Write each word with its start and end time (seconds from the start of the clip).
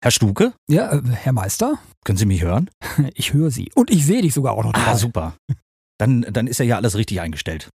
Herr 0.00 0.12
Stuke, 0.12 0.52
Ja, 0.68 0.92
äh, 0.92 1.02
Herr 1.10 1.32
Meister, 1.32 1.78
können 2.04 2.18
Sie 2.18 2.26
mich 2.26 2.42
hören? 2.42 2.70
ich 3.14 3.32
höre 3.32 3.50
Sie. 3.50 3.70
Und 3.74 3.90
ich 3.90 4.06
sehe 4.06 4.22
dich 4.22 4.32
sogar 4.32 4.52
auch 4.52 4.62
noch 4.64 4.72
dabei. 4.72 4.92
Ah, 4.92 4.96
super. 4.96 5.34
Dann, 6.00 6.24
dann 6.30 6.46
ist 6.46 6.58
ja 6.58 6.64
hier 6.64 6.76
alles 6.76 6.94
richtig 6.94 7.20
eingestellt. 7.20 7.70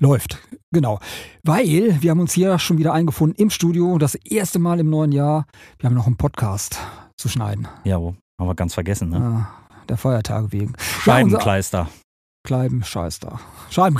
Läuft, 0.00 0.38
genau. 0.72 0.98
Weil 1.44 2.02
wir 2.02 2.10
haben 2.10 2.18
uns 2.18 2.32
hier 2.32 2.58
schon 2.58 2.78
wieder 2.78 2.92
eingefunden 2.92 3.40
im 3.40 3.50
Studio, 3.50 3.98
das 3.98 4.16
erste 4.16 4.58
Mal 4.58 4.80
im 4.80 4.90
neuen 4.90 5.12
Jahr. 5.12 5.46
Wir 5.78 5.88
haben 5.88 5.94
noch 5.94 6.08
einen 6.08 6.16
Podcast 6.16 6.80
zu 7.16 7.28
schneiden. 7.28 7.68
Ja? 7.84 7.98
Haben 7.98 8.16
wir 8.40 8.54
ganz 8.56 8.74
vergessen, 8.74 9.10
ne? 9.10 9.16
Ah, 9.18 9.84
der 9.88 9.96
Feiertage 9.96 10.50
wegen. 10.50 10.72
Scheibenkleister. 11.04 11.84
Kleiben, 11.84 12.07
Scheiß 12.82 13.20
da. 13.20 13.40
Scheiben. 13.70 13.98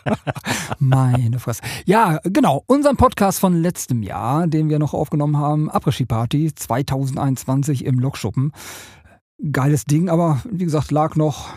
Meine 0.78 1.38
Fresse. 1.38 1.62
Ja, 1.84 2.18
genau. 2.24 2.64
Unseren 2.66 2.96
Podcast 2.96 3.38
von 3.38 3.54
letztem 3.54 4.02
Jahr, 4.02 4.46
den 4.46 4.68
wir 4.68 4.78
noch 4.78 4.94
aufgenommen 4.94 5.36
haben, 5.36 5.70
Après 5.70 6.04
Party 6.06 6.54
2021 6.54 7.84
im 7.84 7.98
Lokschuppen. 7.98 8.52
Geiles 9.50 9.84
Ding, 9.84 10.08
aber 10.08 10.42
wie 10.50 10.64
gesagt, 10.64 10.90
lag 10.90 11.16
noch 11.16 11.48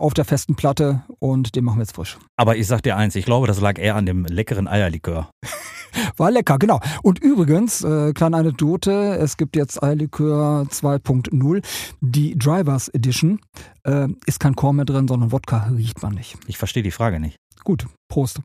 auf 0.00 0.14
der 0.14 0.24
festen 0.24 0.56
Platte 0.56 1.02
und 1.18 1.54
den 1.54 1.64
machen 1.64 1.78
wir 1.78 1.82
jetzt 1.82 1.94
frisch. 1.94 2.18
Aber 2.36 2.56
ich 2.56 2.66
sag 2.66 2.82
dir 2.82 2.96
eins, 2.96 3.14
ich 3.14 3.24
glaube, 3.24 3.46
das 3.46 3.60
lag 3.60 3.78
eher 3.78 3.96
an 3.96 4.06
dem 4.06 4.24
leckeren 4.24 4.66
Eierlikör. 4.66 5.30
War 6.16 6.30
lecker, 6.30 6.58
genau. 6.58 6.80
Und 7.02 7.18
übrigens, 7.18 7.82
äh, 7.82 8.12
kleine 8.12 8.36
Anekdote, 8.36 9.16
es 9.16 9.36
gibt 9.36 9.56
jetzt 9.56 9.82
Eierlikör 9.82 10.66
2.0, 10.70 11.64
die 12.00 12.38
Drivers 12.38 12.88
Edition. 12.88 13.40
Äh, 13.84 14.08
ist 14.26 14.40
kein 14.40 14.54
Korn 14.54 14.76
mehr 14.76 14.84
drin, 14.84 15.08
sondern 15.08 15.32
Wodka 15.32 15.70
riecht 15.76 16.02
man 16.02 16.14
nicht. 16.14 16.36
Ich 16.46 16.58
verstehe 16.58 16.82
die 16.82 16.90
Frage 16.90 17.20
nicht. 17.20 17.36
Gut, 17.64 17.86
Prost. 18.08 18.40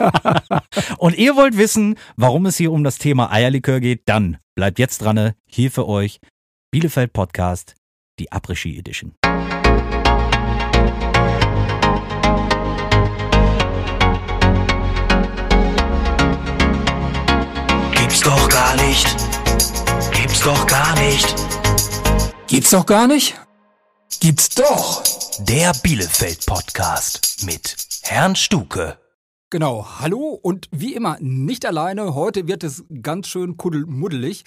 Und 0.98 1.16
ihr 1.18 1.34
wollt 1.34 1.56
wissen, 1.56 1.96
warum 2.16 2.46
es 2.46 2.56
hier 2.56 2.70
um 2.70 2.84
das 2.84 2.98
Thema 2.98 3.32
Eierlikör 3.32 3.80
geht? 3.80 4.02
Dann 4.06 4.36
bleibt 4.54 4.78
jetzt 4.78 5.02
dran. 5.02 5.32
Hier 5.48 5.70
für 5.70 5.88
euch 5.88 6.20
Bielefeld 6.70 7.12
Podcast, 7.12 7.74
die 8.20 8.30
Après-Ski 8.30 8.78
Edition. 8.78 9.14
Gar 18.72 18.86
nicht. 18.86 19.16
Gibt's 20.12 20.40
doch 20.40 20.66
gar 20.66 20.94
nicht. 20.98 21.34
Gibt's 22.46 22.70
doch 22.70 22.86
gar 22.86 23.06
nicht? 23.06 23.38
Gibt's 24.20 24.48
doch. 24.48 25.02
Der 25.40 25.72
Bielefeld 25.82 26.46
Podcast 26.46 27.44
mit 27.44 27.76
Herrn 28.02 28.34
Stuke. 28.34 28.98
Genau, 29.50 29.86
hallo 30.00 30.38
und 30.42 30.68
wie 30.70 30.94
immer 30.94 31.18
nicht 31.20 31.66
alleine. 31.66 32.14
Heute 32.14 32.48
wird 32.48 32.64
es 32.64 32.84
ganz 33.02 33.28
schön 33.28 33.58
kuddelmuddelig, 33.58 34.44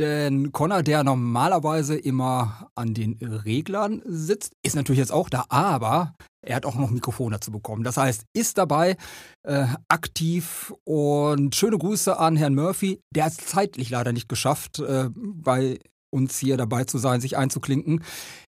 denn 0.00 0.50
Connor, 0.50 0.82
der 0.82 1.04
normalerweise 1.04 1.96
immer 1.96 2.70
an 2.74 2.94
den 2.94 3.18
Reglern 3.20 4.02
sitzt, 4.06 4.54
ist 4.64 4.74
natürlich 4.74 4.98
jetzt 4.98 5.12
auch 5.12 5.28
da, 5.28 5.44
aber 5.50 6.14
er 6.42 6.56
hat 6.56 6.64
auch 6.64 6.74
noch 6.74 6.88
ein 6.88 6.94
Mikrofon 6.94 7.32
dazu 7.32 7.50
bekommen. 7.52 7.84
Das 7.84 7.98
heißt, 7.98 8.24
ist 8.32 8.56
dabei 8.56 8.96
äh, 9.42 9.66
aktiv 9.88 10.72
und 10.84 11.54
schöne 11.54 11.76
Grüße 11.76 12.18
an 12.18 12.36
Herrn 12.36 12.54
Murphy. 12.54 13.00
Der 13.14 13.26
hat 13.26 13.32
es 13.32 13.46
zeitlich 13.46 13.90
leider 13.90 14.12
nicht 14.12 14.28
geschafft, 14.28 14.78
äh, 14.78 15.10
bei 15.14 15.78
uns 16.10 16.38
hier 16.38 16.56
dabei 16.56 16.84
zu 16.84 16.96
sein, 16.96 17.20
sich 17.20 17.36
einzuklinken. 17.36 18.02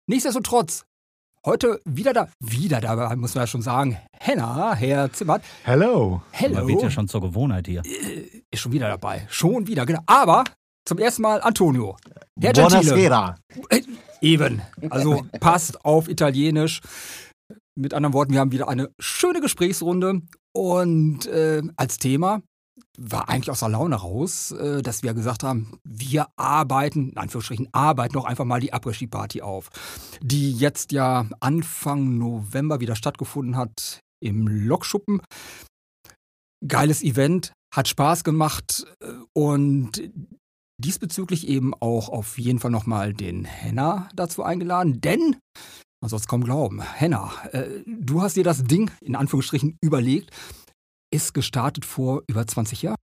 Nichtsdestotrotz, 0.07 0.85
heute 1.45 1.81
wieder 1.83 2.13
da, 2.13 2.29
wieder 2.39 2.79
dabei, 2.79 3.13
muss 3.17 3.35
man 3.35 3.43
ja 3.43 3.47
schon 3.47 3.61
sagen. 3.61 3.97
Henna, 4.17 4.73
Herr 4.73 5.11
Zimmert. 5.11 5.43
Hello. 5.63 6.21
Hello. 6.31 6.55
Man 6.55 6.67
wird 6.69 6.83
ja 6.83 6.91
schon 6.91 7.09
zur 7.09 7.19
Gewohnheit 7.19 7.67
hier. 7.67 7.83
Ist 8.49 8.61
schon 8.61 8.71
wieder 8.71 8.87
dabei. 8.87 9.27
Schon 9.29 9.67
wieder, 9.67 9.85
genau. 9.85 10.01
Aber 10.05 10.45
zum 10.85 10.97
ersten 10.97 11.21
Mal 11.21 11.41
Antonio. 11.41 11.97
Herr. 12.39 12.53
Buonasera. 12.53 13.35
Äh, 13.69 13.81
Eben. 14.21 14.61
Also 14.89 15.25
passt 15.39 15.83
auf 15.83 16.07
Italienisch. 16.07 16.81
Mit 17.75 17.93
anderen 17.93 18.13
Worten, 18.13 18.33
wir 18.33 18.39
haben 18.39 18.51
wieder 18.51 18.69
eine 18.69 18.91
schöne 18.99 19.41
Gesprächsrunde. 19.41 20.21
Und 20.53 21.25
äh, 21.27 21.63
als 21.77 21.97
Thema 21.97 22.41
war 22.97 23.29
eigentlich 23.29 23.49
aus 23.49 23.59
der 23.59 23.69
Laune 23.69 23.95
raus, 23.95 24.51
äh, 24.51 24.81
dass 24.81 25.01
wir 25.01 25.13
gesagt 25.13 25.43
haben, 25.43 25.79
wir 25.83 26.27
arbeiten, 26.35 27.09
in 27.09 27.17
Anführungsstrichen, 27.17 27.69
arbeiten 27.71 28.13
doch 28.13 28.25
einfach 28.25 28.45
mal 28.45 28.59
die 28.59 28.73
Après-Ski-Party 28.73 29.41
auf, 29.41 29.69
die 30.21 30.51
jetzt 30.51 30.91
ja 30.91 31.25
Anfang 31.39 32.17
November 32.17 32.79
wieder 32.79 32.95
stattgefunden 32.95 33.55
hat 33.55 34.01
im 34.23 34.47
Lokschuppen. 34.47 35.21
Geiles 36.67 37.01
Event, 37.01 37.53
hat 37.73 37.87
Spaß 37.87 38.23
gemacht 38.23 38.85
äh, 39.01 39.13
und 39.33 40.11
diesbezüglich 40.81 41.47
eben 41.47 41.73
auch 41.73 42.09
auf 42.09 42.37
jeden 42.37 42.59
Fall 42.59 42.71
nochmal 42.71 43.13
den 43.13 43.45
Henna 43.45 44.09
dazu 44.15 44.43
eingeladen, 44.43 45.01
denn, 45.01 45.37
man 46.01 46.09
soll 46.09 46.19
es 46.19 46.27
kaum 46.27 46.43
glauben, 46.43 46.81
Henna, 46.81 47.31
äh, 47.51 47.81
du 47.85 48.21
hast 48.21 48.35
dir 48.35 48.43
das 48.43 48.63
Ding 48.63 48.91
in 49.01 49.15
Anführungsstrichen 49.15 49.77
überlegt, 49.81 50.31
ist 51.13 51.33
gestartet 51.33 51.85
vor 51.85 52.23
über 52.27 52.45
20 52.45 52.81
Jahren. 52.81 52.97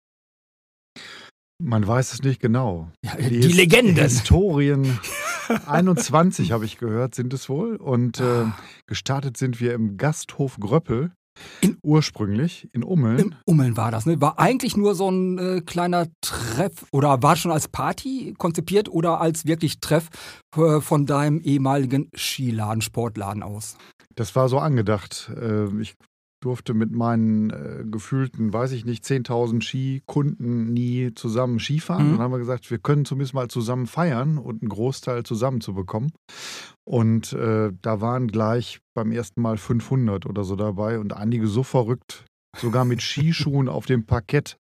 Man 1.61 1.87
weiß 1.87 2.15
es 2.15 2.23
nicht 2.23 2.41
genau. 2.41 2.91
Ja, 3.05 3.17
die 3.17 3.41
Legenden. 3.41 3.97
Historien 3.97 4.99
21 5.67 6.53
habe 6.53 6.65
ich 6.65 6.79
gehört, 6.79 7.15
sind 7.15 7.33
es 7.35 7.49
wohl. 7.49 7.77
Und 7.77 8.21
äh, 8.21 8.45
gestartet 8.87 9.37
sind 9.37 9.61
wir 9.61 9.75
im 9.75 9.97
Gasthof 9.97 10.59
Gröppel. 10.61 11.13
In- 11.61 11.79
ursprünglich 11.83 12.69
in 12.73 12.83
Ummeln. 12.83 13.19
Im 13.19 13.35
Ummeln 13.45 13.77
war 13.77 13.91
das, 13.91 14.07
ne? 14.07 14.21
War 14.21 14.39
eigentlich 14.39 14.77
nur 14.77 14.95
so 14.95 15.11
ein 15.11 15.39
äh, 15.39 15.61
kleiner 15.61 16.07
Treff 16.21 16.87
oder 16.93 17.23
war 17.23 17.37
schon 17.37 17.53
als 17.53 17.69
Party 17.69 18.35
konzipiert 18.39 18.89
oder 18.89 19.21
als 19.21 19.47
wirklich 19.47 19.81
Treff 19.81 20.09
äh, 20.57 20.81
von 20.81 21.07
deinem 21.07 21.41
ehemaligen 21.41 22.11
Skiladen, 22.15 22.83
Sportladen 22.83 23.43
aus? 23.43 23.77
Das 24.15 24.35
war 24.35 24.49
so 24.49 24.59
angedacht. 24.59 25.31
Äh, 25.41 25.67
ich 25.81 25.95
durfte 26.41 26.75
mit 26.75 26.93
meinen 26.93 27.51
äh, 27.51 27.85
gefühlten, 27.85 28.53
weiß 28.53 28.73
ich 28.73 28.85
nicht, 28.85 29.05
10.000 29.05 29.63
Skikunden 29.63 30.73
nie 30.73 31.13
zusammen 31.15 31.59
Skifahren. 31.59 32.07
Mhm. 32.07 32.13
Dann 32.13 32.21
haben 32.21 32.33
wir 32.33 32.39
gesagt, 32.39 32.71
wir 32.71 32.79
können 32.79 33.05
zumindest 33.05 33.35
mal 33.35 33.49
zusammen 33.49 33.87
feiern 33.87 34.39
und 34.39 34.63
einen 34.63 34.69
Großteil 34.69 35.25
zusammen 35.25 35.61
zu 35.61 35.75
bekommen. 35.75 36.13
Und 36.85 37.33
äh, 37.33 37.73
da 37.83 38.01
waren 38.01 38.29
gleich 38.29 38.81
beim 38.95 39.13
ersten 39.13 39.43
Mal 39.43 39.59
500 39.59 40.27
oder 40.27 40.45
so 40.45 40.57
dabei 40.57 40.99
und 40.99 41.13
einige 41.13 41.47
so 41.47 41.63
verrückt, 41.63 42.25
sogar 42.57 42.85
mit 42.85 43.03
Skischuhen 43.03 43.69
auf 43.69 43.87
dem 43.87 44.07
Parkett. 44.07 44.59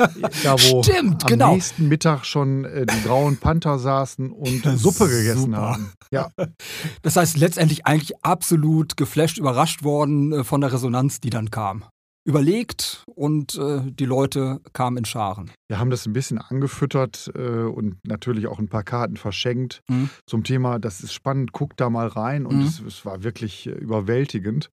Da, 0.42 0.54
wo 0.54 0.82
Stimmt, 0.82 1.24
am 1.24 1.28
genau. 1.28 1.54
nächsten 1.54 1.88
Mittag 1.88 2.24
schon 2.24 2.64
äh, 2.64 2.86
die 2.86 3.02
grauen 3.02 3.36
Panther 3.36 3.78
saßen 3.78 4.30
und 4.30 4.62
Suppe 4.76 5.08
gegessen 5.08 5.52
Super. 5.52 5.56
haben. 5.58 5.92
Ja, 6.10 6.30
Das 7.02 7.16
heißt, 7.16 7.36
letztendlich 7.38 7.86
eigentlich 7.86 8.24
absolut 8.24 8.96
geflasht, 8.96 9.38
überrascht 9.38 9.82
worden 9.84 10.32
äh, 10.32 10.44
von 10.44 10.60
der 10.60 10.72
Resonanz, 10.72 11.20
die 11.20 11.30
dann 11.30 11.50
kam. 11.50 11.84
Überlegt 12.26 13.02
und 13.14 13.56
äh, 13.56 13.80
die 13.90 14.04
Leute 14.04 14.60
kamen 14.74 14.98
in 14.98 15.04
Scharen. 15.06 15.50
Wir 15.68 15.78
haben 15.78 15.88
das 15.90 16.04
ein 16.06 16.12
bisschen 16.12 16.38
angefüttert 16.38 17.30
äh, 17.34 17.40
und 17.62 17.96
natürlich 18.06 18.46
auch 18.46 18.58
ein 18.58 18.68
paar 18.68 18.82
Karten 18.84 19.16
verschenkt 19.16 19.80
Mhm. 19.88 20.10
zum 20.26 20.44
Thema, 20.44 20.78
das 20.78 21.00
ist 21.00 21.14
spannend, 21.14 21.52
guck 21.52 21.76
da 21.78 21.88
mal 21.88 22.06
rein 22.08 22.44
und 22.44 22.58
Mhm. 22.58 22.62
es, 22.66 22.80
es 22.80 23.06
war 23.06 23.22
wirklich 23.22 23.66
äh, 23.66 23.70
überwältigend. 23.70 24.68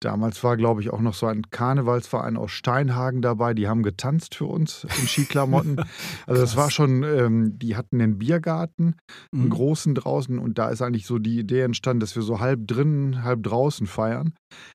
Damals 0.00 0.44
war, 0.44 0.58
glaube 0.58 0.82
ich, 0.82 0.90
auch 0.90 1.00
noch 1.00 1.14
so 1.14 1.26
ein 1.26 1.42
Karnevalsverein 1.50 2.36
aus 2.36 2.50
Steinhagen 2.50 3.22
dabei, 3.22 3.54
die 3.54 3.66
haben 3.66 3.82
getanzt 3.82 4.34
für 4.34 4.44
uns 4.44 4.84
in 5.00 5.08
Skiklamotten. 5.08 5.76
also 6.26 6.42
das 6.42 6.54
war 6.56 6.70
schon, 6.70 7.02
ähm, 7.02 7.58
die 7.58 7.76
hatten 7.76 8.00
einen 8.00 8.18
Biergarten, 8.18 8.96
einen 9.32 9.44
Mhm. 9.46 9.50
großen 9.50 9.94
draußen 9.94 10.38
und 10.38 10.58
da 10.58 10.68
ist 10.68 10.82
eigentlich 10.82 11.06
so 11.06 11.18
die 11.18 11.38
Idee 11.38 11.62
entstanden, 11.62 12.00
dass 12.00 12.14
wir 12.14 12.22
so 12.22 12.40
halb 12.40 12.66
drinnen, 12.66 13.24
halb 13.24 13.42
draußen 13.42 13.86
feiern. 13.86 14.34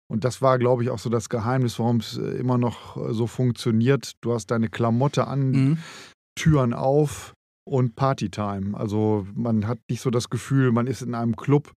Und 0.10 0.24
das 0.24 0.42
war, 0.42 0.58
glaube 0.58 0.84
ich, 0.84 0.90
auch 0.90 1.00
so 1.00 1.10
das 1.10 1.30
Geheimnis, 1.30 1.78
warum 1.78 1.98
es 1.98 2.18
äh, 2.18 2.22
immer 2.40 2.58
noch 2.58 2.98
äh, 2.98 3.14
so 3.14 3.28
funktioniert. 3.28 4.14
Du 4.22 4.34
hast 4.34 4.48
deine 4.48 4.70
Klamotte 4.70 5.28
an, 5.28 5.52
Mhm. 5.52 5.78
Türen 6.36 6.74
auf 6.74 7.34
und 7.64 7.96
Partytime. 7.96 8.78
Also 8.78 9.25
man 9.36 9.68
hat 9.68 9.80
nicht 9.90 10.02
so 10.02 10.10
das 10.10 10.30
Gefühl, 10.30 10.72
man 10.72 10.88
ist 10.88 11.02
in 11.02 11.13
einem 11.16 11.36
Club, 11.36 11.72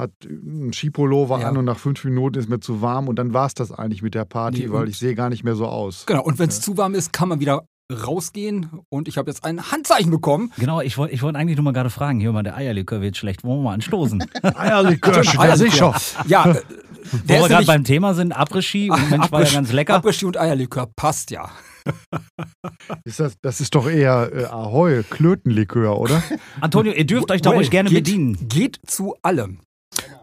hat 0.00 0.10
einen 0.24 0.72
Skipullover 0.72 1.40
Ja. 1.40 1.48
an 1.48 1.56
und 1.56 1.64
nach 1.64 1.78
fünf 1.78 2.04
Minuten 2.04 2.38
ist 2.38 2.48
mir 2.48 2.60
zu 2.60 2.82
warm 2.82 3.08
und 3.08 3.16
dann 3.18 3.32
war 3.32 3.46
es 3.46 3.54
das 3.54 3.72
eigentlich 3.72 4.02
mit 4.02 4.14
der 4.14 4.24
Party, 4.26 4.60
Nee, 4.66 4.70
weil 4.72 4.88
ich 4.88 4.98
sehe 4.98 5.14
gar 5.14 5.30
nicht 5.30 5.42
mehr 5.44 5.54
so 5.56 5.66
aus. 5.66 6.04
Genau, 6.06 6.22
und 6.22 6.38
wenn 6.38 6.48
es 6.48 6.58
Ja. 6.58 6.62
zu 6.64 6.76
warm 6.76 6.94
ist, 6.94 7.12
kann 7.12 7.28
man 7.28 7.40
wieder 7.40 7.64
rausgehen. 7.92 8.68
Und 8.88 9.08
ich 9.08 9.18
habe 9.18 9.30
jetzt 9.30 9.44
ein 9.44 9.72
Handzeichen 9.72 10.10
bekommen. 10.12 10.52
Genau, 10.58 10.80
ich 10.80 10.96
wollte 10.96 11.12
ich 11.14 11.22
wollt 11.22 11.34
eigentlich 11.36 11.56
nur 11.56 11.64
mal 11.64 11.72
gerade 11.72 11.90
fragen, 11.90 12.20
hier 12.20 12.30
mal 12.32 12.42
der 12.44 12.56
Eierlikör 12.56 13.00
wird 13.00 13.16
schlecht, 13.16 13.42
wollen 13.42 13.60
wir 13.60 13.64
mal 13.64 13.74
anstoßen? 13.74 14.22
Eierlikör, 14.42 15.16
Eierlikör. 15.16 15.56
sicher. 15.56 15.94
Ja, 16.26 16.50
äh, 16.52 16.54
Wo 17.12 17.18
der 17.26 17.36
wir 17.38 17.42
ist 17.44 17.48
gerade 17.48 17.66
beim 17.66 17.82
Thema 17.84 18.14
sind, 18.14 18.36
Après-Ski 18.36 18.90
und 18.90 19.10
Mensch 19.10 19.32
war 19.32 19.40
ja 19.40 19.46
Après- 19.48 19.54
ganz 19.54 19.72
lecker. 19.72 19.96
Après-Ski 19.96 20.26
und 20.26 20.36
Eierlikör 20.38 20.86
passt 20.94 21.30
ja. 21.32 21.48
Ist 23.04 23.20
das, 23.20 23.36
das 23.40 23.60
ist 23.60 23.74
doch 23.74 23.88
eher 23.88 24.30
äh, 24.32 24.44
Ahoi, 24.44 25.02
Klötenlikör, 25.08 25.98
oder? 25.98 26.22
Antonio, 26.60 26.92
ihr 26.92 27.06
dürft 27.06 27.30
euch 27.30 27.42
da 27.42 27.50
Well, 27.50 27.58
ruhig 27.58 27.70
gerne 27.70 27.88
geht, 27.88 28.04
bedienen. 28.04 28.48
Geht 28.48 28.80
zu 28.86 29.14
allem. 29.22 29.60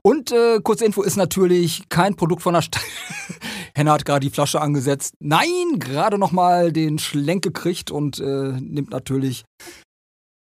Und 0.01 0.31
äh, 0.31 0.59
kurze 0.63 0.85
Info 0.85 1.01
ist 1.01 1.17
natürlich 1.17 1.89
kein 1.89 2.15
Produkt 2.15 2.41
von 2.41 2.53
der 2.53 2.61
Stadt. 2.61 2.83
Henna 3.75 3.91
hat 3.93 4.05
gerade 4.05 4.21
die 4.21 4.29
Flasche 4.29 4.61
angesetzt. 4.61 5.13
Nein, 5.19 5.79
gerade 5.79 6.17
noch 6.17 6.31
mal 6.31 6.71
den 6.71 6.99
Schlenk 6.99 7.43
gekriegt 7.43 7.91
und 7.91 8.19
äh, 8.19 8.53
nimmt 8.59 8.89
natürlich 8.89 9.43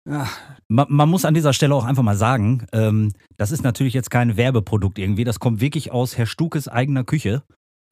Ja, 0.09 0.29
Man, 0.69 0.87
man 0.89 1.09
muss 1.09 1.25
an 1.25 1.35
dieser 1.35 1.53
Stelle 1.53 1.75
auch 1.75 1.85
einfach 1.85 2.03
mal 2.03 2.17
sagen, 2.17 2.67
ähm, 2.73 3.13
das 3.37 3.53
ist 3.53 3.63
natürlich 3.63 3.95
jetzt 3.95 4.11
kein 4.11 4.37
Werbeprodukt 4.37 4.99
irgendwie. 4.99 5.25
Das 5.25 5.39
kommt 5.39 5.61
wirklich 5.61 5.93
aus 5.93 6.17
Herr 6.17 6.27
Stukes 6.27 6.67
eigener 6.69 7.05
Küche. 7.05 7.43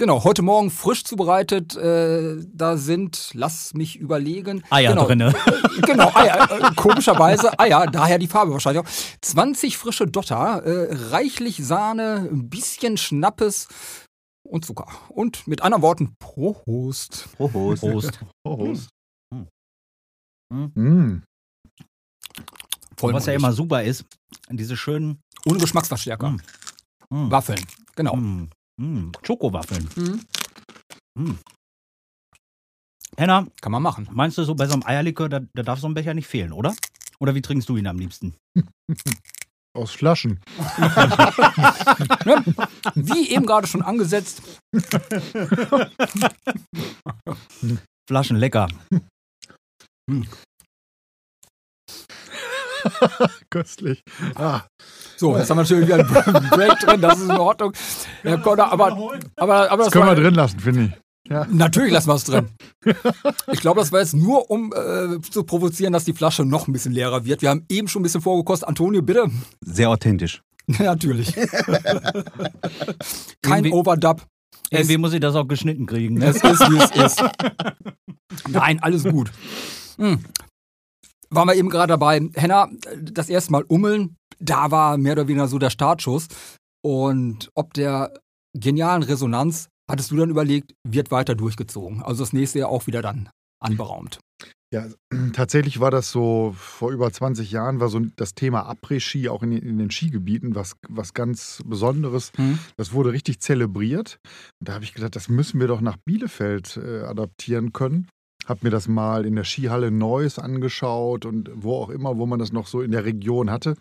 Genau, 0.01 0.25
heute 0.25 0.41
Morgen 0.41 0.71
frisch 0.71 1.05
zubereitet. 1.05 1.77
Äh, 1.77 2.37
da 2.55 2.79
sind, 2.79 3.33
lass 3.35 3.75
mich 3.75 3.97
überlegen. 3.97 4.65
Eier 4.71 4.93
genau, 4.93 5.05
drinne. 5.05 5.35
Genau, 5.83 6.11
Eier. 6.15 6.51
Äh, 6.51 6.75
komischerweise 6.75 7.59
Eier, 7.59 7.85
daher 7.87 8.19
die 8.19 8.27
Farbe 8.27 8.51
wahrscheinlich 8.51 8.83
auch. 8.83 8.89
20 9.21 9.77
frische 9.77 10.07
Dotter, 10.07 10.63
äh, 10.65 10.89
reichlich 11.11 11.59
Sahne, 11.59 12.27
ein 12.33 12.49
bisschen 12.49 12.97
Schnappes 12.97 13.69
und 14.43 14.65
Zucker. 14.65 14.87
Und 15.11 15.47
mit 15.47 15.61
anderen 15.61 15.83
Worten, 15.83 16.15
Prost. 16.19 17.29
Prost. 17.37 17.83
Prost. 17.83 18.21
Prost. 18.43 18.89
Hm. 20.53 20.73
Mm. 20.75 21.23
Voll 22.97 23.13
Was 23.13 23.27
ja 23.27 23.35
immer 23.35 23.53
super 23.53 23.85
ist, 23.85 24.05
diese 24.51 24.77
schönen 24.77 25.21
Ohne 25.47 25.59
Geschmacksverstärker. 25.59 26.31
Mm. 26.31 26.41
mm, 27.11 27.31
Waffeln, 27.31 27.65
genau. 27.95 28.19
Mm, 28.81 28.85
mm, 28.85 29.13
Schokowaffeln. 29.23 29.89
Mhm. 29.97 30.21
Mm. 31.19 31.39
Henna, 33.17 33.47
Kann 33.61 33.73
man 33.73 33.83
machen. 33.83 34.09
meinst 34.13 34.39
du 34.39 34.45
so 34.45 34.55
bei 34.55 34.67
so 34.67 34.75
einem 34.75 34.85
Eierlikör, 34.85 35.29
da, 35.29 35.41
da 35.55 35.63
darf 35.63 35.81
so 35.81 35.89
ein 35.89 35.95
Becher 35.95 36.15
nicht 36.15 36.29
fehlen, 36.29 36.53
oder? 36.53 36.75
Oder 37.19 37.35
wie 37.35 37.43
trinkst 37.43 37.69
du 37.69 37.77
ihn 37.77 37.87
am 37.87 37.99
liebsten? 37.99 38.35
Aus 39.73 39.93
Flaschen. 39.93 40.41
Wie 42.97 43.31
eben 43.31 43.47
gerade 43.47 43.69
schon 43.69 43.83
angesetzt. 43.83 44.43
Flaschen 48.09 48.37
lecker. 48.37 48.67
Köstlich. 53.51 54.03
Ah, 54.35 54.63
So, 55.17 55.37
jetzt 55.37 55.51
haben 55.51 55.59
wir 55.59 55.63
natürlich 55.63 55.87
wieder 55.87 55.97
einen 56.37 56.49
Break 56.51 56.79
drin, 56.81 57.01
das 57.01 57.19
ist 57.19 57.25
in 57.25 57.31
Ordnung. 57.33 57.73
Herr 58.23 58.39
Conner, 58.39 58.71
aber, 58.73 58.93
aber, 59.37 59.71
aber 59.71 59.77
das 59.77 59.87
das 59.87 59.93
können 59.93 60.07
war, 60.07 60.17
wir 60.17 60.23
drin 60.23 60.35
lassen, 60.35 60.61
finde 60.61 60.85
ich. 60.85 60.91
Natürlich 61.53 61.93
lassen 61.93 62.09
wir 62.09 62.15
es 62.15 62.25
drin. 62.25 62.49
Ich 63.53 63.61
glaube, 63.61 63.81
das 63.81 63.93
war 63.93 64.01
jetzt 64.01 64.15
nur, 64.15 64.51
um 64.51 64.73
äh, 64.73 65.21
zu 65.21 65.45
provozieren, 65.45 65.93
dass 65.93 66.05
die 66.05 66.13
Flasche 66.15 66.45
noch 66.45 66.67
ein 66.67 66.73
bisschen 66.73 66.93
leerer 66.93 67.25
wird. 67.25 67.43
Wir 67.43 67.51
haben 67.51 67.65
eben 67.69 67.87
schon 67.89 68.01
ein 68.01 68.05
bisschen 68.05 68.23
vorgekostet. 68.23 68.69
Antonio, 68.69 69.03
bitte. 69.03 69.31
Sehr 69.61 69.91
authentisch. 69.91 70.43
Natürlich. 70.67 71.35
Kein 73.43 73.65
Irgendwie- 73.65 73.73
Overdub. 73.73 74.27
Es, 74.73 74.81
Irgendwie 74.81 74.99
muss 74.99 75.13
ich 75.13 75.21
das 75.21 75.35
auch 75.35 75.49
geschnitten 75.49 75.87
kriegen. 75.87 76.15
Ne? 76.19 76.27
es 76.27 76.37
ist, 76.37 76.61
wie 76.71 76.79
es 76.79 76.91
ist. 77.13 77.23
Nein, 78.49 78.79
alles 78.83 79.03
gut. 79.05 79.33
Hm. 79.99 80.21
Waren 81.33 81.49
wir 81.49 81.55
eben 81.55 81.69
gerade 81.71 81.93
dabei. 81.93 82.21
Henna, 82.35 82.69
das 83.01 83.29
erste 83.29 83.53
Mal 83.53 83.63
ummeln, 83.63 84.17
da 84.39 84.71
war 84.71 84.97
mehr 84.99 85.13
oder 85.13 85.29
weniger 85.29 85.49
so 85.49 85.59
der 85.59 85.71
Startschuss. 85.71 86.27
Und 86.85 87.51
ob 87.55 87.75
der 87.75 88.13
genialen 88.59 89.03
Resonanz, 89.03 89.69
hattest 89.91 90.11
du 90.11 90.17
dann 90.17 90.31
überlegt, 90.31 90.73
wird 90.87 91.11
weiter 91.11 91.35
durchgezogen. 91.35 92.03
Also 92.03 92.23
das 92.25 92.33
nächste 92.33 92.59
Jahr 92.61 92.69
auch 92.71 92.87
wieder 92.87 93.03
dann 93.03 93.29
anberaumt. 93.63 94.19
Ja, 94.73 94.87
tatsächlich 95.33 95.79
war 95.81 95.91
das 95.91 96.11
so, 96.11 96.55
vor 96.57 96.91
über 96.91 97.13
20 97.13 97.51
Jahren 97.51 97.81
war 97.81 97.89
so 97.89 98.01
das 98.17 98.35
Thema 98.35 98.69
Après-Ski 98.71 99.29
auch 99.29 99.43
in, 99.43 99.51
den- 99.51 99.63
in 99.63 99.79
den 99.79 99.91
Skigebieten 99.91 100.55
was, 100.55 100.75
was 100.89 101.13
ganz 101.15 101.61
Besonderes. 101.67 102.33
Hm? 102.37 102.59
Das 102.77 102.93
wurde 102.93 103.13
richtig 103.13 103.41
zelebriert. 103.41 104.19
Und 104.61 104.69
da 104.69 104.75
habe 104.75 104.85
ich 104.85 104.95
gedacht, 104.95 105.15
das 105.17 105.29
müssen 105.29 105.61
wir 105.61 105.67
doch 105.69 105.81
nach 105.81 105.97
Bielefeld 106.05 106.77
äh, 106.77 107.03
adaptieren 107.03 107.73
können. 107.73 108.09
Habe 108.51 108.61
mir 108.65 108.71
das 108.71 108.89
mal 108.89 109.25
in 109.27 109.37
der 109.37 109.45
Skihalle 109.45 109.91
Neuss 109.93 110.39
angeschaut 110.41 111.25
und 111.25 111.51
wo 111.55 111.77
auch 111.77 111.89
immer, 111.89 112.19
wo 112.19 112.27
man 112.27 112.39
das 112.41 112.53
noch 112.53 112.67
so 112.67 112.83
in 112.83 112.91
der 112.91 113.05
Region 113.05 113.49
hatte. 113.51 113.77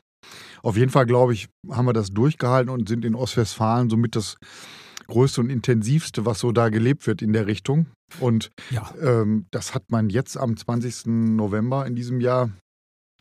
Auf 0.62 0.78
jeden 0.78 0.92
Fall, 0.92 1.06
glaube 1.08 1.34
ich, 1.34 1.48
haben 1.72 1.86
wir 1.86 1.94
das 1.94 2.10
durchgehalten 2.12 2.70
und 2.70 2.88
sind 2.88 3.04
in 3.04 3.16
Ostwestfalen 3.16 3.90
somit 3.90 4.16
das 4.16 4.38
größte 5.08 5.42
und 5.42 5.50
intensivste, 5.50 6.28
was 6.28 6.40
so 6.40 6.52
da 6.52 6.70
gelebt 6.70 7.08
wird 7.08 7.24
in 7.24 7.34
der 7.34 7.48
Richtung. 7.48 7.88
Und 8.20 8.52
Ja. 8.70 8.94
ähm, 9.02 9.48
das 9.50 9.74
hat 9.74 9.84
man 9.90 10.12
jetzt 10.12 10.38
am 10.38 10.56
20. 10.56 11.08
November 11.36 11.88
in 11.88 11.96
diesem 11.96 12.22
Jahr 12.22 12.52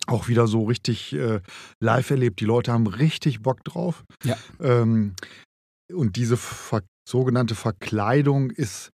auch 0.06 0.28
wieder 0.28 0.46
so 0.46 0.64
richtig 0.64 1.14
äh, 1.14 1.40
live 1.80 2.10
erlebt. 2.10 2.40
Die 2.40 2.44
Leute 2.44 2.72
haben 2.72 2.86
richtig 2.86 3.40
Bock 3.40 3.64
drauf. 3.64 4.04
Ja. 4.24 4.36
Ähm, 4.60 5.14
und 5.92 6.16
diese 6.16 6.36
ver 6.36 6.82
sogenannte 7.08 7.54
Verkleidung 7.54 8.50
ist, 8.50 8.90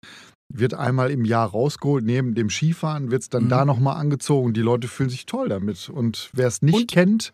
wird 0.54 0.74
einmal 0.76 1.12
im 1.12 1.26
Jahr 1.26 1.50
rausgeholt. 1.50 2.06
Neben 2.06 2.36
dem 2.36 2.50
Skifahren 2.50 3.12
wird 3.12 3.24
es 3.24 3.30
dann 3.30 3.46
Mhm. 3.46 3.50
da 3.50 3.66
nochmal 3.66 3.98
angezogen. 3.98 4.54
Die 4.54 4.62
Leute 4.62 4.88
fühlen 4.88 5.10
sich 5.10 5.26
toll 5.26 5.50
damit. 5.50 5.90
Und 5.90 6.30
wer 6.34 6.48
es 6.48 6.62
nicht 6.62 6.76
Und- 6.76 6.92
kennt, 6.92 7.34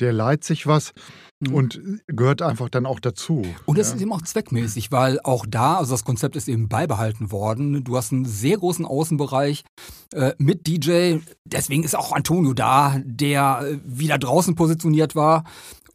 der 0.00 0.12
leiht 0.12 0.42
sich 0.44 0.66
was 0.66 0.92
Mhm. 1.40 1.54
und 1.54 1.80
gehört 2.06 2.42
einfach 2.42 2.68
dann 2.68 2.86
auch 2.86 2.98
dazu. 3.00 3.42
Und 3.66 3.78
es 3.78 3.88
ja. 3.90 3.94
ist 3.96 4.02
eben 4.02 4.12
auch 4.12 4.22
zweckmäßig, 4.22 4.92
weil 4.92 5.18
auch 5.22 5.44
da, 5.48 5.76
also 5.78 5.92
das 5.92 6.04
Konzept 6.04 6.36
ist 6.36 6.48
eben 6.48 6.68
beibehalten 6.68 7.30
worden. 7.32 7.84
Du 7.84 7.96
hast 7.96 8.12
einen 8.12 8.24
sehr 8.24 8.58
großen 8.58 8.84
Außenbereich 8.84 9.64
äh, 10.12 10.32
mit 10.38 10.66
DJ. 10.66 11.18
Deswegen 11.44 11.84
ist 11.84 11.96
auch 11.96 12.12
Antonio 12.12 12.52
da, 12.52 13.00
der 13.04 13.62
äh, 13.64 13.78
wieder 13.84 14.18
draußen 14.18 14.54
positioniert 14.54 15.14
war. 15.16 15.44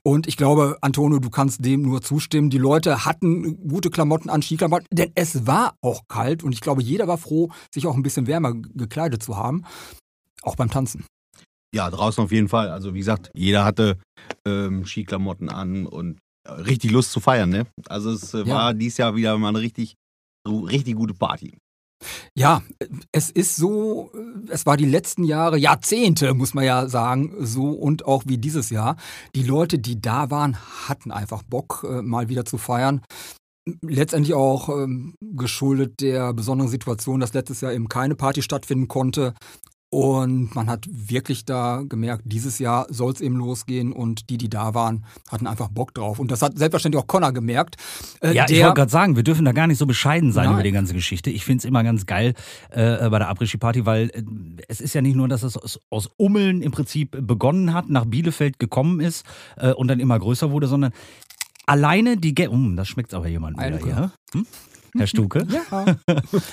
Und 0.07 0.25
ich 0.25 0.37
glaube, 0.37 0.77
Antonio, 0.79 1.19
du 1.19 1.29
kannst 1.29 1.65
dem 1.65 1.81
nur 1.81 2.01
zustimmen. 2.01 2.49
Die 2.49 2.57
Leute 2.57 3.03
hatten 3.03 3.67
gute 3.67 3.89
Klamotten 3.89 4.29
an, 4.29 4.41
Skiklamotten, 4.41 4.87
denn 4.89 5.11
es 5.15 5.45
war 5.47 5.75
auch 5.81 6.03
kalt 6.07 6.43
und 6.43 6.53
ich 6.53 6.61
glaube, 6.61 6.81
jeder 6.81 7.09
war 7.09 7.17
froh, 7.17 7.51
sich 7.73 7.85
auch 7.85 7.93
ein 7.93 8.03
bisschen 8.03 8.25
wärmer 8.25 8.53
gekleidet 8.53 9.21
zu 9.21 9.35
haben. 9.35 9.65
Auch 10.43 10.55
beim 10.55 10.69
Tanzen. 10.69 11.03
Ja, 11.75 11.89
draußen 11.89 12.23
auf 12.23 12.31
jeden 12.31 12.47
Fall. 12.47 12.69
Also 12.69 12.93
wie 12.93 12.99
gesagt, 12.99 13.31
jeder 13.33 13.65
hatte 13.65 13.97
ähm, 14.47 14.85
Skiklamotten 14.85 15.49
an 15.49 15.85
und 15.85 16.19
äh, 16.47 16.53
richtig 16.53 16.91
Lust 16.91 17.11
zu 17.11 17.19
feiern, 17.19 17.49
ne? 17.49 17.67
Also 17.89 18.11
es 18.11 18.33
äh, 18.33 18.43
Ja. 18.45 18.55
war 18.55 18.73
dieses 18.73 18.99
Jahr 18.99 19.13
wieder 19.13 19.37
mal 19.37 19.49
eine 19.49 19.59
richtig, 19.59 19.95
richtig 20.47 20.95
gute 20.95 21.15
Party. 21.15 21.57
Ja, 22.35 22.61
es 23.11 23.31
ist 23.31 23.55
so, 23.55 24.11
es 24.49 24.65
war 24.65 24.77
die 24.77 24.85
letzten 24.85 25.23
Jahre, 25.23 25.57
Jahrzehnte, 25.57 26.33
muss 26.33 26.53
man 26.53 26.63
ja 26.63 26.87
sagen, 26.87 27.33
so 27.39 27.71
und 27.71 28.05
auch 28.05 28.23
wie 28.27 28.37
dieses 28.37 28.69
Jahr. 28.69 28.95
Die 29.35 29.43
Leute, 29.43 29.79
die 29.79 29.99
da 29.99 30.29
waren, 30.29 30.57
hatten 30.87 31.11
einfach 31.11 31.43
Bock, 31.43 31.85
äh, 31.89 32.01
mal 32.01 32.29
wieder 32.29 32.45
zu 32.45 32.57
feiern. 32.57 33.01
Letztendlich 33.81 34.33
auch 34.33 34.69
ähm, 34.69 35.15
geschuldet 35.21 35.99
der 35.99 36.33
besonderen 36.33 36.69
Situation, 36.69 37.19
dass 37.19 37.33
letztes 37.33 37.61
Jahr 37.61 37.73
eben 37.73 37.89
keine 37.89 38.15
Party 38.15 38.41
stattfinden 38.41 38.87
konnte. 38.87 39.33
Und 39.89 40.53
man 40.53 40.69
hat 40.69 40.85
wirklich 40.89 41.45
da 41.45 41.81
gemerkt, 41.87 42.23
dieses 42.25 42.59
Jahr 42.59 42.87
soll 42.89 43.13
es 43.13 43.21
eben 43.21 43.37
losgehen 43.37 43.93
und 43.93 44.29
die, 44.29 44.37
die 44.37 44.49
da 44.49 44.73
waren, 44.73 45.05
hatten 45.31 45.47
einfach 45.47 45.69
Bock 45.69 45.93
drauf. 45.93 46.19
Und 46.19 46.29
das 46.29 46.41
hat 46.41 46.57
selbstverständlich 46.57 47.01
auch 47.01 47.07
Connor 47.07 47.31
gemerkt. 47.31 47.77
Äh, 48.21 48.33
Ja, 48.33 48.45
ich 48.49 48.61
wollte 48.61 48.73
gerade 48.73 48.91
sagen, 48.91 49.15
wir 49.15 49.23
dürfen 49.23 49.45
da 49.45 49.53
gar 49.53 49.65
nicht 49.65 49.77
so 49.77 49.85
bescheiden 49.85 50.33
sein 50.33 50.47
Nein. 50.47 50.53
über 50.55 50.63
die 50.63 50.73
ganze 50.73 50.93
Geschichte. 50.93 51.29
Ich 51.29 51.45
finde 51.45 51.59
es 51.59 51.65
immer 51.65 51.85
ganz 51.85 52.05
geil 52.05 52.33
äh, 52.69 53.09
bei 53.09 53.17
der 53.17 53.29
Après-Ski-Party, 53.29 53.85
weil 53.85 54.09
äh, 54.09 54.23
es 54.67 54.81
ist 54.81 54.93
ja 54.93 55.01
nicht 55.01 55.15
nur, 55.15 55.29
dass 55.29 55.43
es 55.43 55.55
aus, 55.55 55.79
aus 55.89 56.09
Ummeln 56.17 56.61
im 56.61 56.71
Prinzip 56.71 57.17
begonnen 57.21 57.73
hat, 57.73 57.89
nach 57.89 58.03
Bielefeld 58.03 58.59
gekommen 58.59 58.99
ist 58.99 59.25
äh, 59.55 59.71
und 59.71 59.87
dann 59.87 60.01
immer 60.01 60.19
größer 60.19 60.51
wurde, 60.51 60.67
sondern 60.67 60.91
alleine 61.65 62.17
die... 62.17 62.35
Ge 62.35 62.47
um, 62.47 62.75
das 62.75 62.89
schmeckt 62.89 63.13
aber 63.13 63.29
jemand 63.29 63.57
wieder 63.57 63.77
hier. 63.77 64.11
Hm? 64.33 64.45
Herr 64.95 65.07
Stuke? 65.07 65.45
Ja. 65.49 65.85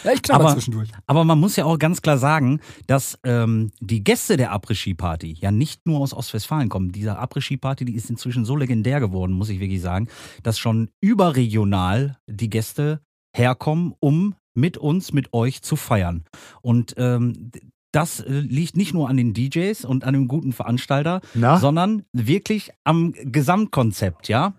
ja, 0.04 0.12
ich 0.12 0.22
knabber 0.22 0.44
Aber- 0.46 0.54
zwischendurch. 0.54 0.90
Aber 1.06 1.24
man 1.24 1.38
muss 1.38 1.56
ja 1.56 1.64
auch 1.64 1.78
ganz 1.78 2.02
klar 2.02 2.18
sagen, 2.18 2.60
dass 2.86 3.18
ähm, 3.24 3.70
die 3.80 4.02
Gäste 4.02 4.36
der 4.36 4.52
Après-Ski-Party 4.52 5.36
ja 5.40 5.50
nicht 5.50 5.86
nur 5.86 6.00
aus 6.00 6.12
Ostwestfalen 6.14 6.68
kommen. 6.68 6.92
Diese 6.92 7.18
Après-Ski-Party, 7.18 7.84
die 7.84 7.94
ist 7.94 8.10
inzwischen 8.10 8.44
so 8.44 8.56
legendär 8.56 9.00
geworden, 9.00 9.32
muss 9.32 9.48
ich 9.48 9.60
wirklich 9.60 9.80
sagen, 9.80 10.08
dass 10.42 10.58
schon 10.58 10.88
überregional 11.00 12.16
die 12.28 12.50
Gäste 12.50 13.00
herkommen, 13.36 13.94
um 14.00 14.34
mit 14.54 14.78
uns, 14.78 15.12
mit 15.12 15.32
euch 15.32 15.62
zu 15.62 15.76
feiern. 15.76 16.24
Und 16.62 16.94
ähm, 16.96 17.50
das 17.92 18.20
äh, 18.20 18.30
liegt 18.40 18.76
nicht 18.76 18.94
nur 18.94 19.08
an 19.08 19.16
den 19.16 19.34
DJs 19.34 19.84
und 19.84 20.04
an 20.04 20.14
dem 20.14 20.28
guten 20.28 20.52
Veranstalter, 20.52 21.20
Na? 21.34 21.58
sondern 21.58 22.04
wirklich 22.12 22.70
am 22.84 23.12
Gesamtkonzept, 23.12 24.28
ja. 24.28 24.54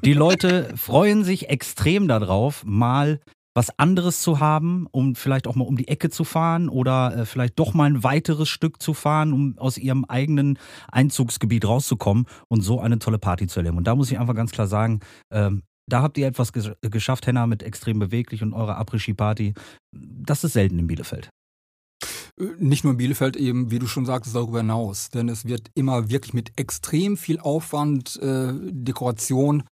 Die 0.00 0.14
Leute 0.14 0.72
freuen 0.76 1.24
sich 1.24 1.48
extrem 1.50 2.08
darauf, 2.08 2.64
mal 2.64 3.20
was 3.54 3.78
anderes 3.78 4.22
zu 4.22 4.40
haben, 4.40 4.86
um 4.90 5.14
vielleicht 5.14 5.46
auch 5.46 5.54
mal 5.54 5.66
um 5.66 5.76
die 5.76 5.88
Ecke 5.88 6.08
zu 6.08 6.24
fahren 6.24 6.68
oder 6.68 7.16
äh, 7.16 7.26
vielleicht 7.26 7.58
doch 7.58 7.74
mal 7.74 7.84
ein 7.84 8.02
weiteres 8.02 8.48
Stück 8.48 8.80
zu 8.80 8.94
fahren, 8.94 9.32
um 9.32 9.58
aus 9.58 9.76
ihrem 9.76 10.04
eigenen 10.06 10.58
Einzugsgebiet 10.90 11.66
rauszukommen 11.66 12.26
und 12.48 12.62
so 12.62 12.80
eine 12.80 12.98
tolle 12.98 13.18
Party 13.18 13.46
zu 13.46 13.60
erleben. 13.60 13.76
Und 13.76 13.86
da 13.86 13.94
muss 13.94 14.10
ich 14.10 14.18
einfach 14.18 14.34
ganz 14.34 14.52
klar 14.52 14.66
sagen, 14.66 15.00
ähm, 15.30 15.62
da 15.86 16.00
habt 16.00 16.16
ihr 16.16 16.26
etwas 16.26 16.52
ges 16.52 16.70
geschafft, 16.80 17.26
Henna, 17.26 17.46
mit 17.46 17.62
extrem 17.62 17.98
beweglich 17.98 18.42
und 18.42 18.54
eurer 18.54 18.78
Après-Ski-Party. 18.78 19.52
Das 19.92 20.44
ist 20.44 20.54
selten 20.54 20.78
in 20.78 20.86
Bielefeld. 20.86 21.28
Äh, 22.40 22.44
Nicht 22.58 22.84
nur 22.84 22.92
in 22.92 22.96
Bielefeld 22.96 23.36
eben, 23.36 23.70
wie 23.70 23.78
du 23.78 23.86
schon 23.86 24.06
sagtest, 24.06 24.34
darüber 24.34 24.58
hinaus. 24.58 25.10
Denn 25.10 25.28
es 25.28 25.44
wird 25.44 25.70
immer 25.74 26.08
wirklich 26.08 26.32
mit 26.32 26.58
extrem 26.58 27.18
viel 27.18 27.38
Aufwand, 27.38 28.16
äh, 28.22 28.52
Dekoration 28.70 29.64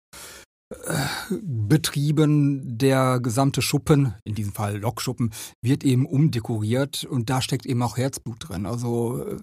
betrieben. 1.42 2.78
Der 2.78 3.20
gesamte 3.20 3.62
Schuppen, 3.62 4.14
in 4.24 4.34
diesem 4.34 4.52
Fall 4.52 4.78
Lokschuppen, 4.78 5.32
wird 5.62 5.84
eben 5.84 6.06
umdekoriert 6.06 7.04
und 7.04 7.28
da 7.28 7.42
steckt 7.42 7.66
eben 7.66 7.82
auch 7.82 7.96
Herzblut 7.96 8.48
drin. 8.48 8.66
Also 8.66 9.24
äh, 9.24 9.36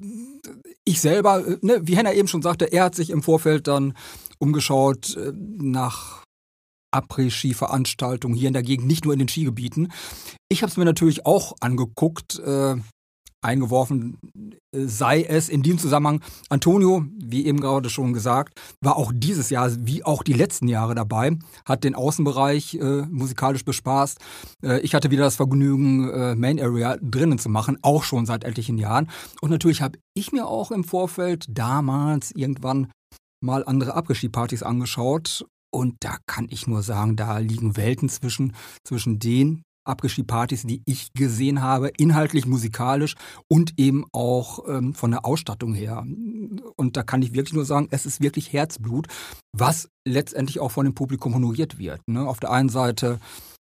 ich 0.86 1.02
selber, 1.02 1.46
äh, 1.46 1.58
ne, 1.62 1.80
wie 1.84 1.98
Henna 1.98 2.14
eben 2.14 2.28
schon 2.28 2.42
sagte, 2.42 2.66
er 2.66 2.86
hat 2.86 2.96
sich 2.96 3.10
im 3.10 3.24
Vorfeld 3.24 3.68
dann 3.68 3.94
umgeschaut 4.40 5.18
äh, 5.18 5.34
nach 5.36 6.24
Après-Ski-Veranstaltungen 6.92 8.36
hier 8.36 8.48
in 8.48 8.54
der 8.54 8.64
Gegend, 8.64 8.88
nicht 8.88 9.04
nur 9.04 9.14
in 9.14 9.20
den 9.20 9.28
Skigebieten. 9.28 9.92
Ich 10.50 10.62
habe 10.62 10.72
es 10.72 10.78
mir 10.78 10.86
natürlich 10.86 11.26
auch 11.26 11.56
angeguckt, 11.60 12.40
äh, 12.40 12.76
eingeworfen, 13.48 14.18
äh, 14.72 14.86
sei 14.86 15.24
es 15.24 15.50
in 15.50 15.64
diesem 15.64 15.80
Zusammenhang. 15.80 16.22
Antonio, 16.50 17.06
wie 17.18 17.46
eben 17.46 17.60
gerade 17.60 17.90
schon 17.90 18.14
gesagt, 18.14 18.60
war 18.82 18.98
auch 18.98 19.12
dieses 19.16 19.50
Jahr, 19.50 19.72
wie 19.80 20.04
auch 20.04 20.22
die 20.22 20.34
letzten 20.34 20.68
Jahre 20.68 20.94
dabei, 20.94 21.38
hat 21.66 21.84
den 21.84 21.96
Außenbereich 21.96 22.76
äh, 22.76 23.04
musikalisch 23.10 23.66
bespaßt. 23.66 24.20
Äh, 24.64 24.82
ich 24.82 24.94
hatte 24.94 25.10
wieder 25.10 25.24
das 25.24 25.38
Vergnügen, 25.38 26.10
äh, 26.10 26.36
Main 26.36 26.60
Area 26.60 26.98
drinnen 27.02 27.40
zu 27.40 27.50
machen, 27.50 27.78
auch 27.82 28.04
schon 28.04 28.26
seit 28.26 28.44
etlichen 28.44 28.78
Jahren. 28.78 29.10
Und 29.42 29.50
natürlich 29.50 29.82
habe 29.82 29.98
ich 30.14 30.32
mir 30.32 30.48
auch 30.48 30.72
im 30.72 30.84
Vorfeld 30.84 31.46
damals 31.50 32.32
irgendwann 32.32 32.92
mal 33.42 33.64
andere 33.64 33.96
Abgeschiedpartys 33.96 34.64
angeschaut. 34.64 35.46
Und 35.72 35.96
da 36.00 36.18
kann 36.26 36.48
ich 36.50 36.68
nur 36.68 36.82
sagen, 36.82 37.16
da 37.16 37.38
liegen 37.38 37.78
Welten 37.78 38.10
zwischen, 38.10 38.56
zwischen 38.84 39.20
den 39.20 39.64
Abgeschiedpartys, 39.88 40.64
die 40.64 40.82
ich 40.86 41.14
gesehen 41.14 41.62
habe, 41.62 41.92
inhaltlich, 41.98 42.46
musikalisch 42.46 43.16
und 43.50 43.74
eben 43.78 44.06
auch 44.12 44.68
ähm, 44.68 44.94
von 44.94 45.12
der 45.12 45.26
Ausstattung 45.26 45.74
her. 45.74 46.06
Und 46.76 46.98
da 46.98 47.04
kann 47.04 47.22
ich 47.22 47.34
wirklich 47.34 47.54
nur 47.54 47.66
sagen, 47.66 47.88
es 47.92 48.06
ist 48.06 48.22
wirklich 48.22 48.54
Herzblut, 48.54 49.08
was 49.56 49.90
letztendlich 50.08 50.60
auch 50.60 50.72
von 50.72 50.86
dem 50.86 50.96
Publikum 50.96 51.34
honoriert 51.34 51.78
wird. 51.78 52.02
Ne? 52.08 52.28
Auf 52.28 52.40
der 52.40 52.52
einen 52.52 52.70
Seite 52.70 53.20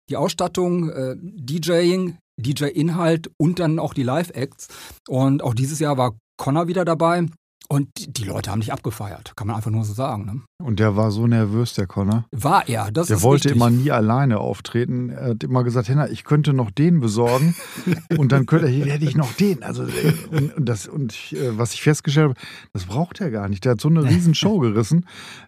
die 0.09 0.17
Ausstattung, 0.17 0.89
äh, 0.89 1.15
DJing, 1.17 2.17
DJ-Inhalt 2.37 3.31
und 3.37 3.59
dann 3.59 3.79
auch 3.79 3.93
die 3.93 4.03
Live-Acts. 4.03 4.67
Und 5.07 5.43
auch 5.43 5.53
dieses 5.53 5.79
Jahr 5.79 5.97
war 5.97 6.17
Connor 6.37 6.67
wieder 6.67 6.85
dabei. 6.85 7.27
Und 7.71 8.17
die 8.17 8.25
Leute 8.25 8.51
haben 8.51 8.59
dich 8.59 8.73
abgefeiert, 8.73 9.31
kann 9.37 9.47
man 9.47 9.55
einfach 9.55 9.71
nur 9.71 9.85
so 9.85 9.93
sagen. 9.93 10.25
Ne? 10.25 10.41
Und 10.61 10.81
der 10.81 10.97
war 10.97 11.09
so 11.09 11.25
nervös, 11.25 11.73
der 11.73 11.87
Connor. 11.87 12.25
War 12.29 12.67
er, 12.67 12.91
das 12.91 13.07
Der 13.07 13.15
ist 13.15 13.23
wollte 13.23 13.45
richtig. 13.45 13.55
immer 13.55 13.69
nie 13.69 13.91
alleine 13.91 14.39
auftreten. 14.39 15.09
Er 15.09 15.29
hat 15.29 15.43
immer 15.45 15.63
gesagt, 15.63 15.87
Henna, 15.87 16.09
ich 16.09 16.25
könnte 16.25 16.51
noch 16.51 16.69
den 16.69 16.99
besorgen 16.99 17.55
und 18.17 18.33
dann 18.33 18.45
könnte 18.45 18.67
hätte 18.67 19.05
ich 19.05 19.15
noch 19.15 19.31
den. 19.31 19.63
Also 19.63 19.83
und, 20.31 20.51
das 20.57 20.85
und 20.85 21.13
ich, 21.13 21.33
äh, 21.37 21.57
was 21.57 21.73
ich 21.73 21.81
festgestellt 21.81 22.31
habe, 22.31 22.39
das 22.73 22.83
braucht 22.83 23.21
er 23.21 23.31
gar 23.31 23.47
nicht. 23.47 23.63
Der 23.63 23.71
hat 23.71 23.79
so 23.79 23.87
eine 23.87 24.03
riesen 24.09 24.35
Show 24.35 24.59
gerissen. 24.59 25.05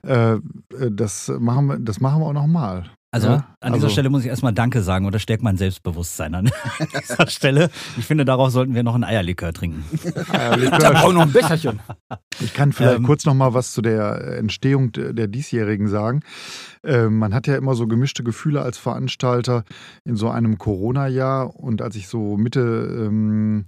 Äh, 0.08 0.36
äh, 0.36 0.40
das 0.92 1.30
machen 1.40 1.66
wir, 1.66 1.80
das 1.80 2.00
machen 2.00 2.22
wir 2.22 2.28
auch 2.28 2.34
noch 2.34 2.48
mal. 2.48 2.90
Also 3.14 3.28
Ja, 3.28 3.56
an 3.60 3.74
dieser 3.74 3.86
also- 3.86 3.90
Stelle 3.90 4.10
muss 4.10 4.22
ich 4.24 4.28
erstmal 4.28 4.54
Danke 4.54 4.82
sagen 4.82 5.10
das 5.12 5.22
stärkt 5.22 5.44
mein 5.44 5.56
Selbstbewusstsein 5.56 6.34
an 6.34 6.50
dieser 7.00 7.28
Stelle. 7.28 7.70
Ich 7.96 8.06
finde, 8.06 8.26
darauf 8.26 8.50
sollten 8.50 8.74
wir 8.74 8.82
noch 8.82 8.96
einen 8.96 9.04
Eierlikör 9.04 9.54
trinken. 9.54 9.84
Brauche 10.32 10.60
ich 11.10 11.14
noch 11.14 11.22
ein 11.22 11.32
Becherchen. 11.32 11.80
Ich 12.40 12.56
kann 12.56 12.74
vielleicht 12.74 12.98
Ähm, 12.98 13.04
kurz 13.04 13.26
noch 13.26 13.36
mal 13.36 13.54
was 13.54 13.72
zu 13.72 13.84
der 13.84 14.38
Entstehung 14.40 14.92
d- 14.94 15.14
der 15.14 15.28
diesjährigen 15.28 15.88
sagen. 15.90 16.22
Ähm, 16.84 17.20
man 17.20 17.36
hat 17.36 17.46
ja 17.46 17.56
immer 17.56 17.76
so 17.76 17.86
gemischte 17.86 18.24
Gefühle 18.24 18.64
als 18.64 18.80
Veranstalter 18.80 19.64
in 20.06 20.16
so 20.16 20.30
einem 20.32 20.58
Corona-Jahr. 20.58 21.56
Und 21.56 21.84
als 21.84 21.96
ich 21.96 22.08
so 22.08 22.36
Mitte 22.36 22.62
ähm, 22.62 23.66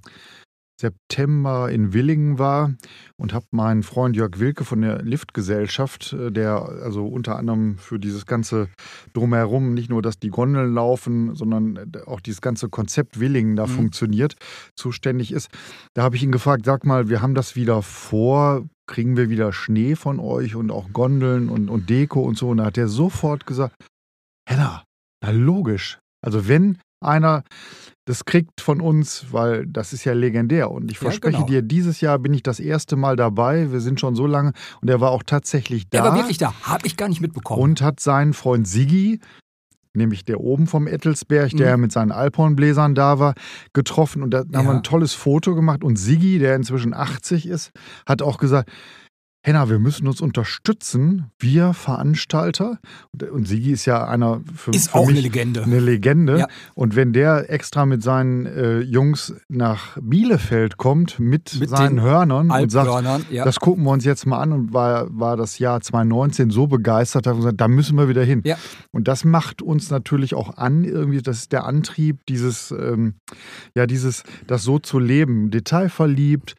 September 0.79 1.70
in 1.72 1.94
Willingen 1.94 2.38
war 2.38 2.74
und 3.17 3.34
habe 3.34 3.46
meinen 3.51 3.84
Freund 3.84 4.15
Jörg 4.15 4.39
Wilke 4.39 4.65
von 4.65 4.82
der 4.82 5.01
Liftgesellschaft, 5.01 6.13
äh, 6.13 6.32
der 6.32 6.62
also 6.84 7.08
unter 7.08 7.38
anderem 7.38 7.77
für 7.77 8.00
dieses 8.00 8.25
ganze 8.25 8.67
Drumherum, 9.13 9.74
nicht 9.74 9.89
nur, 9.89 10.01
dass 10.01 10.20
die 10.20 10.29
Gondeln 10.29 10.74
laufen, 10.74 11.36
sondern 11.36 11.77
äh, 11.77 12.00
auch 12.05 12.20
dieses 12.20 12.41
ganze 12.41 12.70
Konzept 12.70 13.20
Willingen 13.20 13.55
da 13.55 13.65
Mhm. 13.67 13.72
funktioniert, 13.72 14.36
zuständig 14.75 15.32
ist. 15.32 15.50
Da 15.94 16.03
habe 16.03 16.15
ich 16.15 16.24
ihn 16.24 16.32
gefragt, 16.32 16.65
sag 16.65 16.86
mal, 16.86 17.10
wir 17.10 17.22
haben 17.22 17.36
das 17.36 17.55
wieder 17.55 17.82
vor, 17.82 18.65
kriegen 18.88 19.17
wir 19.17 19.29
wieder 19.29 19.53
Schnee 19.53 19.96
von 19.96 20.20
euch 20.20 20.55
und 20.55 20.72
auch 20.72 20.91
Gondeln 20.91 21.50
und, 21.50 21.70
und 21.70 21.89
Deko 21.89 22.22
und 22.22 22.38
so. 22.38 22.50
Und 22.50 22.58
da 22.58 22.65
hat 22.65 22.77
er 22.77 22.88
sofort 22.88 23.46
gesagt, 23.46 23.75
Henna, 24.48 24.84
na 25.24 25.32
logisch. 25.32 26.00
Also 26.24 26.48
wenn 26.48 26.79
einer 27.03 27.44
das 28.06 28.26
kriegt 28.26 28.62
von 28.62 28.82
uns, 28.82 29.26
weil 29.32 29.66
das 29.66 29.92
ist 29.94 30.06
ja 30.06 30.14
legendär. 30.14 30.70
Und 30.72 30.92
ich 30.92 30.98
Ja, 30.98 31.04
verspreche 31.10 31.38
genau. 31.38 31.48
dir, 31.48 31.62
dieses 31.64 32.02
Jahr 32.02 32.20
bin 32.20 32.34
ich 32.34 32.44
das 32.44 32.60
erste 32.60 32.96
Mal 32.96 33.16
dabei. 33.16 33.72
Wir 33.72 33.82
sind 33.82 34.00
schon 34.00 34.16
so 34.16 34.28
lange 34.28 34.54
und 34.82 34.90
er 34.90 35.02
war 35.02 35.12
auch 35.12 35.24
tatsächlich 35.24 35.90
da 35.90 36.02
Der 36.02 36.04
war 36.12 36.16
wirklich 36.16 36.38
da, 36.38 36.54
habe 36.64 36.86
ich 36.86 36.98
gar 36.98 37.10
nicht 37.10 37.22
mitbekommen. 37.22 37.62
und 37.62 37.82
hat 37.82 38.00
seinen 38.00 38.34
Freund 38.34 38.68
Siggi, 38.68 39.20
nämlich 39.96 40.26
der 40.26 40.40
oben 40.42 40.68
vom 40.68 40.88
Ettelsberg, 40.88 41.52
der 41.52 41.66
Mhm. 41.68 41.70
ja 41.72 41.78
mit 41.78 41.92
seinen 41.94 42.12
Alphornbläsern 42.12 42.96
da 42.96 43.18
war, 43.18 43.34
getroffen. 43.74 44.22
Und 44.24 44.32
da 44.32 44.40
haben 44.40 44.52
wir 44.52 44.64
Ja. 44.64 44.72
ein 44.72 44.84
tolles 44.84 45.14
Foto 45.14 45.56
gemacht. 45.56 45.84
Und 45.84 45.96
Siggi, 45.98 46.38
der 46.38 46.56
inzwischen 46.56 46.94
80 46.94 47.48
ist, 47.48 47.72
hat 48.06 48.22
auch 48.22 48.38
gesagt, 48.38 48.70
Henna, 49.46 49.70
wir 49.70 49.78
müssen 49.78 50.08
uns 50.08 50.22
unterstützen, 50.22 51.30
wir 51.38 51.75
Veranstalter. 51.75 52.80
Und, 53.14 53.30
und 53.30 53.48
Sigi 53.48 53.74
ist 53.74 53.86
ja 53.86 54.04
einer 54.08 54.42
für, 54.56 54.72
ist 54.72 54.90
für 54.90 54.96
auch 54.96 55.06
mich 55.06 55.18
eine 55.18 55.22
Legende. 55.22 55.62
eine 55.62 55.80
Legende. 55.80 56.40
Ja. 56.40 56.48
Und 56.74 56.96
wenn 56.96 57.14
der 57.14 57.52
extra 57.52 57.86
mit 57.86 58.02
seinen 58.02 58.48
äh, 58.48 58.80
Jungs 58.80 59.36
nach 59.48 60.00
Bielefeld 60.02 60.78
kommt, 60.78 61.20
mit, 61.20 61.60
Mit 61.60 61.70
seinen 61.70 62.02
Hörnern 62.02 62.50
und 62.50 62.72
sagt, 62.72 63.06
ja. 63.30 63.46
das 63.46 63.60
gucken 63.60 63.84
wir 63.84 63.92
uns 63.92 64.04
jetzt 64.04 64.25
mal 64.25 64.40
an 64.40 64.52
und 64.52 64.74
war, 64.74 65.08
war 65.12 65.38
das 65.38 65.60
Jahr 65.60 65.80
2019 65.80 66.50
so 66.50 66.66
begeistert, 66.66 67.28
wir 67.28 67.36
gesagt, 67.36 67.62
da 67.62 67.68
müssen 67.68 68.00
wir 68.00 68.10
wieder 68.10 68.24
hin. 68.24 68.42
Ja. 68.46 68.58
Und 68.90 69.08
das 69.08 69.25
macht 69.25 69.62
uns 69.62 69.92
natürlich 69.92 70.34
auch 70.34 70.58
an, 70.58 70.86
irgendwie, 70.86 71.22
das 71.22 71.38
ist 71.38 71.52
der 71.52 71.66
Antrieb, 71.66 72.25
dieses, 72.25 72.72
ähm, 72.72 73.14
ja, 73.75 73.86
dieses, 73.86 74.24
das 74.48 74.64
so 74.64 74.80
zu 74.80 74.98
leben, 74.98 75.52
detailverliebt, 75.52 76.56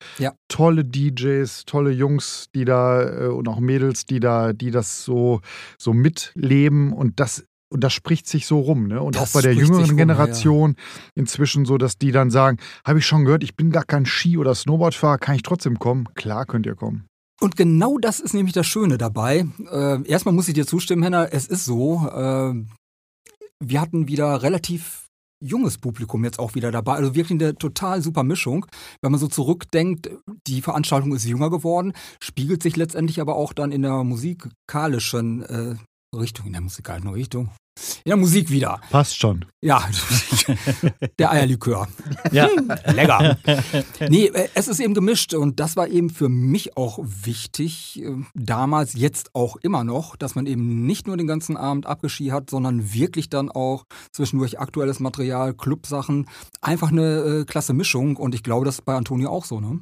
tolle 0.47 0.85
DJs, 0.85 1.64
tolle 1.64 1.90
Jungs, 1.90 2.47
die 2.55 2.64
da 2.64 2.75
äh, 2.76 3.26
und 3.28 3.49
auch 3.49 3.61
Mädels, 3.61 4.06
die 4.06 4.21
da, 4.21 4.52
die 4.52 4.71
das 4.71 5.04
so, 5.04 5.40
so 5.78 5.92
mitleben 5.92 6.92
und 6.92 7.21
das 7.21 7.45
und 7.68 7.83
das 7.83 7.92
spricht 7.92 8.28
sich 8.28 8.47
so 8.47 8.61
rum, 8.61 8.87
ne? 8.87 9.02
Und 9.02 9.16
Das 9.16 9.30
auch 9.30 9.35
bei 9.35 9.42
der 9.42 9.54
jüngeren 9.54 9.75
rum, 9.75 9.85
ja, 9.85 9.90
ja. 9.90 9.97
Generation 9.97 10.76
inzwischen 11.16 11.64
so, 11.64 11.78
dass 11.78 11.99
die 11.99 12.12
dann 12.12 12.30
sagen, 12.30 12.59
habe 12.87 13.00
ich 13.00 13.06
schon 13.06 13.25
gehört, 13.25 13.42
ich 13.42 13.56
bin 13.56 13.73
gar 13.73 13.85
kein 13.85 14.06
Ski- 14.06 14.38
oder 14.38 14.54
Snowboardfahrer, 14.54 15.18
kann 15.18 15.35
ich 15.35 15.42
trotzdem 15.42 15.78
kommen? 15.78 16.09
Klar 16.14 16.47
könnt 16.47 16.64
ihr 16.66 16.76
kommen. 16.76 17.06
Und 17.40 17.56
genau 17.56 17.99
das 17.99 18.21
ist 18.21 18.35
nämlich 18.35 18.54
das 18.54 18.66
Schöne 18.66 18.99
dabei. 18.99 19.47
Äh, 19.71 20.09
erstmal 20.09 20.35
muss 20.35 20.49
ich 20.49 20.54
dir 20.54 20.66
zustimmen, 20.66 21.02
Henna, 21.02 21.26
es 21.26 21.47
ist 21.47 21.64
so, 21.64 22.09
äh, 22.09 22.54
wir 23.59 23.80
hatten 23.80 24.09
wieder 24.09 24.42
relativ 24.42 25.06
junges 25.40 25.78
Publikum 25.78 26.25
jetzt 26.25 26.38
auch 26.38 26.55
wieder 26.55 26.71
dabei. 26.71 26.95
Also 26.95 27.14
wirklich 27.14 27.40
eine 27.40 27.55
total 27.55 28.02
super 28.02 28.23
Mischung. 28.23 28.66
Wenn 29.02 29.12
man 29.12 29.21
so 29.21 29.28
zurückdenkt, 29.28 30.11
die 30.47 30.62
Veranstaltung 30.62 31.14
ist 31.14 31.25
jünger 31.25 31.50
geworden, 31.50 31.93
spiegelt 32.21 32.62
sich 32.62 32.76
letztendlich 32.76 33.21
aber 33.21 33.37
auch 33.37 33.52
dann 33.52 33.73
in 33.73 33.83
der 33.83 34.05
musikalischen 34.05 35.43
äh, 35.43 35.76
Richtung, 36.14 36.47
in 36.47 36.52
der 36.52 36.62
musikalischen 36.62 37.11
Richtung, 37.11 37.50
in 38.04 38.11
der 38.11 38.16
Musik 38.16 38.50
wieder. 38.50 38.80
Passt 38.90 39.18
schon. 39.18 39.45
Ja, 39.62 39.83
der 41.18 41.30
Eierlikör. 41.33 41.88
Ja. 42.33 42.49
Lecker. 42.92 43.37
Nee, 44.09 44.26
äh, 44.26 44.49
es 44.54 44.68
ist 44.68 44.80
eben 44.80 44.95
gemischt 44.95 45.35
und 45.35 45.59
das 45.61 45.76
war 45.76 45.88
eben 45.88 46.11
für 46.11 46.28
mich 46.28 46.76
auch 46.76 46.99
wichtig, 47.02 48.00
äh, 48.02 48.14
damals, 48.35 48.95
jetzt 48.95 49.30
auch 49.35 49.56
immer 49.56 49.85
noch, 49.85 50.16
dass 50.16 50.35
man 50.35 50.47
eben 50.47 50.87
nicht 50.87 51.06
nur 51.06 51.16
den 51.16 51.26
ganzen 51.26 51.56
Abend 51.56 51.87
Abgeski 51.87 52.28
hat, 52.28 52.50
sondern 52.50 52.92
wirklich 52.95 53.28
dann 53.28 53.50
auch 53.50 53.85
zwischendurch 54.12 54.59
aktuelles 54.61 55.00
Material, 55.00 55.54
Clubsachen, 55.54 56.26
einfach 56.61 56.90
eine 56.90 57.18
äh, 57.40 57.45
klasse 57.45 57.73
Mischung 57.73 58.16
und 58.16 58.35
ich 58.35 58.42
glaube, 58.42 58.64
das 58.64 58.76
ist 58.76 58.85
bei 58.85 58.95
Antonio 58.95 59.30
auch 59.30 59.45
so, 59.45 59.61
ne? 59.61 59.80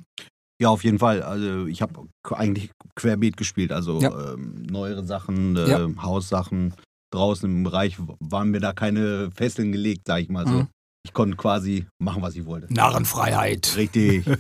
Ja, 0.61 0.69
auf 0.69 0.85
jeden 0.85 1.01
Fall. 1.01 1.21
Also 1.23 1.67
ich 1.67 1.83
habe 1.83 2.07
eigentlich 2.31 2.71
querbeet 2.95 3.37
gespielt. 3.37 3.73
Also 3.73 4.01
Ja. 4.01 4.35
ähm, 4.35 4.63
neuere 4.71 5.05
Sachen, 5.05 5.57
äh, 5.57 5.69
Ja. 5.69 5.89
Haussachen. 6.01 6.75
Draußen 7.11 7.49
im 7.49 7.63
Bereich 7.65 7.97
waren 7.99 8.51
mir 8.51 8.61
da 8.61 8.73
keine 8.73 9.31
Fesseln 9.31 9.73
gelegt, 9.73 10.03
sag 10.07 10.21
ich 10.21 10.29
mal 10.29 10.47
so. 10.47 10.55
Mhm. 10.55 10.69
Ich 11.07 11.13
konnte 11.13 11.37
quasi 11.37 11.85
machen, 11.99 12.23
was 12.23 12.35
ich 12.35 12.47
wollte. 12.47 12.73
Narrenfreiheit. 12.73 13.77
Richtig. 13.77 14.25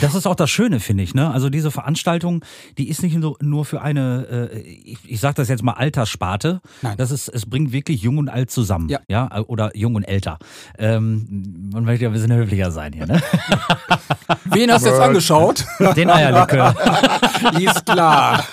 Das 0.00 0.14
ist 0.14 0.26
auch 0.26 0.34
das 0.34 0.48
Schöne, 0.50 0.80
finde 0.80 1.02
ich. 1.02 1.14
Ne? 1.14 1.30
Also 1.30 1.50
diese 1.50 1.70
Veranstaltung, 1.70 2.44
die 2.78 2.88
ist 2.88 3.02
nicht 3.02 3.20
so, 3.20 3.36
nur 3.40 3.64
für 3.64 3.82
eine, 3.82 4.50
äh, 4.54 4.58
ich, 4.60 4.98
ich 5.04 5.20
sage 5.20 5.34
das 5.34 5.48
jetzt 5.48 5.62
mal 5.62 5.72
Alterssparte. 5.72 6.60
Nein. 6.80 6.96
Das 6.96 7.10
ist, 7.10 7.28
es 7.28 7.44
bringt 7.44 7.72
wirklich 7.72 8.00
Jung 8.02 8.18
und 8.18 8.28
Alt 8.28 8.50
zusammen. 8.50 8.88
Ja. 9.08 9.42
oder 9.46 9.76
Jung 9.76 9.96
und 9.96 10.04
Älter. 10.04 10.38
Ähm, 10.78 11.68
man 11.72 11.84
möchte 11.84 12.04
ja 12.04 12.10
ein 12.10 12.12
bisschen 12.14 12.32
höflicher 12.32 12.70
sein 12.70 12.92
hier. 12.92 13.06
Ne? 13.06 13.20
Wen 14.44 14.70
hast 14.72 14.84
du 14.86 14.90
jetzt 14.90 15.00
angeschaut? 15.00 15.64
Den 15.96 16.08
Eierlikör. 16.08 16.74
Ist 17.58 17.84
klar. 17.84 18.44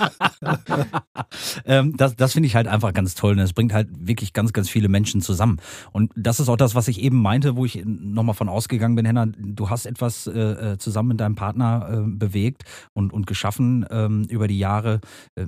ähm, 1.66 1.96
das 1.98 2.16
das 2.16 2.34
finde 2.34 2.48
ich 2.48 2.56
halt 2.56 2.68
einfach 2.68 2.94
ganz 2.94 3.16
toll. 3.16 3.34
Und 3.34 3.40
es 3.40 3.54
bringt 3.54 3.74
halt 3.74 3.88
wirklich 4.00 4.34
ganz, 4.34 4.54
ganz 4.54 4.70
viele 4.70 4.90
Menschen 4.90 5.22
zusammen. 5.22 5.60
Und 5.92 6.12
das 6.16 6.40
ist 6.40 6.50
auch 6.50 6.58
das, 6.58 6.76
was 6.76 6.88
ich 6.88 7.02
eben 7.02 7.22
meinte, 7.22 7.56
wo 7.58 7.66
ich 7.66 7.84
nochmal 7.86 8.36
von 8.36 8.50
ausgegangen 8.50 8.96
bin, 8.96 9.06
Henna, 9.06 9.26
du 9.26 9.70
hast 9.70 9.86
etwas 9.86 10.28
äh, 10.28 10.40
äh, 10.40 10.78
zusammen 10.78 11.10
mit 11.10 11.20
deinem 11.20 11.36
Partner 11.36 11.90
äh, 11.92 12.10
bewegt 12.10 12.64
und, 12.94 13.12
und 13.12 13.28
geschaffen 13.28 13.86
ähm, 13.92 14.26
über 14.30 14.48
die 14.48 14.60
Jahre. 14.60 15.02
Äh, 15.36 15.48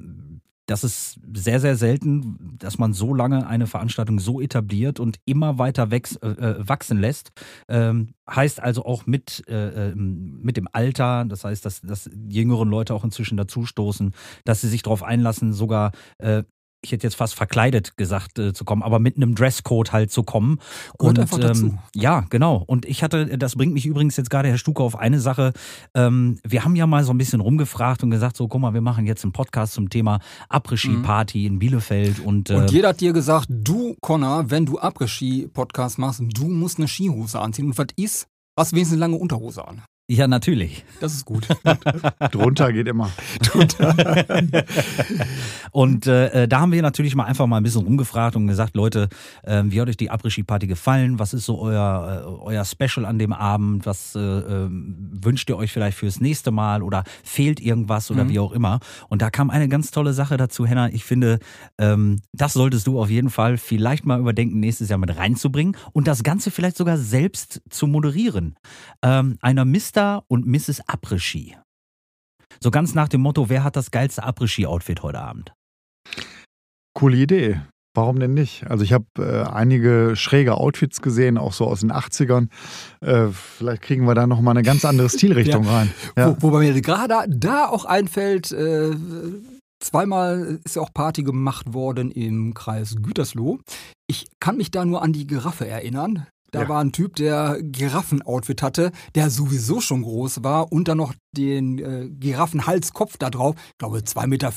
das 0.69 0.83
ist 0.83 1.19
sehr, 1.33 1.59
sehr 1.59 1.75
selten, 1.75 2.57
dass 2.59 2.77
man 2.77 2.93
so 2.93 3.13
lange 3.15 3.47
eine 3.47 3.65
Veranstaltung 3.65 4.19
so 4.19 4.39
etabliert 4.39 4.99
und 4.99 5.19
immer 5.25 5.57
weiter 5.57 5.89
wächs, 5.89 6.15
äh, 6.17 6.27
äh 6.27 6.55
wachsen 6.59 6.99
lässt. 6.99 7.31
Ähm, 7.67 8.09
heißt 8.29 8.61
also 8.61 8.85
auch 8.85 9.07
mit, 9.07 9.43
äh, 9.47 9.89
ähm, 9.89 10.39
mit 10.43 10.57
dem 10.57 10.67
Alter, 10.71 11.25
das 11.25 11.43
heißt, 11.43 11.65
dass, 11.65 11.81
dass 11.81 12.09
jüngeren 12.29 12.69
Leute 12.69 12.93
auch 12.93 13.03
inzwischen 13.03 13.35
dazustoßen, 13.35 14.13
dass 14.45 14.61
sie 14.61 14.69
sich 14.69 14.83
darauf 14.83 15.01
einlassen, 15.01 15.53
sogar 15.53 15.91
äh, 16.19 16.43
ich 16.81 16.91
hätte 16.91 17.05
jetzt 17.05 17.15
fast 17.15 17.35
verkleidet 17.35 17.97
gesagt 17.97 18.39
äh, 18.39 18.53
zu 18.53 18.63
kommen, 18.63 18.83
aber 18.83 18.99
mit 18.99 19.17
einem 19.17 19.35
Dresscode 19.35 19.91
halt 19.91 20.11
zu 20.11 20.23
kommen. 20.23 20.59
Und 20.97 21.17
dazu. 21.17 21.39
Ähm, 21.41 21.79
ja, 21.93 22.25
genau. 22.29 22.63
Und 22.65 22.85
ich 22.85 23.03
hatte, 23.03 23.37
das 23.37 23.55
bringt 23.55 23.73
mich 23.73 23.85
übrigens 23.85 24.15
jetzt 24.15 24.29
gerade, 24.29 24.49
Herr 24.49 24.57
Stuke, 24.57 24.81
auf 24.81 24.97
eine 24.97 25.19
Sache. 25.19 25.53
Ähm, 25.93 26.39
wir 26.43 26.63
haben 26.63 26.75
ja 26.75 26.87
mal 26.87 27.03
so 27.03 27.11
ein 27.11 27.17
bisschen 27.17 27.41
rumgefragt 27.41 28.03
und 28.03 28.11
gesagt, 28.11 28.37
so, 28.37 28.47
guck 28.47 28.61
mal, 28.61 28.73
wir 28.73 28.81
machen 28.81 29.05
jetzt 29.05 29.23
einen 29.23 29.33
Podcast 29.33 29.73
zum 29.73 29.89
Thema 29.89 30.19
Après-Ski-Party 30.49 31.45
in 31.45 31.59
Bielefeld. 31.59 32.19
Und, 32.19 32.49
äh, 32.49 32.55
Und 32.55 32.71
jeder 32.71 32.89
hat 32.89 33.01
dir 33.01 33.11
gesagt, 33.11 33.47
du, 33.49 33.95
Connor, 34.01 34.49
wenn 34.49 34.65
du 34.65 34.79
Après-Ski-Podcast 34.79 35.97
machst, 35.97 36.21
du 36.21 36.47
musst 36.47 36.77
eine 36.77 36.87
Skihose 36.87 37.39
anziehen. 37.39 37.65
Und 37.65 37.77
was 37.77 37.87
ist? 37.97 38.27
Hast 38.57 38.73
wenigstens 38.73 38.99
lange 38.99 39.15
Unterhose 39.17 39.67
an. 39.67 39.81
Ja, 40.09 40.27
natürlich. 40.27 40.83
Das 40.99 41.13
ist 41.13 41.23
gut. 41.25 41.47
Drunter 42.31 42.73
geht 42.73 42.87
immer. 42.87 43.11
Und 45.71 46.07
äh, 46.07 46.47
da 46.47 46.59
haben 46.61 46.71
wir 46.71 46.81
natürlich 46.81 47.15
mal 47.15 47.25
einfach 47.25 47.45
mal 47.47 47.57
ein 47.57 47.63
bisschen 47.63 47.83
rumgefragt 47.83 48.35
und 48.35 48.47
gesagt, 48.47 48.75
Leute, 48.75 49.09
äh, 49.43 49.63
wie 49.65 49.79
hat 49.79 49.87
euch 49.87 49.97
die 49.97 50.09
Après-Ski-Party 50.09 50.67
gefallen? 50.67 51.19
Was 51.19 51.33
ist 51.33 51.45
so 51.45 51.59
euer, 51.59 52.23
äh, 52.23 52.43
euer 52.43 52.65
Special 52.65 53.05
an 53.05 53.19
dem 53.19 53.33
Abend? 53.33 53.85
Was 53.85 54.15
äh, 54.15 54.19
äh, 54.19 54.67
wünscht 54.69 55.49
ihr 55.49 55.57
euch 55.57 55.71
vielleicht 55.71 55.97
fürs 55.97 56.19
nächste 56.19 56.51
Mal 56.51 56.81
oder 56.81 57.03
fehlt 57.23 57.59
irgendwas 57.59 58.09
oder 58.11 58.23
Mhm. 58.23 58.29
wie 58.29 58.39
auch 58.39 58.51
immer? 58.51 58.79
Und 59.09 59.21
da 59.21 59.29
kam 59.29 59.49
eine 59.49 59.67
ganz 59.69 59.91
tolle 59.91 60.13
Sache 60.13 60.37
dazu, 60.37 60.65
Henna. 60.65 60.89
Ich 60.89 61.03
finde, 61.03 61.39
ähm, 61.77 62.19
das 62.33 62.53
solltest 62.53 62.87
du 62.87 62.99
auf 62.99 63.09
jeden 63.09 63.29
Fall 63.29 63.57
vielleicht 63.57 64.05
mal 64.05 64.19
überdenken, 64.19 64.59
nächstes 64.59 64.89
Jahr 64.89 64.99
mit 64.99 65.15
reinzubringen 65.15 65.75
und 65.91 66.07
das 66.07 66.23
Ganze 66.23 66.49
vielleicht 66.51 66.77
sogar 66.77 66.97
selbst 66.97 67.61
zu 67.69 67.85
moderieren. 67.87 68.55
Ähm, 69.03 69.37
einer 69.41 69.65
Mr. 69.99 70.23
und 70.27 70.47
Mrs. 70.47 70.81
Après-Ski. 70.87 71.57
So 72.59 72.71
ganz 72.71 72.95
nach 72.95 73.09
dem 73.09 73.21
Motto, 73.21 73.49
wer 73.49 73.63
hat 73.63 73.75
das 73.75 73.91
geilste 73.91 74.23
Après-Ski-Outfit 74.23 75.03
heute 75.03 75.19
Abend? 75.19 75.53
Coole 76.93 77.17
Idee. 77.17 77.61
Warum 77.95 78.19
denn 78.19 78.33
nicht? 78.33 78.65
Also 78.67 78.83
ich 78.83 78.93
habe 78.93 79.05
äh, 79.17 79.49
einige 79.49 80.15
schräge 80.15 80.55
Outfits 80.55 81.01
gesehen, 81.01 81.37
auch 81.37 81.53
so 81.53 81.65
aus 81.65 81.81
den 81.81 81.91
80ern. 81.91 82.47
Äh, 83.01 83.27
vielleicht 83.27 83.81
kriegen 83.81 84.05
wir 84.05 84.15
da 84.15 84.27
nochmal 84.27 84.53
eine 84.53 84.63
ganz 84.63 84.85
andere 84.85 85.09
Stilrichtung 85.09 85.67
rein. 85.67 85.91
Ja. 86.15 86.29
Wo, 86.41 86.49
wobei 86.49 86.59
mir 86.59 86.81
gerade 86.81 87.25
da 87.27 87.67
auch 87.67 87.85
einfällt, 87.85 88.51
äh, 88.51 88.91
zweimal 89.83 90.59
ist 90.63 90.75
ja 90.75 90.81
auch 90.81 90.93
Party 90.93 91.23
gemacht 91.23 91.73
worden 91.73 92.11
im 92.11 92.53
Kreis 92.53 92.95
Gütersloh. 93.01 93.59
Ich 94.07 94.27
kann 94.39 94.57
mich 94.57 94.71
da 94.71 94.85
nur 94.85 95.01
an 95.01 95.11
die 95.11 95.27
Giraffe 95.27 95.67
erinnern. 95.67 96.27
Da 96.51 96.61
Ja. 96.63 96.69
war 96.69 96.81
ein 96.81 96.91
Typ, 96.91 97.15
der 97.15 97.57
Giraffenoutfit 97.61 98.61
hatte, 98.61 98.91
der 99.15 99.29
sowieso 99.29 99.81
schon 99.81 100.01
groß 100.01 100.43
war 100.43 100.71
und 100.71 100.87
dann 100.87 100.97
noch 100.97 101.13
den 101.37 101.77
äh, 101.79 102.09
Giraffenhalskopf 102.09 103.17
da 103.17 103.29
drauf. 103.29 103.55
Ich 103.57 103.77
glaube 103.77 103.99
2,50 103.99 104.27
Meter, 104.27 104.51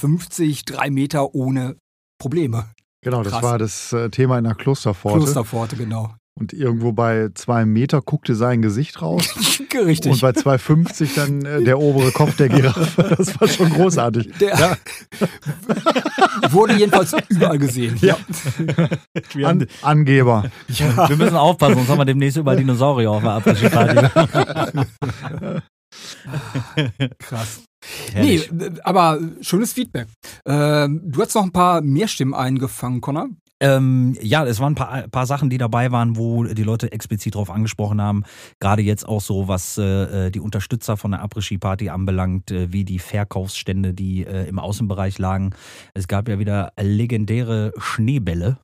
3 0.77 0.91
Meter 0.91 1.35
ohne 1.35 1.77
Probleme. 2.19 2.67
Genau, 3.05 3.23
das 3.23 3.33
Krass. 3.33 3.43
war 3.43 3.59
das 3.59 3.93
äh, 3.93 4.11
Thema 4.11 4.39
in 4.39 4.45
der 4.45 4.55
Klosterpforte. 4.55 5.19
Klosterpforte, 5.19 5.77
genau. 5.77 6.15
Und 6.35 6.55
irgendwo 6.55 6.93
bei 6.93 7.29
zwei 7.35 7.67
Meter 7.67 8.01
guckte 8.01 8.35
sein 8.35 8.63
Gesicht 8.63 9.03
raus. 9.03 9.35
Richtig. 9.75 10.13
Und 10.13 10.21
bei 10.23 10.31
2,50 10.31 11.15
dann 11.15 11.45
äh, 11.45 11.63
der 11.63 11.79
obere 11.79 12.11
Kopf 12.11 12.37
der 12.37 12.49
Giraffe. 12.49 13.15
Das 13.23 13.39
war 13.41 13.49
schon 13.49 13.71
großartig. 13.71 14.33
der 14.41 14.79
wurde 16.51 16.75
jedenfalls 16.75 17.15
überall 17.29 17.59
gesehen. 17.59 17.97
Ja. 18.01 18.17
Wir, 19.35 19.49
An 19.49 19.67
Angeber. 19.83 20.51
wir 20.69 21.17
müssen 21.17 21.37
aufpassen, 21.37 21.75
sonst 21.77 21.89
haben 21.89 21.99
wir 21.99 22.05
demnächst 22.05 22.39
überall 22.39 22.57
Dinosaurier 22.57 23.11
auf 23.11 23.23
der 23.23 23.33
Après-Ski-Party. 23.33 24.89
Krass. 27.19 27.63
Herrlich. 28.13 28.51
Nee, 28.53 28.71
aber 28.85 29.19
schönes 29.41 29.73
Feedback. 29.73 30.07
Ähm, 30.47 31.01
du 31.05 31.21
hast 31.23 31.35
noch 31.35 31.43
ein 31.43 31.53
paar 31.53 31.81
mehr 31.81 32.09
Stimmen 32.09 32.35
eingefangen, 32.35 33.01
Connor. 33.01 33.29
Ähm, 33.63 34.17
ja, 34.21 34.45
es 34.45 34.59
waren 34.59 34.73
ein 34.73 34.75
paar, 34.75 35.07
paar 35.07 35.27
Sachen, 35.27 35.49
die 35.49 35.57
dabei 35.57 35.93
waren, 35.93 36.17
wo 36.17 36.43
die 36.43 36.65
Leute 36.65 36.91
explizit 36.91 37.37
drauf 37.37 37.49
angesprochen 37.49 38.03
haben. 38.03 38.25
Gerade 38.59 38.83
jetzt 38.83 39.07
auch 39.07 39.21
so, 39.21 39.47
was 39.47 39.79
äh, 39.79 40.33
die 40.33 40.41
Unterstützer 40.41 40.97
von 40.97 41.13
der 41.13 41.23
Après-Ski-Party 41.23 41.89
anbelangt, 41.89 42.51
äh, 42.51 42.73
wie 42.73 42.85
die 42.85 42.99
Verkaufsstände, 42.99 43.95
die 43.95 44.27
äh, 44.27 44.49
im 44.49 44.59
Außenbereich 44.59 45.19
lagen. 45.19 45.51
Es 45.95 46.09
gab 46.09 46.29
ja 46.29 46.41
wieder 46.41 46.73
legendäre 46.77 47.73
Schneebälle. 47.77 48.59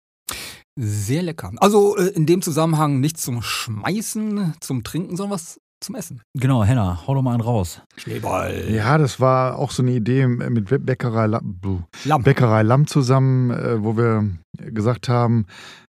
Sehr 0.74 1.22
lecker. 1.22 1.52
Also 1.58 1.96
äh, 1.96 2.08
in 2.08 2.26
dem 2.26 2.42
Zusammenhang 2.42 2.98
nicht 2.98 3.18
zum 3.18 3.40
Schmeißen, 3.40 4.54
zum 4.61 4.82
Trinken, 4.82 5.16
sondern 5.16 5.34
was 5.34 5.61
zum 5.80 5.94
Essen. 5.94 6.22
Genau, 6.34 6.64
Henna, 6.64 7.06
hau 7.06 7.14
doch 7.14 7.22
mal 7.22 7.32
einen 7.32 7.40
raus. 7.40 7.82
Schneeball. 7.96 8.66
Ja, 8.70 8.98
das 8.98 9.20
war 9.20 9.58
auch 9.58 9.70
so 9.70 9.82
eine 9.82 9.92
Idee 9.92 10.26
mit 10.26 10.84
Bäckerei 10.84 11.26
Lamm, 11.26 11.60
Lamm. 12.04 12.22
Bäckerei 12.22 12.62
Lamm 12.62 12.86
zusammen, 12.86 13.50
äh, 13.50 13.82
wo 13.82 13.96
wir 13.96 14.28
gesagt 14.56 15.08
haben, 15.08 15.46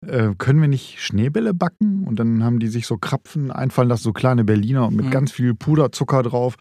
äh, 0.05 0.29
können 0.37 0.59
wir 0.61 0.67
nicht 0.67 1.01
Schneebälle 1.01 1.53
backen? 1.53 2.03
Und 2.07 2.19
dann 2.19 2.43
haben 2.43 2.59
die 2.59 2.67
sich 2.67 2.87
so 2.87 2.97
Krapfen 2.97 3.51
einfallen 3.51 3.89
lassen, 3.89 4.03
so 4.03 4.13
kleine 4.13 4.43
Berliner 4.43 4.87
und 4.87 4.95
mit 4.95 5.05
Mhm. 5.07 5.11
ganz 5.11 5.31
viel 5.31 5.53
Puderzucker 5.53 6.23
drauf. 6.23 6.55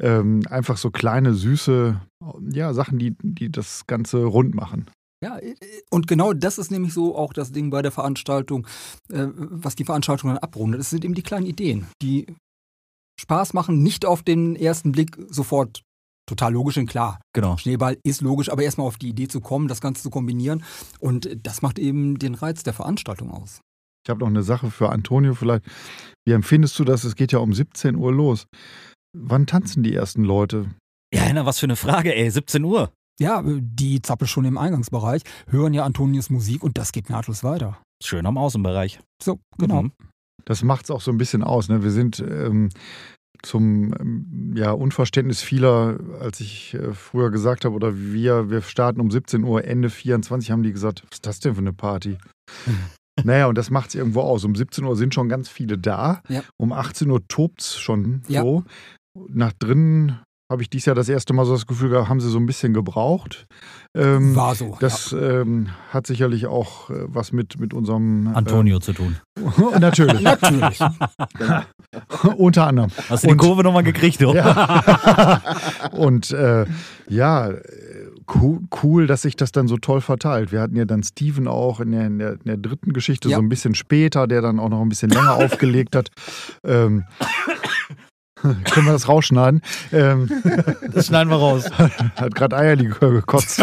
Ähm, 0.00 0.42
einfach 0.48 0.76
so 0.76 0.90
kleine, 0.90 1.34
süße 1.34 2.00
ja, 2.52 2.74
Sachen, 2.74 2.98
die, 2.98 3.16
die 3.22 3.50
das 3.50 3.86
Ganze 3.86 4.24
rund 4.24 4.54
machen. 4.54 4.86
Ja, 5.22 5.36
äh, 5.38 5.54
und 5.90 6.06
genau 6.06 6.32
das 6.32 6.58
ist 6.58 6.70
nämlich 6.70 6.92
so 6.94 7.16
auch 7.16 7.32
das 7.32 7.50
Ding 7.50 7.70
bei 7.70 7.82
der 7.82 7.90
Veranstaltung, 7.90 8.66
äh, 9.12 9.26
was 9.34 9.74
die 9.74 9.84
Veranstaltung 9.84 10.30
dann 10.30 10.38
abrundet. 10.38 10.80
Es 10.80 10.90
sind 10.90 11.04
eben 11.04 11.14
die 11.14 11.22
kleinen 11.22 11.46
Ideen, 11.46 11.86
die 12.02 12.26
Spaß 13.20 13.54
machen, 13.54 13.82
nicht 13.82 14.06
auf 14.06 14.22
den 14.22 14.56
ersten 14.56 14.92
Blick 14.92 15.16
sofort 15.28 15.82
total 16.28 16.52
logisch 16.52 16.76
und 16.76 16.86
klar. 16.86 17.20
Genau. 17.32 17.56
Schneeball 17.56 17.98
ist 18.04 18.20
logisch, 18.20 18.50
aber 18.50 18.62
erstmal 18.62 18.86
auf 18.86 18.98
die 18.98 19.08
Idee 19.08 19.28
zu 19.28 19.40
kommen, 19.40 19.66
das 19.66 19.80
Ganze 19.80 20.02
zu 20.02 20.10
kombinieren. 20.10 20.62
Und 21.00 21.28
das 21.42 21.62
macht 21.62 21.78
eben 21.78 22.18
den 22.18 22.34
Reiz 22.34 22.62
der 22.62 22.74
Veranstaltung 22.74 23.30
aus. 23.30 23.60
Ich 24.06 24.10
habe 24.10 24.20
noch 24.20 24.28
eine 24.28 24.42
Sache 24.42 24.70
für 24.70 24.90
Antonio 24.90 25.34
vielleicht. 25.34 25.64
Wie 26.26 26.32
empfindest 26.32 26.78
du 26.78 26.84
das? 26.84 27.04
Es 27.04 27.16
geht 27.16 27.32
ja 27.32 27.40
um 27.40 27.52
17 27.52 27.96
Uhr 27.96 28.12
los. 28.12 28.46
Wann 29.16 29.46
tanzen 29.46 29.82
die 29.82 29.94
ersten 29.94 30.22
Leute? 30.22 30.70
Ja, 31.12 31.22
Henna, 31.22 31.46
was 31.46 31.58
für 31.58 31.66
eine 31.66 31.76
Frage, 31.76 32.14
ey. 32.14 32.30
17 32.30 32.62
Uhr. 32.64 32.92
Ja, 33.20 33.42
die 33.44 34.00
zappel 34.00 34.28
schon 34.28 34.44
im 34.44 34.58
Eingangsbereich, 34.58 35.22
hören 35.48 35.74
ja 35.74 35.84
Antonius 35.84 36.30
Musik 36.30 36.62
und 36.62 36.78
das 36.78 36.92
geht 36.92 37.10
nahtlos 37.10 37.42
weiter. 37.42 37.78
Schön 38.02 38.26
am 38.26 38.38
Außenbereich. 38.38 39.00
So, 39.20 39.40
genau. 39.58 39.82
Mhm. 39.82 39.92
Das 40.44 40.62
macht 40.62 40.84
es 40.84 40.90
auch 40.90 41.00
so 41.00 41.10
ein 41.10 41.18
bisschen 41.18 41.42
aus. 41.42 41.68
Ne? 41.68 41.82
Wir 41.82 41.90
sind 41.90 42.20
ähm, 42.20 42.70
zum 43.42 43.94
ähm, 43.98 44.54
ja, 44.56 44.72
Unverständnis 44.72 45.42
vieler, 45.42 45.98
als 46.20 46.40
ich 46.40 46.74
äh, 46.74 46.92
früher 46.94 47.30
gesagt 47.30 47.64
habe, 47.64 47.74
oder 47.74 47.96
wir, 47.96 48.50
wir 48.50 48.62
starten 48.62 49.00
um 49.00 49.10
17 49.10 49.44
Uhr, 49.44 49.64
Ende 49.64 49.90
24, 49.90 50.50
haben 50.50 50.62
die 50.62 50.72
gesagt, 50.72 51.02
was 51.04 51.16
ist 51.18 51.26
das 51.26 51.40
denn 51.40 51.54
für 51.54 51.60
eine 51.60 51.72
Party? 51.72 52.18
naja, 53.24 53.46
und 53.46 53.56
das 53.58 53.70
macht 53.70 53.90
es 53.90 53.94
irgendwo 53.94 54.20
aus. 54.22 54.44
Um 54.44 54.54
17 54.54 54.84
Uhr 54.84 54.96
sind 54.96 55.14
schon 55.14 55.28
ganz 55.28 55.48
viele 55.48 55.78
da. 55.78 56.22
Ja. 56.28 56.42
Um 56.56 56.72
18 56.72 57.10
Uhr 57.10 57.26
tobt 57.28 57.60
es 57.60 57.78
schon 57.78 58.22
Ja. 58.28 58.42
so. 58.42 58.64
Nach 59.28 59.52
drinnen 59.52 60.20
habe 60.50 60.62
ich 60.62 60.70
dies 60.70 60.86
Jahr 60.86 60.94
das 60.96 61.08
erste 61.08 61.34
Mal 61.34 61.44
so 61.44 61.52
das 61.52 61.66
Gefühl 61.66 61.90
gehabt, 61.90 62.08
haben 62.08 62.20
sie 62.20 62.30
so 62.30 62.38
ein 62.38 62.46
bisschen 62.46 62.72
gebraucht. 62.72 63.46
Ähm, 63.94 64.34
War 64.36 64.54
so. 64.54 64.76
das 64.80 65.12
ähm, 65.18 65.68
hat 65.92 66.06
sicherlich 66.06 66.46
auch 66.46 66.88
äh, 66.90 66.94
was 67.06 67.32
mit, 67.32 67.58
mit 67.60 67.74
unserem 67.74 68.28
Antonio 68.34 68.78
zu 68.80 68.92
tun. 68.92 69.16
Äh, 69.36 69.78
natürlich, 69.78 70.20
ja. 70.20 70.36
Natürlich. 70.40 70.78
unter 72.36 72.66
anderem. 72.66 72.90
Hast 73.08 73.24
du 73.24 73.28
die 73.28 73.32
Und- 73.32 73.38
Kurve 73.38 73.62
nochmal 73.62 73.82
gekriegt, 73.82 74.20
du? 74.20 74.32
Ja. 74.34 75.40
Und 75.92 76.30
äh, 76.30 76.64
ja, 77.08 77.48
äh, 77.50 77.60
cool, 78.34 78.60
cool, 78.82 79.06
dass 79.06 79.22
sich 79.22 79.36
das 79.36 79.52
dann 79.52 79.68
so 79.68 79.76
toll 79.78 80.00
verteilt. 80.00 80.52
Wir 80.52 80.60
hatten 80.60 80.76
ja 80.76 80.84
dann 80.84 81.02
Steven 81.02 81.48
auch 81.48 81.80
in 81.80 81.92
der, 81.92 82.06
in 82.06 82.18
der, 82.18 82.32
in 82.32 82.40
der 82.44 82.56
dritten 82.58 82.92
Geschichte 82.92 83.28
Ja. 83.28 83.36
so 83.36 83.42
ein 83.42 83.48
bisschen 83.48 83.74
später, 83.74 84.26
der 84.26 84.42
dann 84.42 84.60
auch 84.60 84.68
noch 84.68 84.80
ein 84.82 84.88
bisschen 84.88 85.10
länger 85.10 85.34
aufgelegt 85.34 85.96
hat. 85.96 86.08
Ähm, 86.64 87.04
können 88.64 88.86
wir 88.86 88.92
das 88.92 89.08
rausschneiden? 89.08 89.62
Ähm, 89.92 90.28
Das 90.92 91.06
schneiden 91.06 91.30
wir 91.30 91.36
raus. 91.36 91.64
hat 92.16 92.34
gerade 92.34 92.56
Eierlikör 92.56 93.10
gekotzt. 93.12 93.60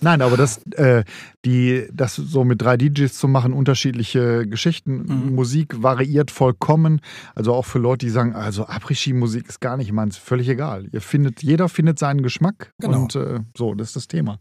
Nein, 0.00 0.22
aber 0.22 0.36
das, 0.36 0.58
äh, 0.74 1.02
die, 1.44 1.88
das 1.92 2.14
so 2.14 2.44
mit 2.44 2.62
drei 2.62 2.76
DJs 2.76 3.12
zu 3.14 3.26
machen, 3.26 3.52
unterschiedliche 3.52 4.46
Geschichten, 4.46 5.04
Mhm. 5.08 5.34
Musik 5.34 5.82
variiert 5.82 6.30
vollkommen. 6.30 7.00
Also 7.34 7.52
auch 7.52 7.64
für 7.66 7.78
Leute, 7.80 8.06
die 8.06 8.10
sagen, 8.10 8.34
also 8.34 8.66
Après-Ski-Musik 8.66 9.48
ist 9.48 9.60
gar 9.60 9.76
nicht 9.76 9.90
meins, 9.92 10.16
völlig 10.16 10.48
egal. 10.48 10.86
Ihr 10.92 11.00
findet, 11.00 11.42
jeder 11.42 11.68
findet 11.68 11.98
seinen 11.98 12.22
Geschmack 12.22 12.72
Genau. 12.78 13.02
und 13.02 13.16
äh, 13.16 13.40
so, 13.56 13.74
das 13.74 13.88
ist 13.88 13.96
das 13.96 14.06
Thema. 14.08 14.38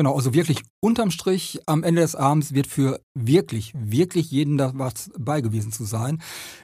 Genau, 0.00 0.14
also 0.16 0.32
wirklich 0.32 0.62
unterm 0.82 1.10
Strich 1.10 1.60
am 1.66 1.82
Ende 1.82 2.00
des 2.00 2.16
Abends 2.16 2.54
wird 2.54 2.66
für 2.66 3.02
wirklich, 3.12 3.74
wirklich 3.74 4.30
jeden 4.30 4.56
da 4.56 4.72
was 4.74 5.10
bei 5.18 5.42
gewesen 5.42 5.72
zu 5.72 5.84
sein. 5.84 6.22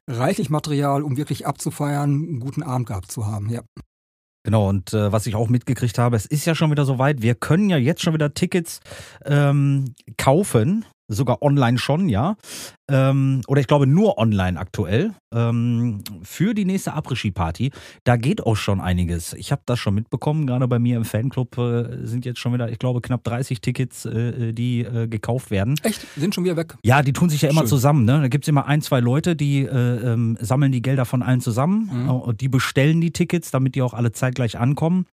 Reichlich 0.09 0.49
Material, 0.49 1.03
um 1.03 1.19
wirklich 1.19 1.47
abzufeiern, 1.47 2.13
einen 2.13 2.41
guten 2.41 2.63
Abend 2.63 2.87
gehabt 2.87 3.13
zu 3.13 3.27
haben. 3.27 3.51
Ja. 3.51 3.61
Genau, 4.43 4.71
und 4.71 4.95
äh, 4.95 5.13
was 5.13 5.27
ich 5.27 5.35
auch 5.35 5.51
mitgekriegt 5.51 5.99
habe, 5.99 6.17
es 6.17 6.25
ist 6.25 6.47
ja 6.47 6.55
schon 6.55 6.71
wieder 6.71 6.87
soweit, 6.87 7.21
wir 7.21 7.35
können 7.35 7.69
ja 7.69 7.77
jetzt 7.77 8.01
schon 8.01 8.15
wieder 8.15 8.33
Tickets 8.33 8.81
ähm, 9.27 9.95
kaufen, 10.17 10.87
sogar 11.09 11.43
online 11.43 11.79
schon, 11.79 12.09
ja. 12.09 12.37
Ähm, 12.89 13.41
oder 13.49 13.61
ich 13.61 13.67
glaube 13.67 13.87
nur 13.87 14.19
online 14.19 14.59
aktuell 14.59 15.13
ähm, 15.35 16.03
für 16.23 16.55
die 16.55 16.65
nächste 16.65 16.95
Après-Ski-Party. 16.95 17.71
Da 18.05 18.17
geht 18.17 18.45
auch 18.47 18.55
schon 18.57 18.81
einiges. 18.81 19.33
Ich 19.33 19.51
habe 19.53 19.63
das 19.67 19.79
schon 19.79 19.95
mitbekommen, 19.95 20.47
gerade 20.47 20.69
bei 20.69 20.79
mir 20.79 20.97
im 20.97 21.05
Fanclub 21.05 21.59
äh, 21.59 22.07
sind 22.07 22.25
jetzt 22.25 22.39
schon 22.39 22.53
wieder, 22.53 22.71
ich 22.71 22.79
glaube, 22.79 23.01
knapp 23.01 23.25
30 23.25 23.61
Tickets, 23.61 24.05
äh, 24.05 24.53
die 24.53 24.81
äh, 24.81 25.09
gekauft 25.09 25.51
werden. 25.51 25.75
Echt? 25.83 26.07
Sind 26.17 26.35
schon 26.35 26.45
wieder 26.45 26.57
weg? 26.57 26.77
Ja, 26.85 27.03
die 27.03 27.13
tun 27.13 27.29
sich 27.29 27.43
ja 27.43 27.51
immer 27.51 27.63
Schön. 27.63 27.69
zusammen. 27.69 28.05
Ne? 28.05 28.21
Da 28.23 28.29
gibt's 28.29 28.49
immer 28.49 28.67
ein, 28.67 28.83
zwei 28.83 29.01
Leute, 29.01 29.35
die 29.37 29.63
äh, 29.63 29.69
ähm, 30.13 30.37
sammeln 30.41 30.71
die 30.73 30.83
Gelder 30.83 31.05
von 31.05 31.23
allen 31.23 31.41
zusammen 31.41 31.91
Mhm. 31.93 32.09
äh, 32.09 32.13
und 32.13 32.41
die 32.41 32.49
bestellen 32.49 33.01
die 33.01 33.11
Tickets, 33.13 33.51
damit 33.51 33.75
die 33.75 33.83
auch 33.83 33.95
alle 33.95 34.13
zeitgleich 34.13 34.59
ankommen. 34.59 35.07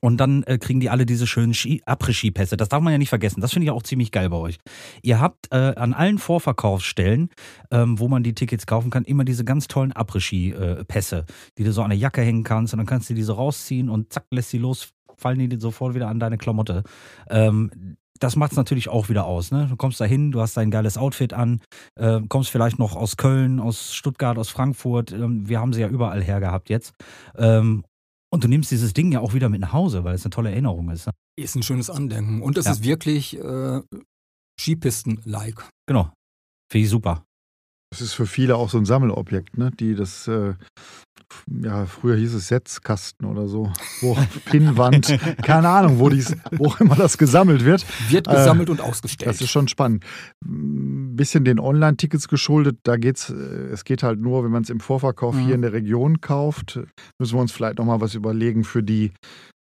Und 0.00 0.18
dann 0.18 0.42
äh, 0.44 0.58
kriegen 0.58 0.80
die 0.80 0.90
alle 0.90 1.06
diese 1.06 1.26
schönen 1.26 1.54
Ski- 1.54 1.82
Après-Ski-Pässe. 1.86 2.56
Das 2.56 2.68
darf 2.68 2.82
man 2.82 2.92
ja 2.92 2.98
nicht 2.98 3.08
vergessen. 3.08 3.40
Das 3.40 3.52
finde 3.52 3.64
ich 3.64 3.70
auch 3.70 3.82
ziemlich 3.82 4.12
geil 4.12 4.28
bei 4.30 4.36
euch. 4.36 4.58
Ihr 5.02 5.20
habt 5.20 5.52
äh, 5.52 5.74
an 5.76 5.94
allen 5.94 6.18
Vorverkaufsstellen, 6.18 7.30
ähm, 7.70 7.98
wo 7.98 8.08
man 8.08 8.22
die 8.22 8.34
Tickets 8.34 8.66
kaufen 8.66 8.90
kann, 8.90 9.04
immer 9.04 9.24
diese 9.24 9.44
ganz 9.44 9.68
tollen 9.68 9.92
Après-Ski-Pässe, 9.92 11.24
die 11.58 11.64
du 11.64 11.72
so 11.72 11.82
an 11.82 11.90
der 11.90 11.98
Jacke 11.98 12.22
hängen 12.22 12.44
kannst 12.44 12.74
und 12.74 12.78
dann 12.78 12.86
kannst 12.86 13.10
du 13.10 13.14
diese 13.14 13.32
rausziehen 13.32 13.88
und 13.88 14.12
zack, 14.12 14.24
lässt 14.30 14.50
sie 14.50 14.58
los, 14.58 14.90
fallen 15.16 15.38
die 15.38 15.56
sofort 15.58 15.94
wieder 15.94 16.08
an 16.08 16.20
deine 16.20 16.38
Klamotte. 16.38 16.82
Ähm, 17.30 17.96
das 18.18 18.34
macht 18.36 18.52
es 18.52 18.56
natürlich 18.56 18.88
auch 18.88 19.08
wieder 19.08 19.26
aus. 19.26 19.50
Ne? 19.50 19.66
Du 19.68 19.76
kommst 19.76 20.00
da 20.00 20.04
hin, 20.06 20.32
du 20.32 20.40
hast 20.40 20.56
dein 20.56 20.70
geiles 20.70 20.96
Outfit 20.96 21.32
an, 21.34 21.60
äh, 21.96 22.20
kommst 22.28 22.50
vielleicht 22.50 22.78
noch 22.78 22.96
aus 22.96 23.16
Köln, 23.16 23.60
aus 23.60 23.94
Stuttgart, 23.94 24.38
aus 24.38 24.48
Frankfurt. 24.48 25.12
Ähm, 25.12 25.48
wir 25.48 25.60
haben 25.60 25.72
sie 25.72 25.82
ja 25.82 25.88
überall 25.88 26.22
her 26.22 26.40
gehabt 26.40 26.70
jetzt. 26.70 26.94
Ähm, 27.36 27.84
und 28.32 28.44
du 28.44 28.48
nimmst 28.48 28.70
dieses 28.70 28.92
Ding 28.92 29.12
ja 29.12 29.20
auch 29.20 29.34
wieder 29.34 29.48
mit 29.48 29.60
nach 29.60 29.72
Hause, 29.72 30.04
weil 30.04 30.14
es 30.14 30.24
eine 30.24 30.30
tolle 30.30 30.50
Erinnerung 30.50 30.90
ist. 30.90 31.06
Ne? 31.06 31.12
Ist 31.38 31.54
ein 31.56 31.62
schönes 31.62 31.90
Andenken. 31.90 32.42
Und 32.42 32.56
es 32.58 32.66
Ja. 32.66 32.72
ist 32.72 32.82
wirklich 32.84 33.38
äh, 33.38 33.80
Skipisten-like. 34.60 35.68
Genau. 35.86 36.12
Finde 36.70 36.84
ich 36.84 36.90
super. 36.90 37.24
Das 37.90 38.00
ist 38.00 38.14
für 38.14 38.26
viele 38.26 38.56
auch 38.56 38.68
so 38.68 38.78
ein 38.78 38.84
Sammelobjekt, 38.84 39.56
ne? 39.58 39.70
Die 39.70 39.94
das, 39.94 40.26
äh, 40.26 40.54
ja, 41.62 41.86
früher 41.86 42.16
hieß 42.16 42.34
es 42.34 42.48
Setzkasten 42.48 43.26
oder 43.26 43.48
so. 43.48 43.72
Wo 44.00 44.16
Pinnwand, 44.46 45.18
keine 45.42 45.68
Ahnung, 45.68 45.98
wo, 45.98 46.08
dies, 46.08 46.36
wo 46.52 46.74
immer 46.80 46.94
das 46.96 47.18
gesammelt 47.18 47.64
wird. 47.64 47.84
Wird 48.10 48.28
Äh, 48.28 48.32
gesammelt 48.32 48.70
und 48.70 48.80
ausgestellt. 48.80 49.28
Das 49.28 49.40
ist 49.40 49.50
schon 49.50 49.68
spannend. 49.68 50.04
Ein 50.44 51.16
bisschen 51.16 51.44
den 51.44 51.58
Online-Tickets 51.60 52.28
geschuldet, 52.28 52.78
da 52.84 52.96
geht's, 52.96 53.30
äh, 53.30 53.34
es 53.34 53.84
geht 53.84 54.02
halt 54.02 54.20
nur, 54.20 54.44
wenn 54.44 54.50
man 54.50 54.62
es 54.62 54.70
im 54.70 54.80
Vorverkauf 54.80 55.34
Mhm. 55.34 55.40
hier 55.46 55.54
in 55.54 55.62
der 55.62 55.72
Region 55.72 56.20
kauft, 56.20 56.80
müssen 57.18 57.34
wir 57.34 57.40
uns 57.40 57.52
vielleicht 57.52 57.78
nochmal 57.78 58.00
was 58.00 58.14
überlegen 58.14 58.64
für 58.64 58.82
die 58.82 59.12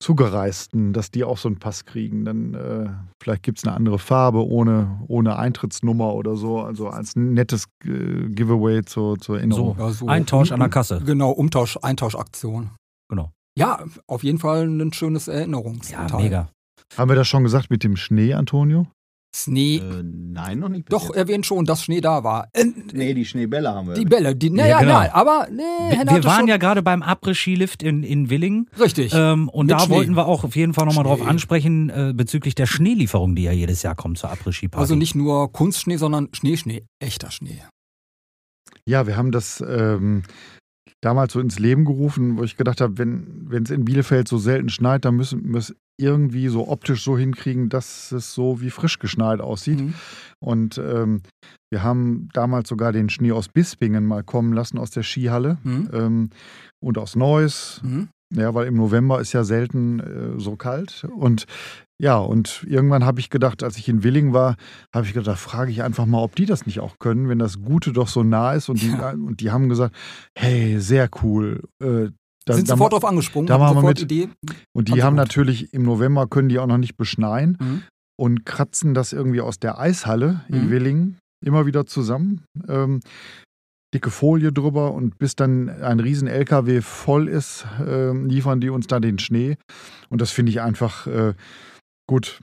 Zugereisten, 0.00 0.94
dass 0.94 1.10
die 1.10 1.24
auch 1.24 1.36
so 1.36 1.48
einen 1.48 1.58
Pass 1.58 1.84
kriegen. 1.84 2.24
Dann 2.24 2.54
äh, 2.54 2.88
vielleicht 3.22 3.42
gibt 3.42 3.58
es 3.58 3.64
eine 3.64 3.74
andere 3.76 3.98
Farbe 3.98 4.46
ohne, 4.46 5.00
ohne 5.08 5.36
Eintrittsnummer 5.36 6.14
oder 6.14 6.36
so. 6.36 6.60
Also 6.60 6.88
als 6.88 7.16
nettes 7.16 7.66
äh, 7.84 8.28
Giveaway 8.30 8.82
zur, 8.82 9.18
zur 9.18 9.36
Erinnerung. 9.38 9.76
So. 9.76 9.82
Ja, 9.82 9.90
so 9.90 10.06
Eintausch 10.08 10.52
an 10.52 10.60
der 10.60 10.70
Kasse. 10.70 11.02
Genau, 11.04 11.30
Umtausch, 11.30 11.76
Eintauschaktion. 11.82 12.70
Genau. 13.10 13.30
Ja, 13.58 13.84
auf 14.06 14.22
jeden 14.24 14.38
Fall 14.38 14.66
ein 14.66 14.92
schönes 14.94 15.28
Erinnerungsteil. 15.28 16.08
Ja, 16.08 16.16
mega. 16.16 16.48
Haben 16.96 17.10
wir 17.10 17.16
das 17.16 17.28
schon 17.28 17.44
gesagt 17.44 17.70
mit 17.70 17.84
dem 17.84 17.96
Schnee, 17.96 18.32
Antonio? 18.32 18.86
Schnee, 19.34 19.76
Äh, 19.76 20.02
nein, 20.02 20.58
noch 20.58 20.68
nicht. 20.68 20.92
doch, 20.92 21.04
jetzt. 21.08 21.16
erwähnt 21.16 21.46
schon, 21.46 21.64
dass 21.64 21.84
Schnee 21.84 22.00
da 22.00 22.24
war. 22.24 22.48
Äh, 22.52 22.64
nee, 22.92 23.14
die 23.14 23.24
Schneebälle 23.24 23.72
haben 23.72 23.88
wir. 23.88 23.94
die 23.94 24.04
Bälle, 24.04 24.34
die, 24.34 24.48
Ja, 24.48 24.52
naja, 24.54 24.78
genau. 24.80 24.92
nein, 24.94 25.10
aber 25.12 25.46
nee, 25.50 25.62
Wir, 25.62 25.98
wir 26.16 26.24
waren 26.24 26.40
schon, 26.40 26.48
ja 26.48 26.56
gerade 26.56 26.82
beim 26.82 27.02
Après-Ski-Lift 27.02 27.82
in, 27.82 28.02
in 28.02 28.28
Willingen. 28.28 28.68
richtig. 28.78 29.12
Ähm, 29.14 29.48
und 29.48 29.66
Mit 29.66 29.74
da 29.76 29.80
Schnee. 29.84 29.94
wollten 29.94 30.16
wir 30.16 30.26
auch 30.26 30.42
auf 30.44 30.56
jeden 30.56 30.74
Fall 30.74 30.84
nochmal 30.86 31.04
drauf 31.04 31.24
ansprechen, 31.24 31.90
äh, 31.90 32.12
bezüglich 32.14 32.54
der 32.56 32.66
Schneelieferung, 32.66 33.36
die 33.36 33.44
ja 33.44 33.52
jedes 33.52 33.82
Jahr 33.82 33.94
kommt 33.94 34.18
zur 34.18 34.30
Après-Ski-Party. 34.30 34.80
also 34.80 34.96
nicht 34.96 35.14
nur 35.14 35.52
Kunstschnee, 35.52 35.96
sondern 35.96 36.28
Schneeschnee, 36.32 36.84
echter 36.98 37.30
Schnee. 37.30 37.62
Ja, 38.86 39.06
wir 39.06 39.16
haben 39.16 39.30
das 39.30 39.62
ähm, 39.66 40.24
damals 41.02 41.32
so 41.32 41.40
ins 41.40 41.58
Leben 41.58 41.84
gerufen, 41.84 42.36
wo 42.36 42.42
ich 42.44 42.56
gedacht 42.56 42.80
habe, 42.80 42.98
wenn 42.98 43.62
es 43.64 43.70
in 43.70 43.84
Bielefeld 43.84 44.28
so 44.28 44.38
selten 44.38 44.68
schneit, 44.68 45.04
dann 45.04 45.16
müssen 45.16 45.50
wir 45.50 45.58
es 45.58 45.74
irgendwie 45.98 46.48
so 46.48 46.68
optisch 46.68 47.04
so 47.04 47.16
hinkriegen, 47.18 47.68
dass 47.68 48.10
es 48.12 48.32
so 48.34 48.60
wie 48.60 48.70
frisch 48.70 48.98
geschneit 48.98 49.40
aussieht. 49.40 49.80
Mhm. 49.80 49.94
Und 50.40 50.78
ähm, 50.78 51.22
wir 51.70 51.82
haben 51.82 52.28
damals 52.32 52.68
sogar 52.68 52.92
den 52.92 53.10
Schnee 53.10 53.32
aus 53.32 53.48
Bispingen 53.48 54.06
mal 54.06 54.24
kommen 54.24 54.52
lassen 54.52 54.78
aus 54.78 54.90
der 54.90 55.02
Skihalle 55.02 55.58
Mhm. 55.62 55.90
ähm, 55.92 56.30
und 56.82 56.96
aus 56.98 57.16
Neuss. 57.16 57.80
Mhm. 57.84 58.08
Ja, 58.34 58.54
weil 58.54 58.66
im 58.68 58.74
November 58.76 59.20
ist 59.20 59.32
ja 59.32 59.44
selten 59.44 60.00
äh, 60.00 60.38
so 60.40 60.56
kalt. 60.56 61.04
Und 61.14 61.46
ja, 62.00 62.16
und 62.16 62.64
irgendwann 62.66 63.04
habe 63.04 63.20
ich 63.20 63.28
gedacht, 63.28 63.62
als 63.62 63.76
ich 63.76 63.88
in 63.88 64.02
Willing 64.02 64.32
war, 64.32 64.56
habe 64.94 65.04
ich 65.06 65.12
gedacht, 65.12 65.26
da 65.26 65.36
frage 65.36 65.70
ich 65.70 65.82
einfach 65.82 66.06
mal, 66.06 66.22
ob 66.22 66.34
die 66.34 66.46
das 66.46 66.64
nicht 66.64 66.80
auch 66.80 66.98
können, 66.98 67.28
wenn 67.28 67.38
das 67.38 67.60
Gute 67.62 67.92
doch 67.92 68.08
so 68.08 68.22
nah 68.22 68.54
ist. 68.54 68.68
Und 68.70 68.80
die, 68.80 68.90
und 68.90 69.40
die 69.40 69.50
haben 69.50 69.68
gesagt, 69.68 69.94
hey, 70.36 70.80
sehr 70.80 71.10
cool. 71.22 71.62
Äh, 71.82 72.08
da, 72.46 72.54
Sind 72.54 72.68
da, 72.70 72.74
sofort 72.74 72.94
drauf 72.94 73.04
angesprungen, 73.04 73.46
da 73.48 73.58
haben 73.60 73.74
sofort 73.74 73.98
mit. 74.00 74.02
Idee. 74.02 74.28
und 74.74 74.88
die 74.88 74.92
haben 74.92 74.98
sie 74.98 75.02
haben 75.02 75.14
natürlich 75.16 75.74
im 75.74 75.82
November 75.82 76.26
können 76.26 76.48
die 76.48 76.58
auch 76.58 76.66
noch 76.66 76.78
nicht 76.78 76.96
beschneien 76.96 77.58
Mhm. 77.60 77.82
und 78.18 78.46
kratzen 78.46 78.94
das 78.94 79.12
irgendwie 79.12 79.42
aus 79.42 79.58
der 79.58 79.78
Eishalle 79.78 80.40
in 80.48 80.64
Mhm. 80.66 80.70
Willingen 80.70 81.18
immer 81.44 81.66
wieder 81.66 81.84
zusammen. 81.86 82.44
Ähm, 82.66 83.00
dicke 83.92 84.10
Folie 84.10 84.52
drüber 84.52 84.92
und 84.94 85.18
bis 85.18 85.34
dann 85.36 85.68
ein 85.68 86.00
riesen 86.00 86.28
LKW 86.28 86.80
voll 86.80 87.28
ist, 87.28 87.66
ähm, 87.86 88.26
liefern 88.26 88.60
die 88.60 88.70
uns 88.70 88.86
da 88.86 89.00
den 89.00 89.18
Schnee. 89.18 89.56
Und 90.08 90.20
das 90.20 90.30
finde 90.30 90.50
ich 90.50 90.60
einfach 90.60 91.06
äh, 91.08 91.34
gut. 92.10 92.42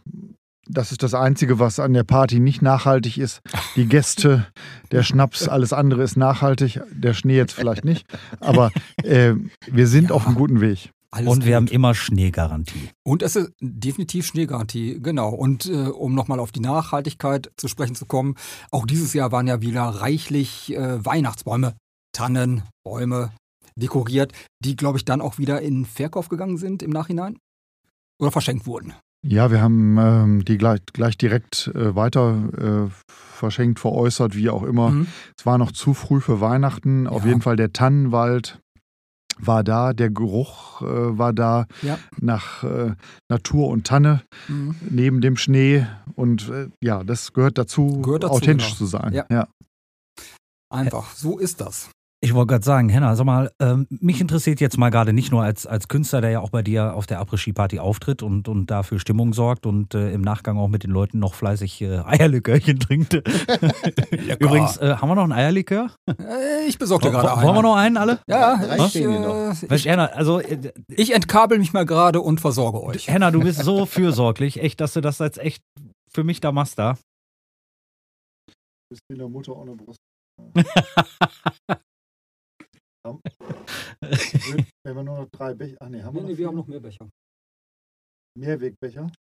Das 0.70 0.92
ist 0.92 1.02
das 1.04 1.14
Einzige, 1.14 1.60
was 1.60 1.80
an 1.80 1.94
der 1.94 2.04
Party 2.04 2.40
nicht 2.40 2.62
nachhaltig 2.62 3.18
ist. 3.18 3.42
Die 3.76 3.86
Gäste, 3.86 4.48
der 4.92 5.04
Schnaps, 5.04 5.48
alles 5.48 5.72
andere 5.72 6.04
ist 6.04 6.18
nachhaltig. 6.18 6.82
Der 6.92 7.14
Schnee 7.14 7.38
jetzt 7.38 7.54
vielleicht 7.54 7.86
nicht. 7.86 8.06
Aber 8.42 8.72
äh, 9.04 9.34
wir 9.68 9.88
sind 9.88 10.10
Ja. 10.10 10.16
auf 10.16 10.26
einem 10.26 10.36
guten 10.36 10.60
Weg. 10.60 10.92
Alles 11.12 11.30
und 11.32 11.46
wir 11.46 11.52
gut. 11.52 11.56
haben 11.56 11.68
immer 11.74 11.94
Schneegarantie. 11.96 12.90
Und 13.06 13.24
es 13.24 13.38
ist 13.38 13.52
definitiv 13.62 14.26
Schneegarantie, 14.26 15.00
genau. 15.02 15.30
Und 15.30 15.68
äh, 15.68 15.88
um 15.88 16.14
nochmal 16.16 16.40
auf 16.42 16.52
die 16.52 16.60
Nachhaltigkeit 16.60 17.50
zu 17.56 17.70
sprechen 17.70 17.96
zu 17.96 18.06
kommen, 18.06 18.36
auch 18.72 18.86
dieses 18.86 19.14
Jahr 19.14 19.32
waren 19.32 19.48
ja 19.48 19.62
wieder 19.62 19.84
reichlich 19.84 20.74
äh, 20.76 21.06
Weihnachtsbäume, 21.06 21.76
Tannen, 22.14 22.64
Bäume 22.86 23.32
dekoriert, 23.78 24.34
die, 24.60 24.76
glaube 24.76 24.98
ich, 24.98 25.06
dann 25.06 25.22
auch 25.22 25.38
wieder 25.38 25.62
in 25.62 25.86
Verkauf 25.86 26.28
gegangen 26.28 26.58
sind 26.58 26.84
im 26.84 26.90
Nachhinein 26.92 27.38
oder 28.20 28.32
verschenkt 28.32 28.66
wurden. 28.66 28.94
Ja, 29.26 29.52
wir 29.52 29.62
haben 29.62 29.98
ähm, 29.98 30.46
die 30.46 30.58
gleich, 30.58 30.80
gleich 30.94 31.18
direkt 31.18 31.68
äh, 31.76 31.96
weiter 31.96 32.88
äh, 32.88 32.92
verschenkt, 33.10 33.80
veräußert, 33.80 34.36
wie 34.36 34.50
auch 34.50 34.64
immer. 34.64 34.92
Mhm. 34.92 35.08
Es 35.38 35.46
war 35.46 35.58
noch 35.58 35.72
zu 35.72 35.94
früh 35.94 36.22
für 36.22 36.40
Weihnachten. 36.40 37.08
Auf 37.08 37.24
Ja. 37.24 37.30
jeden 37.30 37.42
Fall 37.42 37.56
der 37.56 37.74
Tannenwald 37.74 38.60
war 39.40 39.64
da, 39.64 39.94
der 39.94 40.10
Geruch 40.10 40.82
äh, 40.82 41.18
war 41.18 41.34
da 41.34 41.66
Ja. 41.82 42.00
nach 42.20 42.64
äh, 42.64 42.94
Natur 43.30 43.68
und 43.70 43.86
Tanne 43.86 44.22
Mhm. 44.48 44.76
neben 44.90 45.22
dem 45.22 45.36
Schnee. 45.38 45.86
Und 46.16 46.50
äh, 46.50 46.70
ja, 46.82 47.04
das 47.04 47.34
gehört 47.34 47.58
dazu, 47.58 48.02
Gehört 48.02 48.24
dazu, 48.24 48.34
authentisch 48.34 48.68
genau. 48.68 48.78
zu 48.78 48.86
sein. 48.86 49.14
Ja. 49.14 49.26
Ja. 49.30 49.48
Einfach, 50.74 51.14
so 51.16 51.38
ist 51.38 51.62
das. 51.62 51.90
Ich 52.20 52.34
wollte 52.34 52.48
gerade 52.48 52.66
sagen, 52.66 52.90
Henna, 52.90 53.16
sag 53.16 53.26
mal, 53.28 53.52
ähm, 53.60 53.86
mich 53.92 54.20
interessiert 54.20 54.60
jetzt 54.60 54.76
mal 54.80 54.90
gerade 54.90 55.14
nicht 55.14 55.32
nur 55.32 55.44
als, 55.44 55.68
als 55.68 55.88
Künstler, 55.88 56.20
der 56.20 56.32
ja 56.32 56.40
auch 56.40 56.50
bei 56.50 56.64
dir 56.64 56.96
auf 56.96 57.06
der 57.06 57.22
Après-Ski-Party 57.22 57.78
auftritt 57.78 58.24
und, 58.24 58.48
und 58.48 58.72
dafür 58.72 59.00
Stimmung 59.00 59.34
sorgt 59.34 59.68
und 59.68 59.94
äh, 59.94 60.12
im 60.14 60.22
Nachgang 60.22 60.58
auch 60.58 60.68
mit 60.68 60.82
den 60.84 60.90
Leuten 60.90 61.20
noch 61.20 61.36
fleißig 61.36 61.80
äh, 61.84 62.00
Eierlikörchen 62.06 62.80
trinkt. 62.80 63.14
Übrigens, 64.40 64.78
äh, 64.78 64.96
haben 64.96 65.10
wir 65.10 65.16
noch 65.16 65.26
ein 65.26 65.32
Eierlikör? 65.32 65.92
Äh, 66.10 66.66
ich 66.68 66.80
besorge 66.80 67.08
dir 67.08 67.14
Wollen 67.14 67.22
gerade 67.24 67.42
wir 67.44 67.50
einen. 67.54 67.62
noch 67.62 67.76
einen 67.76 67.98
alle? 67.98 68.20
Ja, 68.28 68.58
Drei 68.58 68.78
ich, 68.78 68.90
stehen 68.90 69.22
noch. 69.22 69.36
äh, 69.36 69.48
Mensch, 69.50 69.64
ich, 69.72 69.86
Henna, 69.86 70.06
also 70.08 70.40
äh, 70.40 70.72
ich 70.90 71.14
entkabel 71.14 71.60
mich 71.60 71.72
mal 71.74 71.86
gerade 71.86 72.20
und 72.22 72.42
versorge 72.42 72.82
euch. 72.82 73.08
Henna, 73.14 73.30
du 73.30 73.42
bist 73.42 73.60
so 73.64 73.86
fürsorglich, 73.86 74.60
echt, 74.60 74.82
dass 74.82 74.94
du 74.94 75.02
das 75.02 75.20
jetzt 75.20 75.38
echt 75.38 75.62
für 76.12 76.24
mich 76.24 76.42
da 76.42 76.52
machst 76.52 76.80
da. 76.80 76.98
Bist 78.90 79.02
wie 79.12 79.18
der 79.18 79.30
Mutter 79.30 79.56
ohne 79.56 79.76
Brust. 79.76 80.00
Wenn 84.84 84.96
wir 84.96 85.04
nur 85.04 85.18
noch 85.18 85.30
drei 85.30 85.54
Becher. 85.54 85.78
Ach 85.80 85.90
nee, 85.90 86.02
haben 86.02 86.16
wir 86.16 86.24
noch, 86.24 86.36
viele? 86.36 86.54
noch 86.54 86.68
mehr 86.68 86.80
Becher. 86.80 87.10
Mehrwegbecher. 88.38 89.12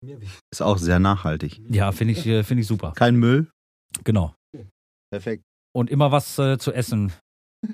Ist 0.51 0.61
auch 0.61 0.77
sehr 0.77 0.99
nachhaltig. 0.99 1.59
Ja, 1.69 1.91
finde 1.91 2.13
ich, 2.13 2.25
äh, 2.27 2.43
finde 2.43 2.61
ich 2.61 2.67
super. 2.67 2.93
Kein 2.95 3.15
Müll. 3.15 3.49
Genau. 4.03 4.35
Perfekt. 5.11 5.43
Und 5.75 5.89
immer 5.89 6.11
was 6.11 6.37
äh, 6.37 6.57
zu 6.57 6.71
essen 6.71 7.11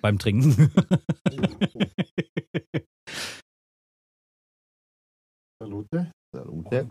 beim 0.02 0.18
Trinken. 0.20 0.54
Salute. 5.62 6.12
Salute. 6.34 6.90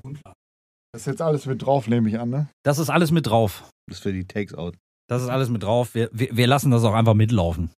Das 0.92 1.02
ist 1.02 1.06
jetzt 1.06 1.22
alles 1.22 1.46
mit 1.46 1.62
drauf, 1.62 1.88
nehme 1.88 2.08
ich 2.08 2.18
an, 2.18 2.30
ne? 2.30 2.48
Das 2.64 2.78
ist 2.78 2.90
alles 2.90 3.10
mit 3.10 3.26
drauf. 3.26 3.70
Das 3.86 3.98
ist 3.98 4.02
für 4.02 4.12
die 4.12 4.26
Takes 4.26 4.54
out. 4.54 4.76
Das 5.08 5.22
ist 5.22 5.28
alles 5.28 5.48
mit 5.48 5.62
drauf. 5.62 5.94
Wir, 5.94 6.10
wir, 6.12 6.36
wir 6.36 6.46
lassen 6.46 6.70
das 6.70 6.84
auch 6.84 6.94
einfach 6.94 7.14
mitlaufen. 7.14 7.70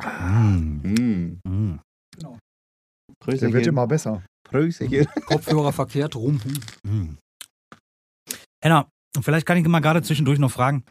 Mm. 0.00 0.80
Mm. 0.82 1.40
Mm. 1.44 1.80
Der 3.26 3.52
wird 3.52 3.66
immer 3.66 3.86
besser. 3.86 4.24
Prösterchen. 4.44 5.06
Kopfhörer 5.26 5.72
verkehrt 5.72 6.16
rum. 6.16 6.40
Mm. 6.82 7.16
Enna, 8.60 8.88
vielleicht 9.20 9.46
kann 9.46 9.56
ich 9.58 9.66
mal 9.66 9.80
gerade 9.80 10.02
zwischendurch 10.02 10.38
noch 10.38 10.50
fragen, 10.50 10.84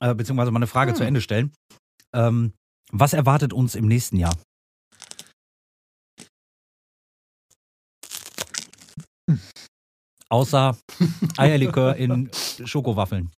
äh, 0.00 0.14
beziehungsweise 0.14 0.50
mal 0.50 0.58
eine 0.58 0.66
Frage 0.66 0.94
zu 0.94 1.04
Ende 1.04 1.20
stellen. 1.20 1.52
Ähm, 2.14 2.52
was 2.92 3.12
erwartet 3.12 3.52
uns 3.52 3.74
im 3.74 3.86
nächsten 3.86 4.16
Jahr? 4.16 4.34
Außer 10.28 10.76
Eierlikör 11.36 11.96
in 11.96 12.30
Schokowaffeln. 12.64 13.30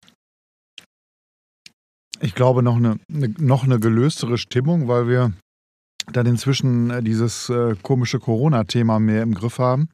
Ich 2.20 2.34
glaube, 2.34 2.62
noch 2.62 2.76
eine, 2.76 2.98
eine, 3.12 3.28
noch 3.38 3.64
eine 3.64 3.78
gelöstere 3.78 4.38
Stimmung, 4.38 4.88
weil 4.88 5.08
wir 5.08 5.32
dann 6.12 6.26
inzwischen 6.26 6.90
äh, 6.90 7.02
dieses 7.02 7.48
äh, 7.48 7.76
komische 7.82 8.18
Corona-Thema 8.18 8.98
mehr 8.98 9.22
im 9.22 9.34
Griff 9.34 9.58
haben. 9.58 9.88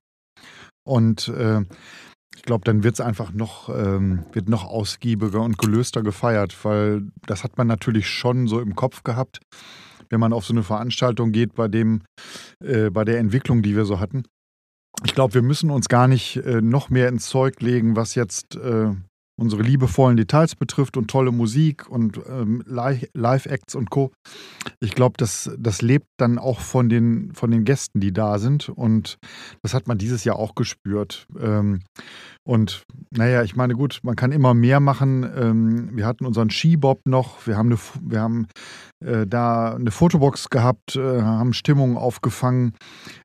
Und 0.86 1.28
äh, 1.28 1.62
ich 2.36 2.42
glaube, 2.42 2.64
dann 2.64 2.82
wird 2.82 2.94
es 2.94 3.00
einfach 3.00 3.32
noch, 3.32 3.68
ähm, 3.68 4.24
wird 4.32 4.48
noch 4.48 4.64
ausgiebiger 4.64 5.40
und 5.40 5.58
gelöster 5.58 6.02
gefeiert, 6.02 6.56
weil 6.64 7.02
das 7.26 7.44
hat 7.44 7.58
man 7.58 7.66
natürlich 7.66 8.08
schon 8.08 8.46
so 8.46 8.60
im 8.60 8.74
Kopf 8.74 9.02
gehabt, 9.02 9.40
wenn 10.10 10.20
man 10.20 10.32
auf 10.32 10.44
so 10.44 10.52
eine 10.52 10.62
Veranstaltung 10.62 11.32
geht, 11.32 11.54
bei 11.54 11.68
dem, 11.68 12.02
äh, 12.62 12.90
bei 12.90 13.04
der 13.04 13.18
Entwicklung, 13.18 13.62
die 13.62 13.76
wir 13.76 13.84
so 13.84 14.00
hatten. 14.00 14.24
Ich 15.04 15.14
glaube, 15.14 15.34
wir 15.34 15.42
müssen 15.42 15.70
uns 15.70 15.88
gar 15.88 16.08
nicht 16.08 16.36
äh, 16.36 16.60
noch 16.60 16.90
mehr 16.90 17.08
ins 17.08 17.28
Zeug 17.28 17.60
legen, 17.60 17.96
was 17.96 18.14
jetzt 18.14 18.56
äh, 18.56 18.92
unsere 19.36 19.62
liebevollen 19.62 20.16
Details 20.16 20.54
betrifft 20.54 20.96
und 20.96 21.08
tolle 21.08 21.32
Musik 21.32 21.88
und 21.90 22.20
ähm, 22.28 22.62
Li- 22.66 23.08
Live-Acts 23.14 23.74
und 23.74 23.90
Co. 23.90 24.12
Ich 24.80 24.94
glaube, 24.94 25.14
das, 25.16 25.50
das 25.58 25.82
lebt 25.82 26.06
dann 26.18 26.38
auch 26.38 26.60
von 26.60 26.88
den, 26.88 27.32
von 27.34 27.50
den 27.50 27.64
Gästen, 27.64 28.00
die 28.00 28.12
da 28.12 28.38
sind. 28.38 28.68
Und 28.68 29.18
das 29.62 29.74
hat 29.74 29.88
man 29.88 29.98
dieses 29.98 30.24
Jahr 30.24 30.36
auch 30.36 30.54
gespürt. 30.54 31.26
Ähm, 31.40 31.80
und 32.46 32.84
naja, 33.10 33.42
ich 33.42 33.56
meine, 33.56 33.74
gut, 33.74 34.00
man 34.02 34.16
kann 34.16 34.30
immer 34.30 34.54
mehr 34.54 34.80
machen. 34.80 35.28
Ähm, 35.36 35.90
wir 35.96 36.06
hatten 36.06 36.26
unseren 36.26 36.50
Skibob 36.50 37.00
noch, 37.06 37.46
wir 37.46 37.56
haben, 37.56 37.70
eine, 37.70 37.78
wir 38.02 38.20
haben 38.20 38.46
äh, 39.04 39.26
da 39.26 39.74
eine 39.74 39.90
Fotobox 39.90 40.50
gehabt, 40.50 40.96
äh, 40.96 41.22
haben 41.22 41.52
Stimmung 41.52 41.96
aufgefangen. 41.96 42.72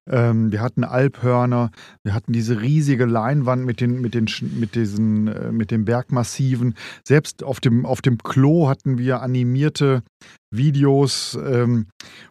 Ähm, 0.10 0.52
wir 0.52 0.62
hatten 0.62 0.84
Alphörner, 0.84 1.72
wir 2.04 2.14
hatten 2.14 2.34
diese 2.34 2.62
riesige 2.62 3.06
Leinwand 3.06 3.66
mit 3.66 3.82
den, 3.82 4.02
mit 4.02 4.14
den, 4.14 4.28
mit 4.60 4.76
diesen, 4.76 5.28
äh, 5.28 5.52
mit 5.52 5.72
den 5.72 5.86
Bergmassiven. 5.86 6.76
Selbst 7.08 7.44
auf 7.44 7.60
dem, 7.60 7.86
auf 7.86 8.02
dem 8.02 8.18
Klo 8.18 8.68
hatten 8.68 8.98
wir 8.98 9.22
animierte 9.22 10.04
Videos, 10.52 11.38
ähm, 11.44 11.88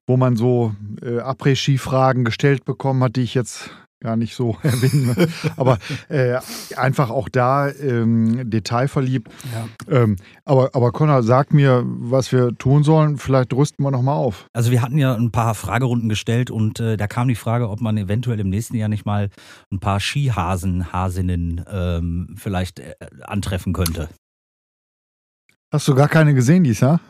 wo 0.07 0.17
man 0.17 0.37
so 0.37 0.75
äh, 1.03 1.21
Après-Ski-Fragen 1.21 2.25
gestellt 2.25 2.65
bekommen 2.65 3.03
hat, 3.03 3.17
die 3.17 3.23
ich 3.23 3.35
jetzt 3.35 3.71
gar 4.01 4.17
nicht 4.17 4.35
so 4.35 4.57
erwähnen 4.63 5.17
will. 5.17 5.29
Aber 5.57 5.79
äh, 6.09 6.39
einfach 6.77 7.11
auch 7.11 7.29
da 7.29 7.69
ähm, 7.71 8.49
detailverliebt. 8.49 9.31
Ja. 9.53 10.03
Ähm, 10.03 10.17
aber, 10.45 10.75
aber 10.75 10.93
Connor, 10.93 11.23
sag 11.23 11.53
mir, 11.53 11.83
was 11.85 12.33
wir 12.33 12.57
tun 12.57 12.85
sollen. 12.85 13.19
Vielleicht 13.19 13.53
rüsten 13.53 13.85
wir 13.85 13.91
nochmal 13.91 14.17
auf. 14.17 14.47
Also 14.53 14.71
wir 14.71 14.83
hatten 14.83 14.99
ja 14.99 15.15
ein 15.15 15.31
paar 15.31 15.55
Fragerunden 15.55 16.09
gestellt 16.09 16.51
und 16.51 16.81
äh, 16.81 16.97
da 16.97 17.07
kam 17.07 17.29
die 17.29 17.35
Frage, 17.35 17.69
ob 17.69 17.81
man 17.81 17.97
eventuell 17.97 18.41
im 18.41 18.49
nächsten 18.49 18.77
Jahr 18.77 18.89
nicht 18.89 19.07
mal 19.07 19.31
ein 19.73 19.81
paar 19.81 20.01
Skihasen, 20.01 20.93
Hasinnen 20.93 21.65
ähm, 21.71 22.35
vielleicht 22.37 22.81
äh, 22.81 22.95
antreffen 23.23 23.73
könnte. 23.73 24.09
Hast 25.73 25.87
du 25.87 25.95
gar 25.95 26.09
keine 26.09 26.35
gesehen 26.35 26.65
dies 26.65 26.81
Jahr? 26.81 27.01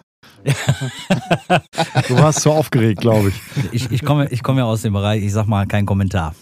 Du 2.08 2.16
warst 2.16 2.40
so 2.40 2.52
aufgeregt, 2.52 3.00
glaube 3.00 3.30
ich. 3.30 3.40
Ich, 3.72 3.90
ich 3.90 4.04
komme 4.04 4.28
ich 4.30 4.42
komme 4.42 4.60
ja 4.60 4.66
aus 4.66 4.82
dem 4.82 4.92
Bereich, 4.92 5.22
ich 5.22 5.32
sag 5.32 5.46
mal 5.46 5.66
kein 5.66 5.84
Kommentar. 5.86 6.34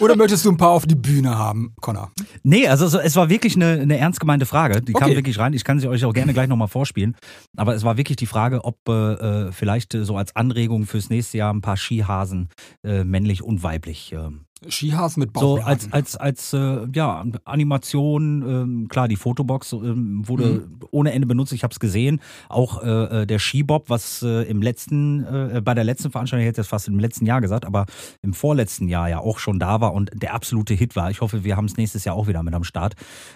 Oder 0.00 0.16
möchtest 0.16 0.44
du 0.44 0.50
ein 0.50 0.56
paar 0.56 0.70
auf 0.70 0.86
die 0.86 0.94
Bühne 0.94 1.36
haben, 1.36 1.74
Connor? 1.80 2.12
Nee, 2.42 2.68
also 2.68 2.86
so, 2.88 2.98
es 2.98 3.16
war 3.16 3.28
wirklich 3.28 3.56
eine, 3.56 3.80
eine 3.80 3.98
ernst 3.98 4.20
gemeinte 4.20 4.46
Frage. 4.46 4.80
Die 4.82 4.92
kam 4.92 5.06
Okay. 5.06 5.16
wirklich 5.16 5.38
rein. 5.38 5.52
Ich 5.52 5.64
kann 5.64 5.78
sie 5.78 5.88
euch 5.88 6.04
auch 6.04 6.12
gerne 6.12 6.32
gleich 6.32 6.48
nochmal 6.48 6.68
vorspielen. 6.68 7.16
Aber 7.56 7.74
es 7.74 7.84
war 7.84 7.96
wirklich 7.96 8.16
die 8.16 8.26
Frage, 8.26 8.64
ob 8.64 8.88
äh, 8.88 9.52
vielleicht 9.52 9.94
äh, 9.94 10.04
so 10.04 10.16
als 10.16 10.34
Anregung 10.34 10.86
fürs 10.86 11.10
nächste 11.10 11.38
Jahr 11.38 11.52
ein 11.54 11.60
paar 11.60 11.76
Skihasen, 11.76 12.48
äh, 12.84 13.04
männlich 13.04 13.42
und 13.42 13.62
weiblich, 13.62 14.12
äh, 14.12 14.30
Skihasen 14.68 15.20
mit 15.20 15.30
So 15.34 15.56
Bauchladen. 15.56 15.92
als, 15.92 15.92
als, 15.92 16.16
als 16.16 16.52
äh, 16.52 16.86
ja, 16.94 17.24
Animation, 17.44 18.42
ähm, 18.42 18.88
klar, 18.88 19.06
die 19.06 19.16
Fotobox 19.16 19.72
ähm, 19.72 20.26
wurde 20.26 20.68
ohne 20.90 21.12
Ende 21.12 21.26
benutzt, 21.26 21.52
ich 21.52 21.62
habe 21.62 21.72
es 21.72 21.80
gesehen. 21.80 22.20
Auch 22.48 22.82
äh, 22.82 23.22
äh, 23.22 23.26
der 23.26 23.38
Skibob, 23.38 23.90
was 23.90 24.22
äh, 24.22 24.42
im 24.48 24.62
letzten, 24.62 25.24
äh, 25.24 25.60
bei 25.62 25.74
der 25.74 25.84
letzten 25.84 26.10
Veranstaltung, 26.10 26.42
ich 26.42 26.48
hätte 26.48 26.60
das 26.60 26.68
fast 26.68 26.88
im 26.88 26.98
letzten 26.98 27.26
Jahr 27.26 27.40
gesagt, 27.40 27.66
aber 27.66 27.86
im 28.22 28.32
vorletzten 28.32 28.88
Jahr 28.88 29.08
ja 29.08 29.18
auch 29.18 29.38
schon 29.38 29.58
da 29.58 29.80
war 29.80 29.92
und 29.92 30.10
der 30.14 30.34
absolute 30.34 30.74
Hit 30.74 30.96
war. 30.96 31.10
Ich 31.10 31.20
hoffe, 31.20 31.44
wir 31.44 31.56
haben 31.56 31.66
es 31.66 31.76
nächstes 31.76 32.04
Jahr 32.04 32.16
auch 32.16 32.26
wieder 32.26 32.42
mit 32.42 32.54
am 32.54 32.64
Start. 32.64 32.94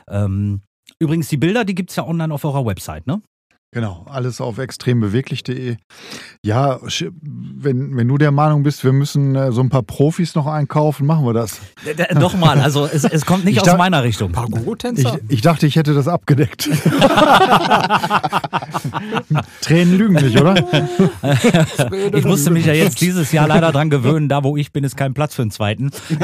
Ähm, 0.09 0.63
übrigens, 0.99 1.29
die 1.29 1.37
Bilder, 1.37 1.65
die 1.65 1.75
gibt's 1.75 1.97
ja 1.97 2.07
online 2.07 2.33
auf 2.33 2.45
eurer 2.45 2.65
Website, 2.65 3.07
ne? 3.07 3.21
Genau, 3.73 4.05
alles 4.11 4.41
auf 4.41 4.59
extrembeweglich.de. 4.59 5.77
Ja, 6.45 6.81
wenn, 7.23 7.97
wenn 7.97 8.09
du 8.09 8.19
der 8.19 8.33
Meinung 8.33 8.65
bist, 8.65 8.83
wir 8.83 8.91
müssen 8.93 9.37
äh, 9.37 9.53
so 9.53 9.61
ein 9.61 9.69
paar 9.69 9.85
Profis 9.85 10.35
noch 10.35 10.49
einkaufen, 10.49 11.07
machen 11.07 11.25
wir 11.25 11.35
das. 11.35 11.61
Nochmal, 12.15 12.59
also 12.61 12.87
es, 12.93 13.05
es 13.05 13.25
kommt 13.25 13.45
nicht 13.45 13.55
Ich 13.55 13.61
aus 13.61 13.67
dacht- 13.69 13.79
meiner 13.79 14.03
Richtung. 14.03 14.31
Ich, 14.31 14.35
Pargo-Tänzer? 14.37 15.21
ich 15.29 15.41
dachte, 15.43 15.69
ich 15.69 15.77
hätte 15.77 15.95
das 15.95 16.09
abgedeckt. 16.09 16.69
Tränen 19.61 19.97
lügen 19.99 20.15
nicht, 20.15 20.41
oder? 20.41 20.55
Ich 22.15 22.25
musste 22.25 22.51
mich 22.51 22.67
ja 22.67 22.73
jetzt 22.73 23.01
dieses 23.01 23.31
Jahr 23.33 23.47
leider 23.47 23.71
dran 23.73 23.89
gewöhnen, 23.91 24.29
da 24.29 24.43
wo 24.43 24.57
ich 24.57 24.73
bin, 24.73 24.83
ist 24.85 24.97
kein 24.97 25.15
Platz 25.15 25.35
für 25.37 25.43
einen 25.43 25.51
zweiten. 25.53 25.91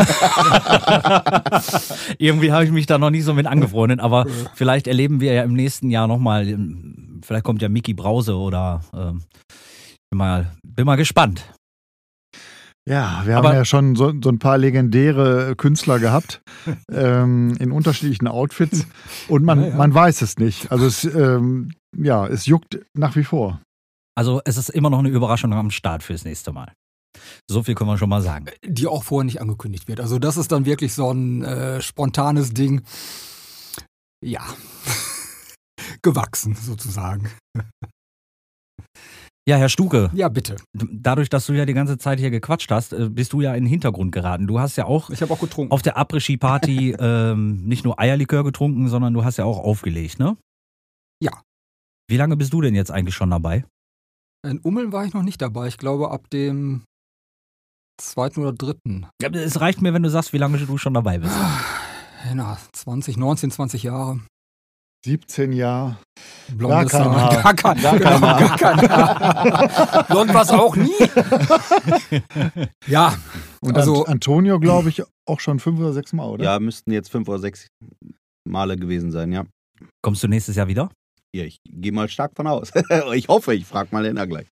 Irgendwie 2.18 2.50
habe 2.52 2.64
ich 2.64 2.70
mich 2.72 2.86
da 2.86 2.98
noch 2.98 3.10
nicht 3.10 3.24
so 3.24 3.34
mit 3.34 3.46
angefreundet, 3.46 4.00
aber 4.00 4.26
vielleicht 4.54 4.86
erleben 4.88 5.20
wir 5.20 5.32
ja 5.32 5.42
im 5.44 5.52
nächsten 5.54 5.90
Jahr 5.90 6.06
nochmal, 6.08 6.46
vielleicht 7.26 7.44
kommt 7.44 7.60
ja 7.62 7.68
Mickey 7.68 7.92
Brause 7.94 8.36
oder 8.36 8.82
ähm, 8.94 9.22
bin, 10.10 10.18
mal, 10.18 10.52
bin 10.64 10.86
mal 10.86 10.96
gespannt. 10.96 11.52
Ja, 12.88 13.22
wir 13.26 13.36
Aber- 13.36 13.48
haben 13.48 13.56
ja 13.56 13.64
schon 13.64 13.96
so, 13.96 14.12
so 14.22 14.28
ein 14.28 14.38
paar 14.38 14.58
legendäre 14.58 15.56
Künstler 15.56 15.98
gehabt 15.98 16.40
ähm, 16.92 17.56
in 17.58 17.72
unterschiedlichen 17.72 18.28
Outfits 18.28 18.86
und 19.28 19.42
man, 19.44 19.60
Ja, 19.60 19.68
ja. 19.70 19.76
man 19.76 19.92
weiß 19.92 20.22
es 20.22 20.38
nicht. 20.38 20.70
Also 20.70 20.86
es, 20.86 21.02
ähm, 21.04 21.72
ja, 21.96 22.26
es 22.28 22.46
juckt 22.46 22.78
nach 22.96 23.16
wie 23.16 23.24
vor. 23.24 23.60
Also 24.16 24.40
es 24.44 24.56
ist 24.56 24.68
immer 24.70 24.88
noch 24.88 25.00
eine 25.00 25.08
Überraschung 25.08 25.52
am 25.52 25.70
Start 25.72 26.02
fürs 26.04 26.24
nächste 26.24 26.52
Mal. 26.52 26.72
So 27.50 27.62
viel 27.62 27.74
können 27.74 27.90
wir 27.90 27.98
schon 27.98 28.08
mal 28.08 28.22
sagen. 28.22 28.46
Die 28.64 28.86
auch 28.86 29.02
vorher 29.02 29.24
nicht 29.24 29.40
angekündigt 29.40 29.88
wird. 29.88 30.00
Also 30.00 30.18
das 30.18 30.36
ist 30.36 30.52
dann 30.52 30.64
wirklich 30.64 30.94
so 30.94 31.10
ein 31.10 31.42
äh, 31.42 31.80
spontanes 31.82 32.54
Ding. 32.54 32.82
Ja. 34.24 34.42
Gewachsen 36.02 36.54
sozusagen. 36.54 37.28
Ja, 39.48 39.56
Herr 39.58 39.68
Stuke, 39.68 40.10
Ja, 40.12 40.28
bitte. 40.28 40.56
dadurch, 40.74 41.28
dass 41.28 41.46
du 41.46 41.52
ja 41.52 41.64
die 41.66 41.72
ganze 41.74 41.98
Zeit 41.98 42.18
hier 42.18 42.30
gequatscht 42.30 42.68
hast, 42.72 42.92
äh, 42.92 43.08
bist 43.08 43.32
du 43.32 43.40
ja 43.40 43.54
in 43.54 43.62
den 43.64 43.70
Hintergrund 43.70 44.10
geraten. 44.10 44.48
Du 44.48 44.58
hast 44.58 44.74
ja 44.76 44.86
auch 44.86 45.08
Ich 45.10 45.22
auch 45.22 45.38
getrunken. 45.38 45.72
auf 45.72 45.82
der 45.82 45.96
Après-Ski-Party 45.96 46.96
ähm, 46.98 47.64
nicht 47.64 47.84
nur 47.84 48.00
Eierlikör 48.00 48.42
getrunken, 48.42 48.88
sondern 48.88 49.14
du 49.14 49.24
hast 49.24 49.36
ja 49.36 49.44
auch 49.44 49.58
aufgelegt, 49.60 50.18
ne? 50.18 50.36
Ja. 51.22 51.30
Wie 52.08 52.16
lange 52.16 52.36
bist 52.36 52.52
du 52.52 52.60
denn 52.60 52.74
jetzt 52.74 52.90
eigentlich 52.90 53.14
schon 53.14 53.30
dabei? 53.30 53.64
In 54.44 54.58
Ummeln 54.58 54.92
war 54.92 55.04
ich 55.04 55.14
noch 55.14 55.22
nicht 55.22 55.40
dabei. 55.40 55.68
Ich 55.68 55.78
glaube 55.78 56.10
ab 56.10 56.28
dem 56.30 56.82
zweiten 58.00 58.40
oder 58.40 58.52
dritten. 58.52 59.06
Es 59.32 59.60
reicht 59.60 59.80
mir, 59.80 59.94
wenn 59.94 60.02
du 60.02 60.10
sagst, 60.10 60.32
wie 60.32 60.38
lange 60.38 60.58
du 60.58 60.76
schon 60.78 60.94
dabei 60.94 61.18
bist. 61.18 61.34
Na, 62.34 62.58
20, 62.72 63.16
19, 63.16 63.50
20 63.52 63.82
Jahre. 63.84 64.20
17 65.04 65.52
Jahre. 65.52 65.98
Blondes 66.56 66.90
Gar 66.92 67.02
kein 67.02 67.12
Haar. 67.12 67.42
Gar 67.42 67.54
kein, 67.54 67.82
Gar 67.82 67.98
genau, 67.98 68.10
kein 68.10 68.20
Haar. 68.20 68.38
gar 68.58 68.76
kein 68.76 68.90
Haar. 68.90 70.04
Blond 70.04 70.34
war 70.34 70.42
es 70.42 70.50
auch 70.50 70.76
nie. 70.76 70.90
ja, 72.86 73.16
Und 73.60 73.76
Also- 73.76 74.00
Ant 74.04 74.08
Antonio, 74.08 74.58
glaube 74.58 74.88
ich, 74.88 75.02
auch 75.28 75.40
schon 75.40 75.60
fünf 75.60 75.78
oder 75.78 75.92
sechs 75.92 76.12
Mal, 76.12 76.26
oder? 76.26 76.44
Ja, 76.44 76.58
müssten 76.58 76.90
jetzt 76.92 77.10
fünf 77.10 77.28
oder 77.28 77.38
sechs 77.38 77.68
Male 78.48 78.76
gewesen 78.76 79.10
sein, 79.12 79.32
ja. 79.32 79.44
Kommst 80.02 80.22
du 80.22 80.28
nächstes 80.28 80.56
Jahr 80.56 80.68
wieder? 80.68 80.90
Ja, 81.34 81.44
ich 81.44 81.58
gehe 81.68 81.92
mal 81.92 82.08
stark 82.08 82.32
von 82.34 82.46
aus. 82.46 82.72
ich 83.14 83.28
hoffe, 83.28 83.54
ich 83.54 83.66
frage 83.66 83.88
mal 83.92 84.02
Lena 84.02 84.24
gleich. 84.24 84.46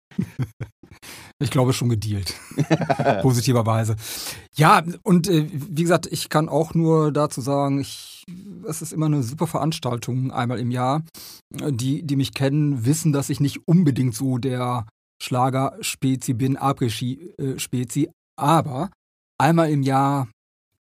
Ich 1.39 1.51
glaube 1.51 1.73
schon 1.73 1.89
gedealt. 1.89 2.35
Positiverweise. 3.23 3.97
Ja, 4.55 4.83
und 5.03 5.29
äh, 5.29 5.47
wie 5.53 5.83
gesagt, 5.83 6.07
ich 6.11 6.29
kann 6.29 6.49
auch 6.49 6.75
nur 6.75 7.13
dazu 7.13 7.41
sagen, 7.41 7.81
ich, 7.81 8.25
es 8.69 8.83
ist 8.83 8.93
immer 8.93 9.07
eine 9.07 9.23
super 9.23 9.47
Veranstaltung 9.47 10.31
einmal 10.31 10.61
im 10.61 10.71
Jahr. 10.71 11.03
Die, 11.51 12.03
die 12.03 12.17
mich 12.17 12.35
kennen, 12.35 12.85
wissen, 12.85 13.13
dass 13.13 13.31
ich 13.31 13.41
nicht 13.41 13.67
unbedingt 13.67 14.15
so 14.15 14.39
der 14.39 14.87
Schlager-Spezi 15.23 16.35
bin, 16.35 16.57
Après-Ski-Spezi. 16.57 18.11
Aber 18.37 18.91
einmal 19.39 19.71
im 19.71 19.83
Jahr 19.83 20.29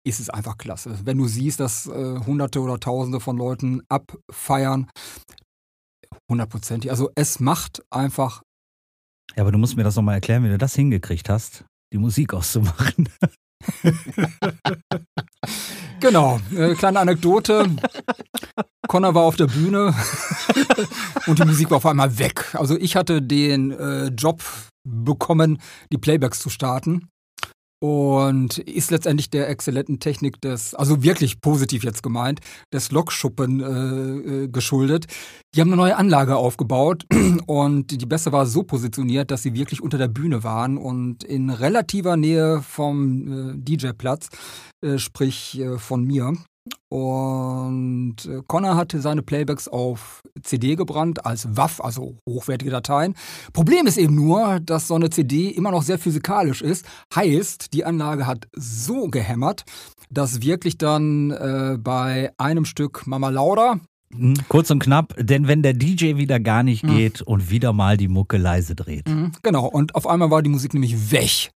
ist 0.05 0.21
es 0.21 0.31
einfach 0.31 0.57
klasse. 0.57 0.99
Wenn 1.05 1.19
du 1.19 1.27
siehst, 1.27 1.61
dass 1.61 1.87
äh, 1.87 2.21
Hunderte 2.27 2.61
oder 2.61 2.81
Tausende 2.81 3.21
von 3.21 3.37
Leuten 3.37 3.83
abfeiern, 3.89 4.89
hundertprozentig. 6.29 6.91
Also 6.91 7.11
es 7.15 7.41
macht 7.41 7.83
einfach 7.91 8.43
Ja, 9.37 9.43
aber 9.43 9.53
du 9.53 9.59
musst 9.59 9.77
mir 9.77 9.85
das 9.85 9.97
nochmal 9.97 10.17
erklären, 10.17 10.45
wie 10.45 10.49
du 10.49 10.59
das 10.59 10.75
hingekriegt 10.75 11.29
hast, 11.29 11.65
die 11.93 11.99
Musik 11.99 12.35
auszumachen. 12.35 13.09
Genau, 16.01 16.41
äh, 16.57 16.75
kleine 16.75 17.01
Anekdote. 17.01 17.67
Connor 18.89 19.15
war 19.15 19.23
auf 19.25 19.37
der 19.37 19.47
Bühne 19.49 19.95
und 21.27 21.39
die 21.39 21.45
Musik 21.45 21.71
war 21.71 21.77
auf 21.77 21.87
einmal 21.87 22.19
weg. 22.19 22.55
Also 22.55 22.77
ich 22.79 22.97
hatte 22.97 23.21
den 23.21 23.71
äh, 23.71 24.07
Job 24.07 24.43
bekommen, 24.89 25.61
die 25.93 25.99
Playbacks 25.99 26.41
zu 26.41 26.49
starten. 26.49 27.09
Und 27.83 28.59
ist 28.59 28.91
letztendlich 28.91 29.31
der 29.31 29.49
exzellenten 29.49 30.01
Technik 30.01 30.41
des, 30.43 30.75
also 30.75 31.03
wirklich 31.03 31.41
positiv 31.41 31.83
jetzt 31.83 32.03
gemeint, 32.03 32.41
des 32.75 32.91
Lokschuppen 32.91 33.61
äh, 33.61 34.45
äh, 34.45 34.49
geschuldet. 34.49 35.07
Die 35.55 35.61
haben 35.63 35.69
eine 35.69 35.77
neue 35.77 35.97
Anlage 35.97 36.37
aufgebaut 36.37 37.07
und 37.47 38.01
die 38.01 38.07
Bässe 38.07 38.33
war 38.33 38.45
so 38.45 38.65
positioniert, 38.65 39.31
dass 39.31 39.43
sie 39.43 39.55
wirklich 39.55 39.83
unter 39.83 39.97
der 39.97 40.09
Bühne 40.09 40.45
waren 40.45 40.77
und 40.77 41.25
in 41.25 41.49
relativer 41.49 42.19
Nähe 42.19 42.61
vom 42.61 43.55
äh, 43.55 43.57
DJ-Platz, 43.57 44.29
äh, 44.85 44.99
sprich 44.99 45.59
äh, 45.59 45.79
von 45.79 46.05
mir. 46.05 46.35
Und 46.89 48.17
äh, 48.27 48.43
Connor 48.49 48.75
hatte 48.75 49.01
seine 49.01 49.23
Playbacks 49.23 49.69
auf 49.69 50.23
CD 50.43 50.75
gebrannt 50.75 51.25
als 51.25 51.57
WAV, 51.57 51.81
also 51.81 52.19
hochwertige 52.29 52.73
Dateien. 52.73 53.15
Problem 53.53 53.87
ist 53.87 53.97
eben 53.97 54.17
nur, 54.17 54.59
dass 54.61 54.89
so 54.89 54.97
eine 54.97 55.11
CD 55.11 55.51
immer 55.51 55.71
noch 55.71 55.85
sehr 55.85 55.99
physikalisch 55.99 56.63
ist. 56.63 56.85
Heißt, 57.15 57.73
die 57.75 57.85
Anlage 57.85 58.27
hat 58.27 58.49
so 58.57 59.07
gehämmert, 59.07 59.65
dass 60.11 60.43
wirklich 60.43 60.79
dann 60.79 61.31
äh, 61.31 61.79
bei 61.79 62.33
einem 62.39 62.65
Stück 62.65 63.07
Mama 63.07 63.29
Lauda, 63.29 63.79
Kurz 64.49 64.71
und 64.73 64.81
knapp, 64.81 65.15
denn 65.19 65.47
wenn 65.47 65.63
der 65.63 65.73
DJ 65.73 66.17
wieder 66.17 66.41
gar 66.41 66.65
nicht 66.65 66.83
Mhm. 66.83 66.97
geht 66.97 67.23
und 67.23 67.49
wieder 67.51 67.73
mal 67.73 67.97
die 67.97 68.09
Mucke 68.09 68.39
leise 68.39 68.75
dreht. 68.75 69.09
Mhm, 69.09 69.31
Genau, 69.45 69.67
und 69.67 69.95
auf 69.95 70.09
einmal 70.09 70.33
war 70.33 70.43
die 70.43 70.51
Musik 70.51 70.75
nämlich 70.75 71.13
weg. 71.13 71.53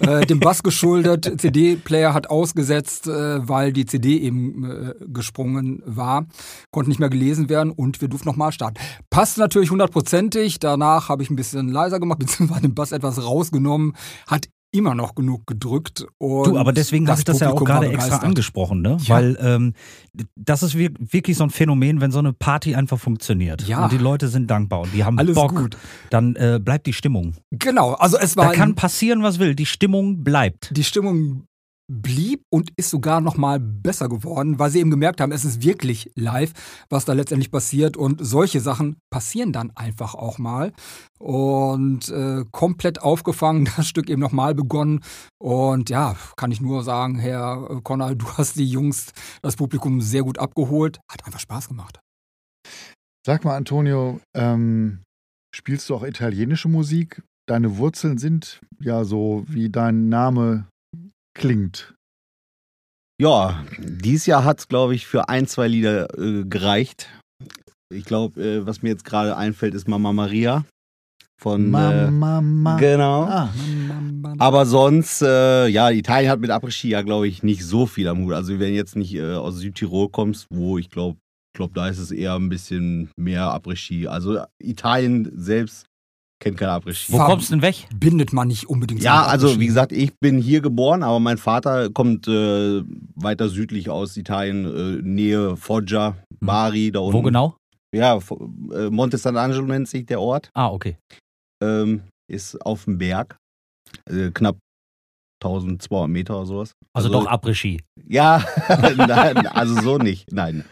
äh, 0.00 0.26
dem 0.26 0.40
Bass 0.40 0.64
geschuldet, 0.64 1.32
CD-Player 1.40 2.12
hat 2.12 2.28
ausgesetzt, 2.28 3.06
äh, 3.06 3.48
weil 3.48 3.72
die 3.72 3.86
CD 3.86 4.18
eben 4.18 4.64
äh, 4.64 4.94
gesprungen 5.12 5.80
war, 5.86 6.26
konnte 6.72 6.90
nicht 6.90 6.98
mehr 6.98 7.08
gelesen 7.10 7.48
werden 7.48 7.70
und 7.70 8.00
wir 8.00 8.08
durften 8.08 8.28
nochmal 8.28 8.50
starten. 8.50 8.80
Passt 9.10 9.38
natürlich 9.38 9.70
hundertprozentig, 9.70 10.58
danach 10.58 11.08
habe 11.08 11.22
ich 11.22 11.30
ein 11.30 11.36
bisschen 11.36 11.68
leiser 11.68 12.00
gemacht, 12.00 12.18
beziehungsweise 12.20 12.62
den 12.62 12.74
Bass 12.74 12.90
etwas 12.90 13.24
rausgenommen, 13.24 13.94
hat 14.26 14.48
immer 14.72 14.94
noch 14.94 15.14
genug 15.14 15.46
gedrückt. 15.46 16.06
Und 16.18 16.46
Du, 16.48 16.58
aber 16.58 16.72
deswegen 16.72 17.08
habe 17.08 17.18
ich 17.20 17.24
das 17.24 17.40
ja 17.40 17.50
auch 17.50 17.62
gerade 17.64 17.88
extra 17.92 18.16
angesprochen, 18.16 18.80
ne? 18.82 18.96
Ja. 19.02 19.14
Weil 19.14 19.38
ähm, 19.40 19.74
das 20.34 20.62
ist 20.62 20.76
wir- 20.76 20.90
wirklich 20.98 21.36
so 21.36 21.44
ein 21.44 21.50
Phänomen, 21.50 22.00
wenn 22.00 22.10
so 22.10 22.18
eine 22.18 22.32
Party 22.32 22.74
einfach 22.74 22.98
funktioniert 22.98 23.62
Ja. 23.68 23.84
und 23.84 23.92
die 23.92 23.98
Leute 23.98 24.28
sind 24.28 24.50
dankbar 24.50 24.80
und 24.80 24.94
die 24.94 25.04
haben 25.04 25.18
Alles 25.18 25.34
Bock, 25.34 25.54
gut. 25.54 25.76
dann 26.10 26.34
äh, 26.36 26.58
bleibt 26.62 26.86
die 26.86 26.92
Stimmung. 26.94 27.34
Genau, 27.50 27.92
also 27.92 28.16
es 28.18 28.34
Da 28.34 28.46
war 28.46 28.52
kann 28.52 28.74
passieren, 28.74 29.22
was 29.22 29.38
will. 29.38 29.54
Die 29.54 29.66
Stimmung 29.66 30.24
bleibt. 30.24 30.76
die 30.76 30.84
Stimmung 30.84 31.44
blieb 32.00 32.42
und 32.50 32.70
ist 32.76 32.90
sogar 32.90 33.20
noch 33.20 33.36
mal 33.36 33.60
besser 33.60 34.08
geworden, 34.08 34.58
weil 34.58 34.70
sie 34.70 34.80
eben 34.80 34.90
gemerkt 34.90 35.20
haben, 35.20 35.32
es 35.32 35.44
ist 35.44 35.62
wirklich 35.62 36.10
live, 36.14 36.52
was 36.88 37.04
da 37.04 37.12
letztendlich 37.12 37.50
passiert 37.50 37.96
und 37.96 38.24
solche 38.24 38.60
Sachen 38.60 38.96
passieren 39.10 39.52
dann 39.52 39.70
einfach 39.74 40.14
auch 40.14 40.38
mal 40.38 40.72
und 41.18 42.08
äh, 42.08 42.44
komplett 42.50 43.02
aufgefangen, 43.02 43.68
das 43.76 43.86
Stück 43.86 44.08
eben 44.08 44.20
noch 44.20 44.32
mal 44.32 44.54
begonnen 44.54 45.00
und 45.38 45.90
ja, 45.90 46.16
kann 46.36 46.52
ich 46.52 46.60
nur 46.60 46.82
sagen, 46.82 47.18
Herr 47.18 47.68
äh, 47.70 47.80
Connor, 47.82 48.14
du 48.14 48.26
hast 48.38 48.56
die 48.56 48.68
Jungs, 48.68 49.12
das 49.42 49.56
Publikum 49.56 50.00
sehr 50.00 50.22
gut 50.22 50.38
abgeholt, 50.38 50.98
hat 51.10 51.26
einfach 51.26 51.40
Spaß 51.40 51.68
gemacht. 51.68 52.00
Sag 53.24 53.44
mal, 53.44 53.56
Antonio, 53.56 54.20
ähm, 54.34 55.02
spielst 55.54 55.88
du 55.88 55.94
auch 55.94 56.02
italienische 56.02 56.68
Musik? 56.68 57.22
Deine 57.46 57.76
Wurzeln 57.76 58.18
sind 58.18 58.60
ja 58.80 59.04
so, 59.04 59.44
wie 59.46 59.68
dein 59.68 60.08
Name 60.08 60.66
klingt. 61.34 61.94
Ja, 63.20 63.64
dieses 63.78 64.26
Jahr 64.26 64.44
hat 64.44 64.58
es, 64.60 64.68
glaube 64.68 64.94
ich, 64.94 65.06
für 65.06 65.28
ein, 65.28 65.46
zwei 65.46 65.68
Lieder 65.68 66.18
äh, 66.18 66.44
gereicht. 66.44 67.08
Ich 67.94 68.04
glaube, 68.04 68.42
äh, 68.42 68.66
was 68.66 68.82
mir 68.82 68.88
jetzt 68.88 69.04
gerade 69.04 69.36
einfällt, 69.36 69.74
ist 69.74 69.86
Mama 69.88 70.12
Maria. 70.12 70.64
Von. 71.40 71.70
Mama, 71.70 72.06
Äh, 72.06 72.10
Mama. 72.10 72.76
genau. 72.78 73.24
Ah, 73.24 73.52
Aber 74.38 74.64
sonst, 74.64 75.22
äh, 75.22 75.66
ja, 75.68 75.90
Italien 75.90 76.30
hat 76.30 76.40
mit 76.40 76.50
Après-Ski 76.50 76.88
ja, 76.90 77.02
glaube 77.02 77.26
ich, 77.28 77.42
nicht 77.42 77.64
so 77.64 77.86
viel 77.86 78.06
am 78.08 78.18
Hut. 78.24 78.32
Also, 78.32 78.58
wenn 78.60 78.74
jetzt 78.74 78.94
nicht 78.96 79.14
äh, 79.14 79.34
aus 79.34 79.56
Südtirol 79.58 80.08
kommst, 80.08 80.46
wo 80.50 80.78
ich 80.78 80.88
glaube, 80.88 81.18
glaub, 81.56 81.74
da 81.74 81.88
ist 81.88 81.98
es 81.98 82.12
eher 82.12 82.34
ein 82.36 82.48
bisschen 82.48 83.10
mehr 83.16 83.52
Après-Ski. 83.52 84.06
Also, 84.06 84.44
Italien 84.62 85.30
selbst 85.34 85.86
kennt 86.42 86.58
kein 86.58 86.68
Après-Ski. 86.68 87.12
Wo 87.12 87.18
kommst 87.18 87.48
du 87.48 87.54
denn 87.54 87.62
weg? 87.62 87.88
Bindet 87.94 88.32
man 88.32 88.48
nicht 88.48 88.68
unbedingt. 88.68 89.02
Ja, 89.02 89.22
also 89.24 89.58
wie 89.60 89.66
gesagt, 89.66 89.92
ich 89.92 90.12
bin 90.20 90.38
hier 90.38 90.60
geboren, 90.60 91.02
aber 91.02 91.20
mein 91.20 91.38
Vater 91.38 91.90
kommt 91.90 92.26
äh, 92.28 92.82
weiter 93.14 93.48
südlich 93.48 93.88
aus 93.88 94.16
Italien, 94.16 94.64
äh, 94.64 95.02
Nähe 95.02 95.56
Foggia, 95.56 96.16
Bari, 96.40 96.90
da 96.90 97.00
unten. 97.00 97.14
Wo 97.14 97.22
genau? 97.22 97.56
Ja, 97.94 98.18
äh, 98.18 98.90
Monte 98.90 99.18
Sant'Angelo 99.18 99.62
nennt 99.62 99.88
sich 99.88 100.04
der 100.06 100.20
Ort. 100.20 100.50
Ah, 100.54 100.68
okay. 100.68 100.96
Ähm, 101.62 102.02
ist 102.30 102.60
auf 102.66 102.84
dem 102.84 102.98
Berg, 102.98 103.36
äh, 104.10 104.30
knapp 104.30 104.56
1200 105.42 106.08
Meter 106.08 106.36
oder 106.36 106.46
sowas. 106.46 106.72
Also, 106.94 107.08
doch 107.08 107.26
Après-Ski. 107.26 107.80
Ja, 108.08 108.44
nein, 108.96 109.46
also 109.46 109.80
so 109.80 109.98
nicht, 109.98 110.32
nein. 110.32 110.64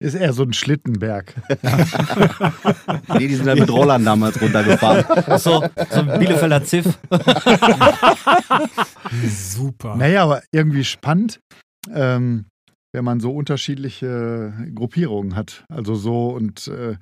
Ist 0.00 0.14
eher 0.14 0.32
so 0.32 0.42
ein 0.42 0.52
Schlittenberg. 0.52 1.34
Nee, 3.18 3.26
die 3.26 3.34
sind 3.34 3.46
dann 3.46 3.58
mit 3.58 3.70
Rollern 3.70 4.04
damals 4.04 4.40
runtergefahren. 4.40 5.04
So, 5.38 5.64
so 5.90 6.00
ein 6.00 6.18
Bielefelder 6.18 6.62
Ziff. 6.62 6.98
super. 9.28 9.96
Naja, 9.96 10.24
aber 10.24 10.42
irgendwie 10.52 10.84
spannend, 10.84 11.40
ähm, 11.92 12.44
wenn 12.92 13.04
man 13.04 13.20
so 13.20 13.32
unterschiedliche 13.32 14.52
Gruppierungen 14.74 15.34
hat. 15.34 15.64
Also 15.68 15.94
so 15.94 16.28
und 16.28 16.68
äh, 16.68 16.96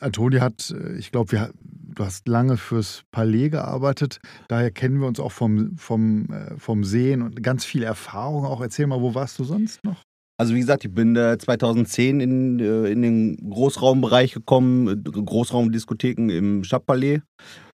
Antoni 0.00 0.38
hat, 0.38 0.70
äh, 0.70 0.96
ich 0.96 1.12
glaube, 1.12 1.52
du 1.62 2.04
hast 2.04 2.28
lange 2.28 2.56
fürs 2.56 3.02
Palais 3.10 3.50
gearbeitet. 3.50 4.20
Daher 4.48 4.70
kennen 4.70 5.00
wir 5.00 5.06
uns 5.06 5.20
auch 5.20 5.32
vom, 5.32 5.76
vom, 5.76 6.26
äh, 6.30 6.58
vom 6.58 6.84
Sehen 6.84 7.22
und 7.22 7.42
ganz 7.42 7.64
viel 7.64 7.82
Erfahrung 7.82 8.44
auch. 8.44 8.60
Erzähl 8.60 8.86
mal, 8.86 9.00
wo 9.00 9.14
warst 9.14 9.38
du 9.38 9.44
sonst 9.44 9.84
noch? 9.84 10.02
Also 10.40 10.54
wie 10.54 10.60
gesagt, 10.60 10.86
ich 10.86 10.94
bin 10.94 11.14
äh, 11.16 11.36
2010 11.36 12.18
in, 12.18 12.60
äh, 12.60 12.86
in 12.86 13.02
den 13.02 13.50
Großraumbereich 13.50 14.32
gekommen, 14.32 14.88
äh, 14.88 14.96
Großraumdiskotheken 14.96 16.30
im 16.30 16.64
Stadtpalais. 16.64 17.20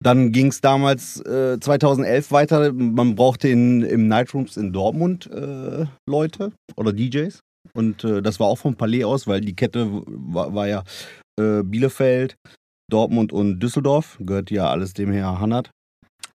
Dann 0.02 0.32
ging 0.32 0.48
es 0.48 0.62
damals 0.62 1.20
äh, 1.26 1.60
2011 1.60 2.32
weiter. 2.32 2.72
Man 2.72 3.16
brauchte 3.16 3.50
in, 3.50 3.82
im 3.82 4.08
Nightrooms 4.08 4.56
in 4.56 4.72
Dortmund 4.72 5.30
äh, 5.30 5.88
Leute 6.10 6.54
oder 6.78 6.94
DJs. 6.94 7.42
Und 7.74 8.06
äh, 8.06 8.22
das 8.22 8.40
war 8.40 8.48
auch 8.48 8.60
vom 8.60 8.76
Palais 8.76 9.04
aus, 9.04 9.28
weil 9.28 9.42
die 9.42 9.58
Kette 9.58 9.90
war, 10.08 10.56
war 10.56 10.70
ja 10.70 10.86
äh, 11.38 11.64
Bielefeld, 11.64 12.36
Dortmund 12.90 13.34
und 13.34 13.60
Düsseldorf. 13.60 14.18
Gehört 14.22 14.52
ja 14.52 14.70
alles 14.70 14.94
dem 14.94 15.12
Herr 15.12 15.38
Hannert. 15.42 15.70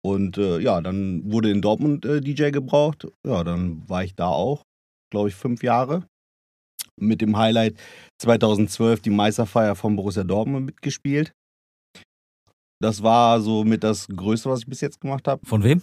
Und 0.05 0.37
ja, 0.37 0.81
dann 0.83 1.33
wurde 1.33 1.51
in 1.51 1.63
Dortmund 1.63 2.05
DJ 2.05 2.51
gebraucht. 2.51 3.09
Ja, 3.27 3.43
dann 3.43 3.89
war 3.89 4.05
ich 4.05 4.15
da 4.15 4.29
auch, 4.29 4.63
glaube 5.11 5.31
ich, 5.31 5.35
fünf 5.35 5.65
Jahre 5.65 6.05
mit 7.01 7.21
dem 7.21 7.37
Highlight 7.37 7.77
2012 8.21 9.01
die 9.01 9.11
Meisterfeier 9.11 9.75
von 9.75 9.97
Borussia 9.97 10.25
Dortmund 10.25 10.67
mitgespielt. 10.67 11.33
Das 12.81 13.03
war 13.03 13.41
so 13.41 13.65
mit 13.65 13.85
das 13.85 14.07
Größte, 14.09 14.51
was 14.51 14.61
ich 14.61 14.67
bis 14.67 14.81
jetzt 14.81 15.01
gemacht 15.01 15.27
habe. 15.29 15.45
Von 15.47 15.63
wem? 15.63 15.83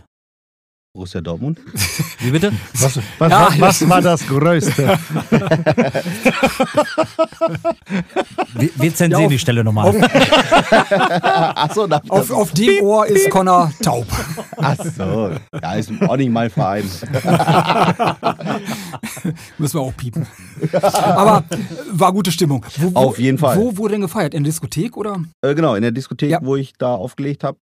Borussia 0.96 1.22
Dortmund. 1.22 1.58
Wie 2.20 2.30
bitte? 2.30 2.52
Was, 2.76 3.00
was, 3.18 3.32
Ja, 3.32 3.48
was, 3.58 3.82
was 3.82 3.90
war 3.90 4.00
das 4.00 4.28
Größte? 4.28 5.00
Wir, 8.56 8.70
wir 8.76 8.94
zensieren 8.94 9.12
Ja, 9.12 9.18
auf- 9.26 9.32
die 9.32 9.40
Stelle 9.40 9.64
nochmal. 9.64 9.90
Achso, 11.56 11.88
da, 11.88 12.00
Auf, 12.08 12.30
auf 12.30 12.52
dem 12.52 12.84
Ohr 12.84 13.08
ist 13.08 13.28
Connor 13.32 13.72
taub. 13.82 14.06
Achso, 14.58 15.32
ja, 15.60 15.74
ist 15.74 15.92
auch 16.04 16.16
nicht 16.18 16.30
mein 16.30 16.52
Verein. 16.52 16.84
Müssen 19.58 19.74
wir 19.74 19.82
auch 19.82 19.98
piepen. 19.98 20.28
Aber 20.94 21.44
war 21.92 22.14
gute 22.14 22.32
Stimmung. 22.32 22.64
Wo, 22.78 22.94
wo, 22.94 23.00
Auf 23.00 23.18
jeden 23.18 23.40
Fall. 23.40 23.58
Wo 23.58 23.76
wurde 23.78 23.94
denn 23.94 24.02
gefeiert? 24.02 24.36
In 24.36 24.44
der 24.44 24.52
Diskothek 24.52 24.96
oder? 24.98 25.18
Äh, 25.42 25.56
genau, 25.56 25.74
in 25.74 25.82
der 25.82 25.92
Diskothek, 25.92 26.30
Ja. 26.30 26.40
wo 26.44 26.56
ich 26.56 26.74
da 26.78 26.94
aufgelegt 26.94 27.44
habe, 27.44 27.58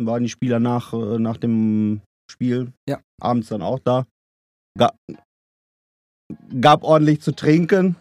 äh, 0.00 0.04
waren 0.06 0.22
die 0.24 0.28
Spieler 0.28 0.60
nach, 0.60 0.92
äh, 0.92 1.18
nach 1.18 1.38
dem 1.38 2.02
Spiel 2.34 2.72
Ja. 2.88 2.98
abends 3.20 3.48
dann 3.48 3.62
auch 3.62 3.78
da. 3.78 4.06
Ga 4.76 4.90
gab 6.60 6.82
ordentlich 6.82 7.20
zu 7.20 7.32
trinken. 7.32 7.94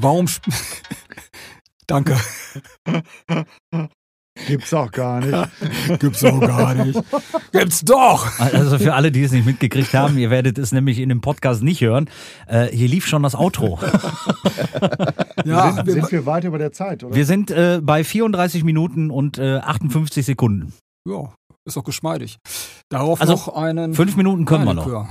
Warum? 0.00 0.24
sp- 0.32 0.48
Danke. 1.86 2.16
Gibt's 4.46 4.72
auch 4.72 4.90
gar 4.92 5.20
nicht. 5.20 5.50
Gibt's 6.00 6.24
auch 6.24 6.40
gar 6.40 6.72
nicht. 6.74 6.98
Gibt's 7.52 7.80
doch. 7.84 8.38
Also 8.38 8.78
für 8.78 8.94
alle, 8.94 9.10
die 9.12 9.22
es 9.24 9.32
nicht 9.32 9.44
mitgekriegt 9.44 9.92
haben, 9.94 10.16
ihr 10.16 10.30
werdet 10.30 10.56
es 10.58 10.70
nämlich 10.72 10.98
in 11.00 11.08
dem 11.10 11.20
Podcast 11.20 11.62
nicht 11.62 11.80
hören. 11.82 12.08
Äh, 12.46 12.68
hier 12.68 12.88
lief 12.88 13.06
schon 13.06 13.22
das 13.24 13.34
Outro. 13.34 13.78
Ja, 15.44 15.72
sind, 15.72 15.86
wir, 15.86 15.92
sind 15.94 16.12
wir 16.12 16.24
weit 16.26 16.44
über 16.44 16.58
der 16.58 16.72
Zeit, 16.72 17.02
oder? 17.04 17.14
Wir 17.14 17.26
sind 17.26 17.50
äh, 17.50 17.80
bei 17.82 18.04
34 18.04 18.62
Minuten 18.64 19.10
und 19.10 19.38
äh, 19.38 19.56
58 19.58 20.24
Sekunden. 20.24 20.72
ja, 21.06 21.34
ist 21.66 21.76
doch 21.76 21.84
geschmeidig. 21.84 22.38
Darauf 22.88 23.20
Also, 23.20 23.34
noch 23.34 23.48
einen. 23.48 23.94
Fünf 23.94 24.16
Minuten 24.16 24.44
können 24.44 24.64
wir 24.64 24.74
noch. 24.74 25.08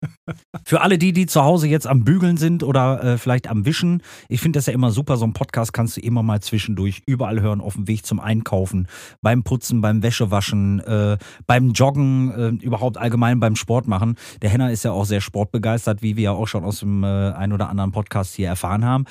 Für 0.64 0.80
alle 0.80 0.98
die, 0.98 1.12
die 1.12 1.26
zu 1.26 1.42
Hause 1.42 1.66
jetzt 1.66 1.86
am 1.86 2.04
Bügeln 2.04 2.36
sind 2.36 2.62
oder 2.62 3.02
äh, 3.02 3.18
vielleicht 3.18 3.48
am 3.48 3.64
Wischen, 3.64 4.02
ich 4.28 4.40
finde 4.40 4.58
das 4.58 4.66
ja 4.66 4.72
immer 4.72 4.90
super. 4.90 5.16
So 5.16 5.24
ein 5.26 5.32
Podcast 5.32 5.72
kannst 5.72 5.96
du 5.96 6.00
immer 6.00 6.22
mal 6.22 6.40
zwischendurch 6.40 7.02
überall 7.06 7.40
hören, 7.40 7.60
auf 7.60 7.74
dem 7.74 7.88
Weg 7.88 8.06
zum 8.06 8.20
Einkaufen, 8.20 8.86
beim 9.22 9.42
Putzen, 9.42 9.80
beim 9.80 10.02
Wäschewaschen, 10.02 10.80
äh, 10.80 11.18
beim 11.46 11.70
Joggen, 11.70 12.30
äh, 12.30 12.64
überhaupt 12.64 12.96
allgemein 12.96 13.40
beim 13.40 13.56
Sport 13.56 13.88
machen. 13.88 14.16
Der 14.42 14.50
Henner 14.50 14.70
ist 14.70 14.84
ja 14.84 14.92
auch 14.92 15.04
sehr 15.04 15.20
sportbegeistert, 15.20 16.02
wie 16.02 16.16
wir 16.16 16.24
ja 16.24 16.32
auch 16.32 16.46
schon 16.46 16.64
aus 16.64 16.80
dem 16.80 17.02
äh, 17.02 17.32
ein 17.32 17.52
oder 17.52 17.68
anderen 17.68 17.92
Podcast 17.92 18.34
hier 18.34 18.48
erfahren 18.48 18.84
haben. 18.84 19.04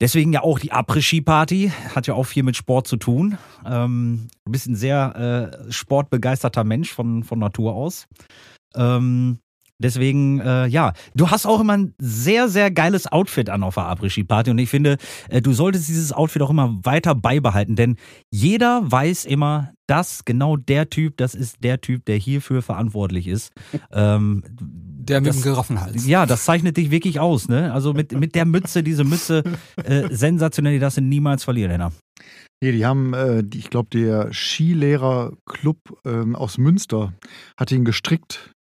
Deswegen 0.00 0.32
ja 0.32 0.42
auch 0.42 0.58
die 0.58 0.72
Après-Ski-Party, 0.72 1.72
hat 1.94 2.06
ja 2.06 2.14
auch 2.14 2.24
viel 2.24 2.42
mit 2.42 2.56
Sport 2.56 2.86
zu 2.86 2.96
tun. 2.96 3.36
Ähm, 3.66 4.28
du 4.44 4.52
bist 4.52 4.66
ein 4.66 4.74
sehr 4.74 5.52
äh, 5.68 5.72
sportbegeisterter 5.72 6.64
Mensch 6.64 6.92
von, 6.92 7.22
von 7.22 7.38
Natur 7.38 7.74
aus. 7.74 8.08
Ähm, 8.74 9.40
Deswegen, 9.82 10.40
äh, 10.40 10.66
ja, 10.66 10.92
du 11.14 11.30
hast 11.30 11.46
auch 11.46 11.60
immer 11.60 11.76
ein 11.76 11.94
sehr, 11.98 12.48
sehr 12.48 12.70
geiles 12.70 13.10
Outfit 13.10 13.48
an 13.50 13.62
auf 13.62 13.74
der 13.74 13.84
Après-Ski-Party 13.84 14.50
und 14.50 14.58
ich 14.58 14.68
finde, 14.70 14.98
äh, 15.28 15.40
du 15.40 15.52
solltest 15.52 15.88
dieses 15.88 16.12
Outfit 16.12 16.42
auch 16.42 16.50
immer 16.50 16.78
weiter 16.84 17.14
beibehalten, 17.14 17.76
denn 17.76 17.96
jeder 18.30 18.82
weiß 18.84 19.24
immer, 19.24 19.72
dass 19.86 20.24
genau 20.24 20.56
der 20.56 20.88
Typ, 20.90 21.16
das 21.16 21.34
ist 21.34 21.64
der 21.64 21.80
Typ, 21.80 22.04
der 22.04 22.16
hierfür 22.16 22.62
verantwortlich 22.62 23.26
ist. 23.26 23.52
Ähm, 23.92 24.44
Der 25.02 25.20
mit 25.20 25.30
Das- 25.30 25.36
dem 25.40 25.42
Giraffenhals. 25.42 26.06
ja, 26.06 26.26
das 26.26 26.44
zeichnet 26.44 26.76
dich 26.76 26.90
wirklich 26.92 27.18
aus, 27.18 27.48
ne? 27.48 27.72
Also 27.72 27.92
mit, 27.92 28.12
mit 28.12 28.34
der 28.36 28.44
Mütze, 28.44 28.82
diese 28.84 29.02
Mütze, 29.02 29.42
äh, 29.84 30.14
sensationell, 30.14 30.74
die 30.74 30.78
darfst 30.78 30.98
du 30.98 31.02
niemals 31.02 31.42
verlieren, 31.42 31.70
Henna. 31.72 31.90
Nee, 32.62 32.72
die 32.72 32.84
haben, 32.86 33.14
äh, 33.14 33.42
die, 33.42 33.58
ich 33.58 33.70
glaube, 33.70 33.88
der 33.90 34.28
Skilehrerclub 34.32 35.78
ähm, 36.04 36.36
aus 36.36 36.58
Münster 36.58 37.12
hat 37.58 37.72
ihn 37.72 37.84
gestrickt. 37.84 38.52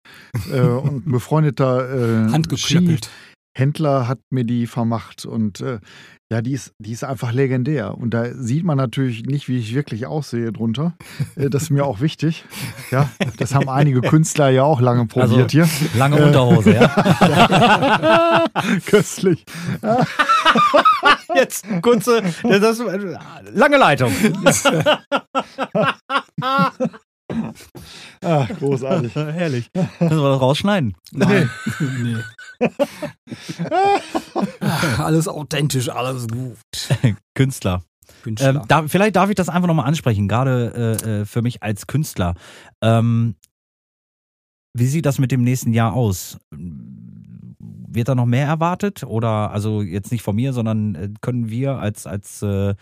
Äh, 0.53 0.61
und 0.61 1.07
ein 1.07 1.13
befreundeter 1.13 2.27
äh. 2.27 2.31
Händler 3.59 4.07
hat 4.07 4.21
mir 4.31 4.45
die 4.45 4.67
vermacht 4.67 5.27
und 5.27 5.61
äh, 5.61 5.81
ja, 6.31 6.43
die 6.43 6.53
ist, 6.53 6.73
die 6.79 6.93
ist 6.93 7.05
einfach 7.05 7.33
legendär. 7.33 7.97
Und 7.97 8.13
da 8.13 8.35
sieht 8.35 8.63
man 8.63 8.77
natürlich 8.77 9.25
nicht, 9.25 9.49
wie 9.49 9.59
ich 9.59 9.75
wirklich 9.75 10.07
aussehe 10.07 10.53
drunter. 10.53 10.95
Äh, 11.37 11.49
das 11.49 11.65
ist 11.65 11.71
mir 11.71 11.87
auch 11.87 12.01
wichtig. 12.01 12.45
Ja, 12.91 13.09
das 13.39 13.55
haben 13.55 13.69
einige 13.69 14.03
Künstler 14.03 14.51
ja 14.51 14.63
auch 14.63 14.81
lange 14.81 15.07
probiert 15.07 15.53
hier. 15.53 15.69
Lange 15.97 16.25
Unterhose, 16.25 16.75
ja? 16.75 18.45
Köstlich. 18.87 19.45
Jetzt 21.35 21.67
kurze, 21.83 22.23
das, 22.43 22.83
lange 23.53 23.79
Leitung. 23.79 24.13
Ah, 28.23 28.47
großartig. 28.47 29.15
Herrlich. 29.15 29.71
Müssen 29.75 30.23
wir 30.23 30.31
das 30.31 30.41
rausschneiden? 30.41 30.97
Nein. 31.13 31.51
nee. 31.81 32.17
Ach, 34.61 34.99
alles 34.99 35.29
authentisch, 35.29 35.89
alles 35.89 36.29
gut. 36.29 36.59
Künstler. 37.35 37.83
Künstler. 38.23 38.49
Ähm, 38.51 38.63
da, 38.69 38.89
vielleicht 38.89 39.17
darf 39.17 39.31
ich 39.31 39.37
das 39.37 39.49
einfach 39.49 39.69
nochmal 39.69 39.87
ansprechen, 39.87 40.29
gerade 40.29 40.99
äh, 41.05 41.21
äh, 41.21 41.25
für 41.25 41.43
mich 41.43 41.63
als 41.63 41.87
Künstler. 41.87 42.35
Ähm, 42.83 43.37
wie 44.75 44.87
sieht 44.87 45.07
das 45.07 45.19
mit 45.19 45.33
dem 45.33 45.43
nächsten 45.43 45.73
Jahr 45.73 45.93
aus? 45.93 46.39
Wird 46.51 48.09
da 48.09 48.15
noch 48.15 48.27
mehr 48.27 48.47
erwartet? 48.47 49.03
Oder, 49.05 49.51
also 49.51 49.83
jetzt 49.83 50.13
nicht 50.13 50.23
von 50.23 50.37
mir, 50.37 50.53
sondern 50.53 50.95
äh, 50.95 51.11
können 51.21 51.51
wir 51.51 51.79
als, 51.79 52.07
als 52.07 52.43
äh, 52.43 52.75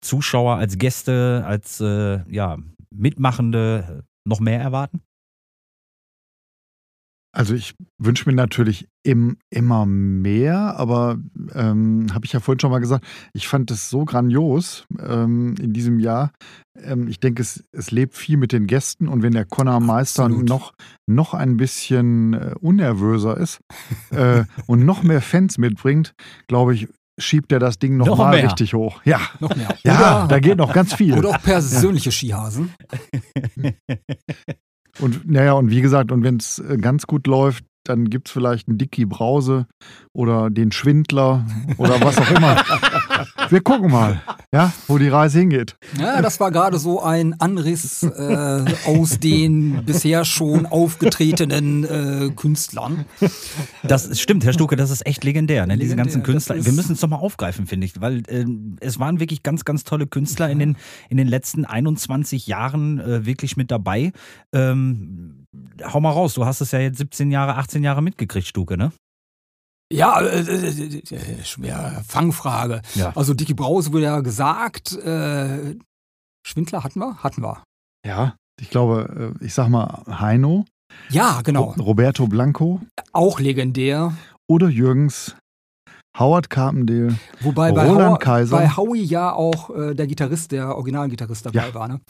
Zuschauer, 0.00 0.56
als 0.56 0.78
Gäste, 0.78 1.44
als 1.46 1.80
äh, 1.80 2.20
ja, 2.30 2.58
Mitmachende 2.90 4.04
noch 4.26 4.40
mehr 4.40 4.60
erwarten? 4.60 5.02
Also 7.32 7.54
ich 7.54 7.74
wünsche 7.96 8.28
mir 8.28 8.34
natürlich 8.34 8.88
im, 9.04 9.38
immer 9.50 9.86
mehr, 9.86 10.76
aber 10.76 11.18
ähm, 11.54 12.08
habe 12.12 12.26
ich 12.26 12.32
ja 12.32 12.40
vorhin 12.40 12.58
schon 12.58 12.72
mal 12.72 12.80
gesagt, 12.80 13.06
ich 13.34 13.46
fand 13.46 13.70
es 13.70 13.88
so 13.88 14.04
grandios 14.04 14.84
ähm, 14.98 15.54
in 15.60 15.72
diesem 15.72 16.00
Jahr. 16.00 16.32
Ähm, 16.76 17.06
ich 17.06 17.20
denke, 17.20 17.40
es, 17.40 17.62
es 17.70 17.92
lebt 17.92 18.16
viel 18.16 18.36
mit 18.36 18.50
den 18.50 18.66
Gästen 18.66 19.06
und 19.06 19.22
wenn 19.22 19.32
der 19.32 19.44
Connor 19.44 19.78
Meister 19.78 20.24
Absolut. 20.24 20.48
noch, 20.48 20.72
noch 21.06 21.32
ein 21.32 21.56
bisschen 21.56 22.34
äh, 22.34 22.54
unnervöser 22.60 23.36
ist 23.36 23.60
äh, 24.10 24.42
und 24.66 24.84
noch 24.84 25.04
mehr 25.04 25.22
Fans 25.22 25.56
mitbringt, 25.56 26.14
glaube 26.48 26.74
ich, 26.74 26.88
schiebt 27.20 27.52
er 27.52 27.58
das 27.58 27.78
Ding 27.78 27.96
noch, 27.96 28.06
Noch 28.06 28.18
mal 28.18 28.34
richtig 28.34 28.74
hoch. 28.74 29.00
Ja, 29.04 29.20
noch 29.38 29.54
mehr. 29.54 29.76
ja, 29.84 29.94
oder, 29.94 30.28
da 30.28 30.38
geht 30.40 30.56
noch 30.58 30.72
ganz 30.72 30.94
viel. 30.94 31.16
oder 31.18 31.30
auch 31.30 31.42
persönliche 31.42 32.10
Skihasen. 32.10 32.74
Und 34.98 35.30
naja, 35.30 35.52
und 35.52 35.70
wie 35.70 35.80
gesagt, 35.80 36.12
und 36.12 36.24
wenn 36.24 36.36
es 36.36 36.62
ganz 36.80 37.06
gut 37.06 37.26
läuft, 37.26 37.64
dann 37.90 38.08
gibt 38.08 38.28
es 38.28 38.32
vielleicht 38.32 38.68
einen 38.68 38.78
Dicky 38.78 39.04
Brause 39.04 39.66
oder 40.12 40.48
den 40.50 40.72
Schwindler 40.72 41.44
oder 41.76 42.00
was 42.00 42.18
auch 42.18 42.30
immer. 42.30 42.56
Wir 43.50 43.60
gucken 43.60 43.90
mal, 43.90 44.22
ja, 44.52 44.72
wo 44.86 44.96
die 44.96 45.08
Reise 45.08 45.40
hingeht. 45.40 45.76
Ja, 45.98 46.22
das 46.22 46.38
war 46.38 46.52
gerade 46.52 46.78
so 46.78 47.02
ein 47.02 47.38
Anriss 47.40 48.04
äh, 48.04 48.64
aus 48.86 49.18
den 49.18 49.84
bisher 49.84 50.24
schon 50.24 50.66
aufgetretenen 50.66 51.84
äh, 51.84 52.30
Künstlern. 52.34 53.06
Das 53.82 54.18
stimmt, 54.20 54.44
Herr 54.44 54.52
Stuke, 54.52 54.76
das 54.76 54.90
ist 54.90 55.04
echt 55.04 55.24
legendär, 55.24 55.66
ne? 55.66 55.74
Diese 55.74 55.90
Legendär, 55.90 56.04
ganzen 56.04 56.22
Künstler. 56.22 56.64
Wir 56.64 56.72
müssen 56.72 56.92
es 56.92 57.00
doch 57.00 57.08
mal 57.08 57.16
aufgreifen, 57.16 57.66
finde 57.66 57.86
ich, 57.86 58.00
weil 58.00 58.22
ähm, 58.28 58.76
es 58.80 59.00
waren 59.00 59.18
wirklich 59.18 59.42
ganz, 59.42 59.64
ganz 59.64 59.84
tolle 59.84 60.06
Künstler 60.06 60.48
in 60.48 60.60
den, 60.60 60.76
in 61.08 61.16
den 61.16 61.26
letzten 61.26 61.64
21 61.64 62.46
Jahren 62.46 63.00
äh, 63.00 63.26
wirklich 63.26 63.56
mit 63.56 63.70
dabei. 63.70 64.12
Ähm, 64.52 65.46
hau 65.84 66.00
mal 66.00 66.10
raus, 66.10 66.34
du 66.34 66.44
hast 66.44 66.60
es 66.60 66.70
ja 66.72 66.78
jetzt 66.78 66.98
17 66.98 67.30
Jahre, 67.30 67.56
18 67.56 67.82
Jahre 67.82 68.02
mitgekriegt, 68.02 68.46
Stuke, 68.46 68.76
ne? 68.76 68.92
Ja, 69.92 70.20
äh, 70.20 70.40
äh, 70.40 70.98
äh, 70.98 71.44
schwer 71.44 72.02
Fangfrage. 72.06 72.80
Ja. 72.94 73.12
Also 73.16 73.34
Dicky 73.34 73.54
Brause 73.54 73.92
wurde 73.92 74.04
ja 74.04 74.20
gesagt, 74.20 74.92
äh, 74.92 75.74
Schwindler 76.46 76.84
hatten 76.84 77.00
wir? 77.00 77.16
Hatten 77.22 77.42
wir. 77.42 77.64
Ja, 78.06 78.36
ich 78.60 78.70
glaube, 78.70 79.34
äh, 79.40 79.44
ich 79.44 79.52
sag 79.52 79.68
mal 79.68 80.04
Heino, 80.06 80.64
Ja, 81.08 81.40
genau. 81.42 81.64
Ro- 81.72 81.82
Roberto 81.82 82.28
Blanco 82.28 82.80
Auch 83.12 83.40
legendär. 83.40 84.14
oder 84.48 84.68
Jürgens, 84.68 85.34
Howard 86.18 86.50
Carpendale. 86.50 87.16
Wobei 87.40 87.72
bei, 87.72 87.84
Roland 87.88 88.12
Hau 88.12 88.18
Kaiser. 88.18 88.56
bei 88.58 88.68
Howie 88.68 89.02
ja 89.02 89.32
auch 89.32 89.70
äh, 89.70 89.94
der 89.94 90.06
Gitarrist, 90.06 90.52
der 90.52 90.76
Originalgitarrist 90.76 91.46
dabei 91.46 91.66
Ja. 91.68 91.74
war. 91.74 91.88
Ne? 91.88 92.00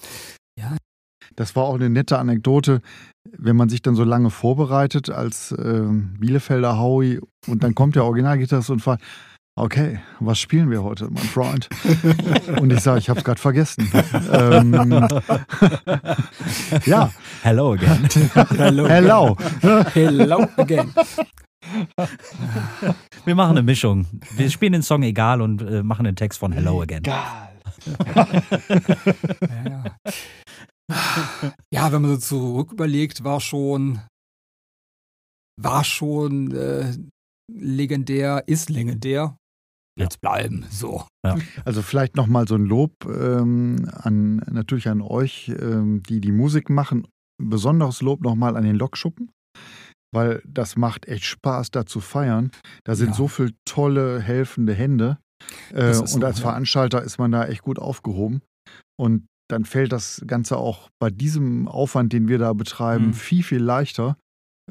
Das 1.37 1.55
war 1.55 1.65
auch 1.65 1.75
eine 1.77 1.89
nette 1.89 2.19
Anekdote, 2.19 2.83
wenn 3.25 3.57
man 3.57 3.69
sich 3.69 3.83
dann 3.83 3.95
so 3.95 4.05
lange 4.05 4.31
vorbereitet 4.31 5.11
als 5.11 5.55
ähm, 5.59 6.15
Bielefelder 6.19 6.79
Howie 6.79 7.21
und 7.47 7.63
dann 7.63 7.75
kommt 7.75 7.97
der 7.97 8.05
Originalgitarrist 8.05 8.71
und 8.71 8.81
fragt, 8.81 9.03
okay, 9.57 10.01
was 10.21 10.39
spielen 10.39 10.71
wir 10.71 10.83
heute, 10.83 11.09
mein 11.11 11.25
Freund? 11.25 11.69
Und 12.61 12.73
ich 12.73 12.81
sage, 12.81 12.99
ich 12.99 13.09
habe 13.11 13.19
es 13.19 13.25
gerade 13.25 13.41
vergessen. 13.41 13.91
ähm, 14.33 14.73
ja, 16.87 17.11
Hello 17.43 17.73
again. 17.73 18.09
Hello. 18.57 18.89
hello. 18.89 19.37
Hello 19.93 20.47
again. 20.57 20.93
Wir 23.25 23.35
machen 23.35 23.51
eine 23.51 23.63
Mischung. 23.63 24.07
Wir 24.37 24.51
spielen 24.51 24.73
den 24.73 24.83
Song 24.83 25.03
egal 25.03 25.43
und 25.43 25.63
äh, 25.63 25.83
machen 25.83 26.05
den 26.05 26.17
Text 26.17 26.39
von 26.39 26.53
Hello 26.53 26.81
again. 26.83 27.03
Ja, 27.05 27.51
ja. 29.65 29.85
ja, 31.73 31.93
wenn 31.93 32.03
man 32.03 32.11
so 32.13 32.19
zurück 32.19 32.73
überlegt, 32.73 33.25
war 33.25 33.41
schon, 33.41 34.01
war 35.61 35.85
schon 35.85 36.53
äh, 36.55 36.93
legendär, 37.53 38.45
ist 38.47 38.71
legendär. 38.71 39.37
Jetzt 39.99 40.21
bleiben, 40.21 40.65
so. 40.71 41.05
Also 41.65 41.83
vielleicht 41.83 42.17
nochmal 42.17 42.49
so 42.49 42.55
ein 42.55 42.65
Lob 42.65 42.93
ähm, 43.05 43.91
an 43.93 44.37
natürlich 44.51 44.89
an 44.89 45.03
euch, 45.03 45.49
ähm, 45.49 46.03
die 46.05 46.21
die 46.21 46.33
Musik 46.33 46.71
machen. 46.71 47.07
Besonderes 47.43 48.01
Lob 48.01 48.23
nochmal 48.23 48.57
an 48.57 48.65
den 48.65 48.77
Lokschuppen, 48.77 49.31
weil 50.15 50.43
das 50.47 50.77
macht 50.77 51.07
echt 51.07 51.25
Spaß, 51.25 51.71
da 51.71 51.85
zu 51.85 52.01
feiern. 52.01 52.51
Da 52.85 52.95
sind 52.95 53.09
Ja. 53.09 53.15
so 53.15 53.29
viele 53.29 53.53
tolle, 53.67 54.21
helfende 54.21 54.73
Hände. 54.73 55.19
Äh, 55.73 55.89
und 55.89 56.09
so, 56.09 56.21
als 56.25 56.39
ja. 56.39 56.43
Veranstalter 56.45 57.03
ist 57.03 57.19
man 57.19 57.33
da 57.33 57.47
echt 57.47 57.63
gut 57.63 57.79
aufgehoben. 57.79 58.43
Und 58.99 59.27
dann 59.51 59.65
fällt 59.65 59.93
das 59.93 60.23
Ganze 60.27 60.57
auch 60.57 60.89
bei 61.01 61.11
diesem 61.11 61.69
Aufwand, 61.69 62.13
den 62.13 62.29
wir 62.29 62.39
da 62.39 62.53
betreiben, 62.53 63.09
Mhm. 63.09 63.15
viel, 63.15 63.43
viel 63.43 63.63
leichter. 63.63 64.17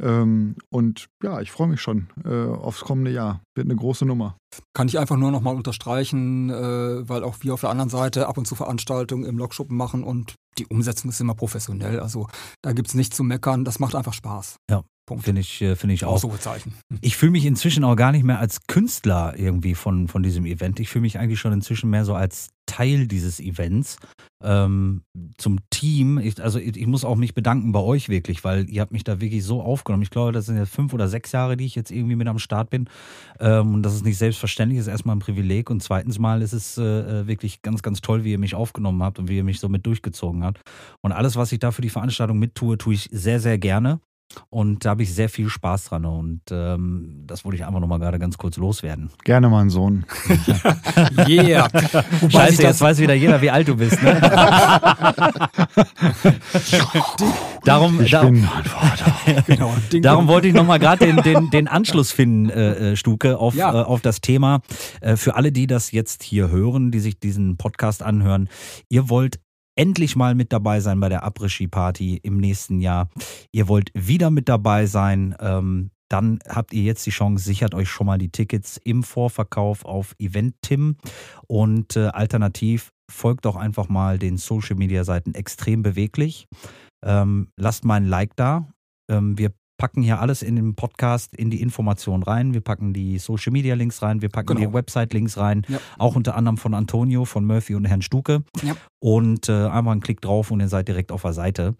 Ähm, 0.02 0.56
und 0.70 1.08
ja, 1.22 1.42
ich 1.42 1.52
freue 1.52 1.68
mich 1.68 1.82
schon 1.82 2.08
äh, 2.24 2.30
aufs 2.48 2.82
kommende 2.82 3.12
Jahr. 3.12 3.42
Wird 3.56 3.68
eine 3.68 3.76
große 3.76 4.06
Nummer. 4.06 4.38
Kann 4.74 4.88
ich 4.88 4.98
einfach 4.98 5.18
nur 5.18 5.30
nochmal 5.32 5.56
unterstreichen, 5.56 6.50
äh, 6.50 7.10
weil 7.10 7.24
auch 7.24 7.38
wir 7.42 7.54
auf 7.54 7.62
der 7.62 7.70
anderen 7.70 7.90
Seite 7.90 8.28
ab 8.28 8.38
und 8.38 8.46
zu 8.48 8.56
Veranstaltungen 8.56 9.26
im 9.26 9.38
Lokschuppen 9.38 9.76
machen 9.76 10.04
und 10.06 10.36
die 10.58 10.66
Umsetzung 10.68 11.10
ist 11.10 11.20
immer 11.20 11.36
professionell. 11.36 12.00
Also 12.00 12.28
da 12.62 12.72
gibt 12.72 12.88
es 12.88 12.94
nichts 12.96 13.18
zu 13.18 13.24
meckern. 13.24 13.66
Das 13.66 13.80
macht 13.80 13.96
einfach 13.96 14.14
Spaß. 14.14 14.56
Ja. 14.70 14.84
Punkt. 15.10 15.26
Finde 15.26 15.42
ich, 15.42 15.60
äh, 15.64 15.76
finde 15.76 15.96
ich 15.96 16.06
auch. 16.06 16.14
Ausrufezeichen. 16.14 16.76
Ich 17.02 17.18
fühle 17.18 17.32
mich 17.32 17.46
inzwischen 17.46 17.84
auch 17.84 17.96
gar 17.96 18.12
nicht 18.12 18.24
mehr 18.24 18.38
als 18.38 18.68
Künstler 18.68 19.34
irgendwie 19.36 19.74
von, 19.74 20.08
von 20.08 20.22
diesem 20.22 20.46
Event. 20.46 20.80
Ich 20.80 20.90
fühle 20.90 21.02
mich 21.02 21.18
eigentlich 21.18 21.40
schon 21.40 21.52
inzwischen 21.52 21.90
mehr 21.90 22.06
so 22.06 22.14
als 22.14 22.50
Teil 22.68 23.08
dieses 23.08 23.40
Events. 23.40 23.98
Ähm, 24.44 25.02
zum 25.38 25.58
Team. 25.72 26.20
Ich, 26.20 26.42
also 26.42 26.60
ich, 26.60 26.78
ich 26.78 26.86
muss 26.86 27.04
auch 27.04 27.16
mich 27.16 27.34
bedanken 27.34 27.72
bei 27.72 27.80
euch 27.80 28.08
wirklich, 28.08 28.44
weil 28.44 28.70
ihr 28.70 28.82
habt 28.82 28.92
mich 28.92 29.04
da 29.04 29.20
wirklich 29.20 29.44
so 29.44 29.64
aufgenommen. 29.64 30.04
Ich 30.04 30.12
glaube, 30.12 30.32
das 30.32 30.46
sind 30.46 30.58
jetzt 30.58 30.74
fünf 30.74 30.94
oder 30.94 31.08
sechs 31.08 31.32
Jahre, 31.32 31.58
die 31.58 31.66
ich 31.66 31.74
jetzt 31.74 31.90
irgendwie 31.90 32.16
mit 32.16 32.28
am 32.28 32.38
Start 32.38 32.70
bin. 32.70 32.88
Ähm, 33.40 33.74
und 33.74 33.84
das 33.84 33.96
ist 33.96 34.06
nicht 34.06 34.20
selbstverständlich, 34.20 34.78
das 34.78 34.86
ist 34.86 34.92
erstmal 34.92 35.16
ein 35.16 35.20
Privileg. 35.20 35.72
Und 35.72 35.82
zweitens 35.82 36.20
mal 36.20 36.44
ist 36.44 36.54
es 36.54 36.78
äh, 36.78 37.26
wirklich 37.26 37.64
ganz, 37.64 37.82
ganz 37.82 38.02
toll, 38.02 38.24
wie 38.24 38.32
ihr 38.32 38.40
mich 38.40 38.54
aufgenommen 38.54 39.02
habt 39.02 39.18
und 39.18 39.28
wie 39.28 39.38
ihr 39.38 39.44
mich 39.44 39.60
so 39.60 39.70
mit 39.70 39.88
durchgezogen 39.88 40.44
habt. 40.44 40.62
Und 41.02 41.14
alles, 41.14 41.36
was 41.36 41.52
ich 41.52 41.58
da 41.58 41.72
für 41.72 41.82
die 41.82 41.90
Veranstaltung 41.90 42.38
mittue, 42.38 42.78
tue 42.78 42.94
ich 42.94 43.10
sehr, 43.12 43.40
sehr 43.40 43.58
gerne. 43.58 44.00
Und 44.50 44.86
da 44.86 44.92
habe 44.92 45.04
ich 45.04 45.14
sehr 45.14 45.28
viel 45.30 45.50
Spaß 45.50 45.86
dran 45.86 46.06
und 46.06 46.42
ähm, 46.52 47.24
das 47.26 47.46
wollte 47.46 47.56
ich 47.58 47.66
einfach 47.66 47.80
nochmal 47.80 48.00
gerade 48.00 48.20
ganz 48.20 48.38
kurz 48.38 48.58
loswerden. 48.58 49.10
Gerne, 49.24 49.50
mein 49.50 49.70
Sohn. 49.70 50.06
Yeah. 51.28 51.68
Wobei 52.22 52.30
Scheiße, 52.30 52.64
jetzt 52.64 52.82
weiß 52.82 53.00
wieder 53.00 53.14
jeder, 53.14 53.42
wie 53.42 53.50
alt 53.50 53.68
du 53.68 53.76
bist. 53.76 54.02
Ne? 54.02 54.20
darum, 57.64 58.02
Ich 58.02 58.12
da, 58.12 58.24
bin 58.24 58.42
dein 58.42 58.64
Vater. 58.64 59.44
genau, 59.48 59.74
darum 60.02 60.28
wollte 60.28 60.48
ich 60.48 60.54
nochmal 60.54 60.80
gerade 60.80 61.06
den, 61.06 61.18
den, 61.24 61.50
den 61.50 61.68
Anschluss 61.68 62.12
finden, 62.12 62.50
äh, 62.50 62.92
äh, 62.92 62.96
Stuke, 62.96 63.38
auf, 63.38 63.56
Ja. 63.56 63.82
äh, 63.82 63.84
auf 63.84 64.02
das 64.02 64.22
Thema. 64.22 64.62
Äh, 65.02 65.16
für 65.16 65.36
alle, 65.36 65.52
die 65.52 65.68
das 65.68 65.92
jetzt 65.92 66.24
hier 66.24 66.50
hören, 66.50 66.92
die 66.92 67.00
sich 67.00 67.20
diesen 67.20 67.58
Podcast 67.58 68.04
anhören, 68.04 68.50
ihr 68.90 69.10
wollt 69.10 69.40
endlich 69.80 70.18
mal 70.18 70.36
mit 70.36 70.52
dabei 70.52 70.82
sein 70.82 71.00
bei 71.00 71.08
der 71.08 71.24
Après-Ski-Party 71.24 72.20
im 72.22 72.38
nächsten 72.38 72.82
Jahr. 72.82 73.10
Ihr 73.54 73.70
wollt 73.70 73.92
wieder 73.94 74.30
mit 74.30 74.50
dabei 74.50 74.86
sein. 74.86 75.36
Ähm, 75.40 75.92
dann 76.10 76.40
habt 76.50 76.74
ihr 76.74 76.84
jetzt 76.84 77.06
die 77.06 77.12
Chance, 77.12 77.46
sichert 77.46 77.74
euch 77.74 77.88
schon 77.88 78.08
mal 78.08 78.18
die 78.18 78.30
Tickets 78.30 78.76
im 78.84 79.04
Vorverkauf 79.04 79.86
auf 79.86 80.16
Eventim 80.20 80.98
und 81.48 81.96
äh, 81.96 82.08
alternativ 82.08 82.92
folgt 83.10 83.46
doch 83.46 83.56
einfach 83.56 83.88
mal 83.88 84.20
den 84.20 84.36
Social 84.36 84.76
Media 84.76 85.06
Seiten 85.06 85.34
extrem 85.34 85.82
beweglich. 85.82 86.48
Ähm, 87.06 87.48
lasst 87.56 87.86
mal 87.86 87.96
ein 87.96 88.06
Like 88.06 88.36
da. 88.36 88.68
Ähm, 89.10 89.38
wir 89.38 89.54
packen 89.80 90.04
hier 90.04 90.20
alles 90.20 90.44
in 90.44 90.56
den 90.56 90.76
Podcast, 90.76 91.34
in 91.36 91.50
die 91.50 91.62
Information 91.62 92.22
rein. 92.22 92.54
Wir 92.54 92.62
packen 92.62 92.94
die 92.94 93.18
Social 93.18 93.52
Media 93.52 93.74
Links 93.74 94.04
rein, 94.04 94.22
wir 94.22 94.30
packen 94.30 94.56
Genau. 94.56 94.68
die 94.70 94.74
Website 94.76 95.14
Links 95.14 95.38
rein, 95.38 95.64
Ja. 95.68 95.80
auch 95.98 96.16
unter 96.16 96.36
anderem 96.36 96.58
von 96.58 96.76
Antonio, 96.76 97.26
von 97.26 97.46
Murphy 97.46 97.74
und 97.74 97.86
Herrn 97.86 98.04
Stuke. 98.04 98.44
Ja. 98.62 98.76
Und 99.02 99.50
äh, 99.50 99.66
einmal 99.68 99.94
einen 99.94 100.02
Klick 100.02 100.22
drauf 100.22 100.52
und 100.52 100.60
ihr 100.60 100.68
seid 100.68 100.88
direkt 100.88 101.12
auf 101.12 101.24
der 101.24 101.34
Seite. 101.34 101.76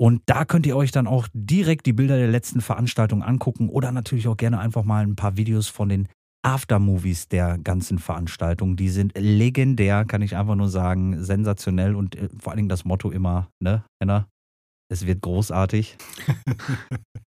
Und 0.00 0.22
da 0.26 0.44
könnt 0.44 0.66
ihr 0.66 0.76
euch 0.76 0.90
dann 0.90 1.06
auch 1.06 1.28
direkt 1.32 1.86
die 1.86 1.92
Bilder 1.92 2.16
der 2.16 2.26
letzten 2.28 2.60
Veranstaltung 2.60 3.22
angucken 3.22 3.68
oder 3.68 3.92
natürlich 3.92 4.26
auch 4.26 4.36
gerne 4.36 4.58
einfach 4.58 4.82
mal 4.82 5.04
ein 5.06 5.14
paar 5.14 5.36
Videos 5.36 5.68
von 5.68 5.88
den 5.90 6.08
Aftermovies 6.44 7.28
der 7.28 7.58
ganzen 7.58 7.98
Veranstaltung. 8.00 8.74
Die 8.74 8.88
sind 8.88 9.12
legendär, 9.16 10.04
kann 10.04 10.22
ich 10.22 10.34
einfach 10.36 10.56
nur 10.56 10.68
sagen, 10.70 11.22
sensationell 11.22 11.94
und 11.94 12.16
äh, 12.16 12.28
vor 12.40 12.50
allen 12.52 12.56
Dingen 12.56 12.68
das 12.68 12.84
Motto 12.84 13.10
immer, 13.12 13.46
ne, 13.62 13.84
Henna? 14.00 14.26
Es 14.92 15.06
wird 15.06 15.22
großartig. 15.22 15.96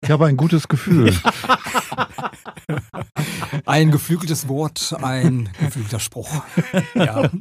Ich 0.02 0.10
habe 0.10 0.24
ein 0.24 0.38
gutes 0.38 0.66
Gefühl. 0.66 1.14
ein 3.66 3.90
geflügeltes 3.90 4.48
Wort, 4.48 4.96
ein 5.02 5.50
geflügelter 5.60 6.00
Spruch. 6.00 6.42
Ja. 6.94 7.30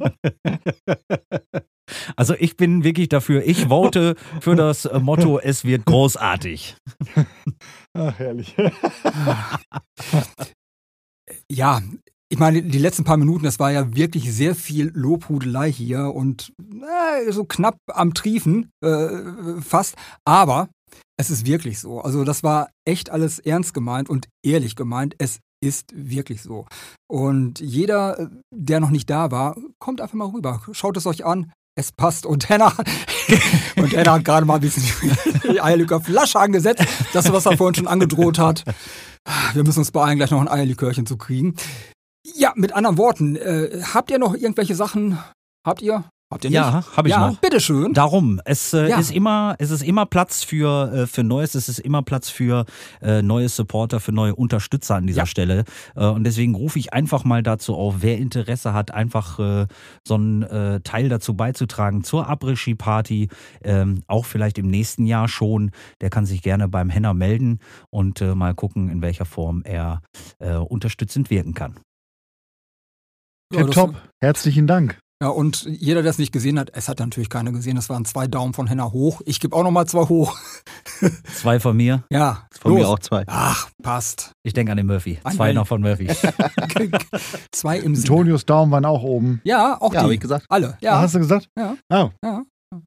Also 2.14 2.34
ich 2.38 2.56
bin 2.56 2.84
wirklich 2.84 3.08
dafür, 3.08 3.44
ich 3.44 3.66
vote 3.66 4.14
für 4.40 4.54
das 4.54 4.84
äh, 4.84 5.00
Motto, 5.00 5.40
es 5.40 5.64
wird 5.64 5.86
großartig. 5.86 6.76
Ach, 7.94 8.16
herrlich. 8.16 8.54
ja, 11.50 11.82
ich 12.32 12.38
meine, 12.38 12.62
die 12.62 12.78
letzten 12.78 13.02
paar 13.02 13.16
Minuten, 13.16 13.44
das 13.44 13.58
war 13.58 13.72
ja 13.72 13.94
wirklich 13.96 14.32
sehr 14.32 14.54
viel 14.54 14.92
Lobhudelei 14.94 15.70
hier 15.70 16.14
und 16.14 16.52
äh, 16.60 17.30
so 17.32 17.44
knapp 17.44 17.76
am 17.92 18.14
Triefen 18.14 18.70
äh, 18.84 19.08
fast. 19.60 19.96
Aber 20.24 20.68
es 21.18 21.28
ist 21.28 21.44
wirklich 21.44 21.80
so. 21.80 22.00
Also 22.00 22.22
das 22.22 22.44
war 22.44 22.70
echt 22.86 23.10
alles 23.10 23.40
ernst 23.40 23.74
gemeint 23.74 24.08
und 24.08 24.28
ehrlich 24.44 24.76
gemeint. 24.76 25.16
Es 25.18 25.40
ist 25.60 25.92
wirklich 25.92 26.40
so. 26.40 26.66
Und 27.08 27.58
jeder, 27.58 28.18
äh, 28.18 28.28
der 28.54 28.78
noch 28.78 28.90
nicht 28.90 29.10
da 29.10 29.32
war, 29.32 29.56
kommt 29.80 30.00
einfach 30.00 30.14
mal 30.14 30.28
rüber. 30.28 30.62
Schaut 30.70 30.96
es 30.96 31.06
euch 31.06 31.24
an. 31.24 31.52
Es 31.76 31.90
passt. 31.90 32.26
Und 32.26 32.48
Henna, 32.48 32.72
und 33.76 33.92
Henna 33.92 34.12
hat 34.12 34.24
gerade 34.24 34.46
mal 34.46 34.54
ein 34.54 34.60
bisschen 34.60 34.84
die 35.50 35.60
Eierlikör 35.60 36.00
Flasche 36.00 36.38
angesetzt. 36.38 36.84
Das, 37.12 37.32
was 37.32 37.46
er 37.46 37.56
vorhin 37.56 37.74
schon 37.74 37.88
angedroht 37.88 38.38
hat. 38.38 38.64
Wir 39.52 39.64
müssen 39.64 39.80
uns 39.80 39.90
beeilen, 39.90 40.16
gleich 40.16 40.30
noch 40.30 40.40
ein 40.40 40.48
Eierlikörchen 40.48 41.06
zu 41.06 41.16
kriegen. 41.16 41.56
Ja, 42.24 42.52
mit 42.56 42.72
anderen 42.74 42.98
Worten, 42.98 43.36
äh, 43.36 43.82
habt 43.94 44.10
ihr 44.10 44.18
noch 44.18 44.34
irgendwelche 44.34 44.74
Sachen? 44.74 45.18
Habt 45.66 45.82
ihr? 45.82 46.04
Habt 46.32 46.44
ihr 46.44 46.50
nicht? 46.50 46.56
Ja, 46.58 46.84
habe 46.96 47.08
ich 47.08 47.14
ja, 47.14 47.28
noch. 47.30 47.38
bitteschön. 47.40 47.92
Darum, 47.92 48.40
es 48.44 48.72
äh, 48.72 48.88
Ja. 48.88 48.98
ist 49.00 49.10
immer, 49.10 49.56
es 49.58 49.70
ist 49.72 49.82
immer 49.82 50.06
Platz 50.06 50.44
für, 50.44 50.92
äh, 50.92 51.06
für 51.08 51.24
Neues, 51.24 51.56
es 51.56 51.68
ist 51.68 51.80
immer 51.80 52.02
Platz 52.02 52.28
für 52.30 52.66
äh, 53.02 53.20
neue 53.20 53.48
Supporter, 53.48 53.98
für 53.98 54.12
neue 54.12 54.36
Unterstützer 54.36 54.94
an 54.94 55.08
dieser 55.08 55.22
Ja. 55.22 55.26
Stelle. 55.26 55.64
Äh, 55.96 56.06
und 56.06 56.22
deswegen 56.22 56.54
rufe 56.54 56.78
ich 56.78 56.92
einfach 56.92 57.24
mal 57.24 57.42
dazu 57.42 57.74
auf, 57.74 57.96
wer 58.00 58.16
Interesse 58.18 58.74
hat, 58.74 58.92
einfach 58.92 59.38
äh, 59.40 59.66
so 60.06 60.14
einen 60.14 60.42
äh, 60.44 60.80
Teil 60.82 61.08
dazu 61.08 61.34
beizutragen 61.34 62.04
zur 62.04 62.28
Après-Ski-Party, 62.28 63.28
ähm, 63.64 64.02
auch 64.06 64.24
vielleicht 64.24 64.58
im 64.58 64.68
nächsten 64.68 65.06
Jahr 65.06 65.26
schon, 65.26 65.72
der 66.00 66.10
kann 66.10 66.26
sich 66.26 66.42
gerne 66.42 66.68
beim 66.68 66.90
Henner 66.90 67.12
melden 67.14 67.58
und 67.90 68.20
äh, 68.20 68.36
mal 68.36 68.54
gucken, 68.54 68.88
in 68.88 69.02
welcher 69.02 69.24
Form 69.24 69.62
er 69.64 70.00
äh, 70.38 70.54
unterstützend 70.54 71.28
wirken 71.30 71.54
kann. 71.54 71.74
Ja, 73.52 73.64
Top. 73.66 73.94
Herzlichen 74.20 74.66
Dank. 74.66 74.98
Ja, 75.22 75.28
und 75.28 75.64
jeder, 75.68 76.00
der 76.02 76.10
es 76.10 76.18
nicht 76.18 76.32
gesehen 76.32 76.58
hat, 76.58 76.70
es 76.72 76.88
hat 76.88 76.98
natürlich 77.00 77.28
keiner 77.28 77.52
gesehen, 77.52 77.76
das 77.76 77.90
waren 77.90 78.06
zwei 78.06 78.26
Daumen 78.26 78.54
von 78.54 78.66
Henna 78.68 78.90
hoch. 78.90 79.20
Ich 79.26 79.38
gebe 79.38 79.54
auch 79.54 79.62
nochmal 79.64 79.86
zwei 79.86 80.02
hoch. 80.08 80.34
Zwei 81.34 81.60
von 81.60 81.76
mir, 81.76 82.04
Ja, 82.10 82.46
Von 82.60 82.72
los. 82.72 82.80
mir 82.80 82.88
auch 82.88 82.98
zwei. 82.98 83.24
Ach, 83.26 83.68
passt. 83.82 84.32
ich 84.42 84.52
denke 84.52 84.72
an 84.72 84.76
den 84.76 84.86
Murphy. 84.86 85.18
An 85.24 85.34
Zwei 85.34 85.48
wen? 85.48 85.54
noch 85.56 85.66
von 85.66 85.80
Murphy. 85.80 86.08
zwei 87.52 87.78
im 87.78 87.94
Sinne. 87.94 88.10
Antonius 88.10 88.44
Daumen 88.44 88.70
waren 88.72 88.84
auch 88.84 89.02
oben. 89.02 89.40
Ja, 89.44 89.76
auch 89.80 89.92
Ja, 89.94 90.00
die. 90.00 90.04
habe 90.04 90.14
ich 90.14 90.20
gesagt. 90.20 90.46
Alle. 90.48 90.74
Ah, 90.74 90.78
Ja, 90.80 91.00
hast 91.00 91.14
du 91.14 91.18
gesagt? 91.20 91.48
Ja. 91.56 91.74
Oh. 91.90 92.10
ja, 92.22 92.42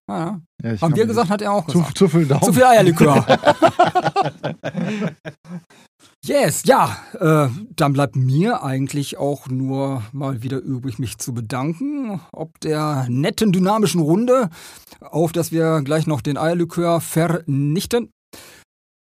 ja. 0.09 0.41
Ja, 0.61 0.73
ich 0.73 0.81
Haben 0.81 0.95
wir 0.95 1.05
gesagt, 1.05 1.29
hat 1.29 1.41
er 1.41 1.51
auch 1.51 1.67
Zu, 1.67 1.79
gesagt. 1.79 1.97
zu 1.97 2.07
viel 2.07 2.25
Daumen. 2.25 2.43
Zu 2.43 2.53
viel 2.53 2.63
Eierlikör. 2.63 3.25
yes, 6.25 6.63
ja, 6.65 6.97
äh, 7.19 7.49
dann 7.75 7.93
bleibt 7.93 8.15
mir 8.15 8.63
eigentlich 8.63 9.17
auch 9.17 9.47
nur 9.47 10.03
mal 10.11 10.41
wieder 10.41 10.59
übrig, 10.59 10.99
mich 10.99 11.17
zu 11.17 11.34
bedanken, 11.34 12.21
ob 12.31 12.59
der 12.61 13.07
netten, 13.09 13.51
dynamischen 13.51 14.01
Runde, 14.01 14.49
auf 15.01 15.31
dass 15.31 15.51
wir 15.51 15.81
gleich 15.81 16.07
noch 16.07 16.21
den 16.21 16.38
Eierlikör 16.38 17.01
vernichten. 17.01 18.09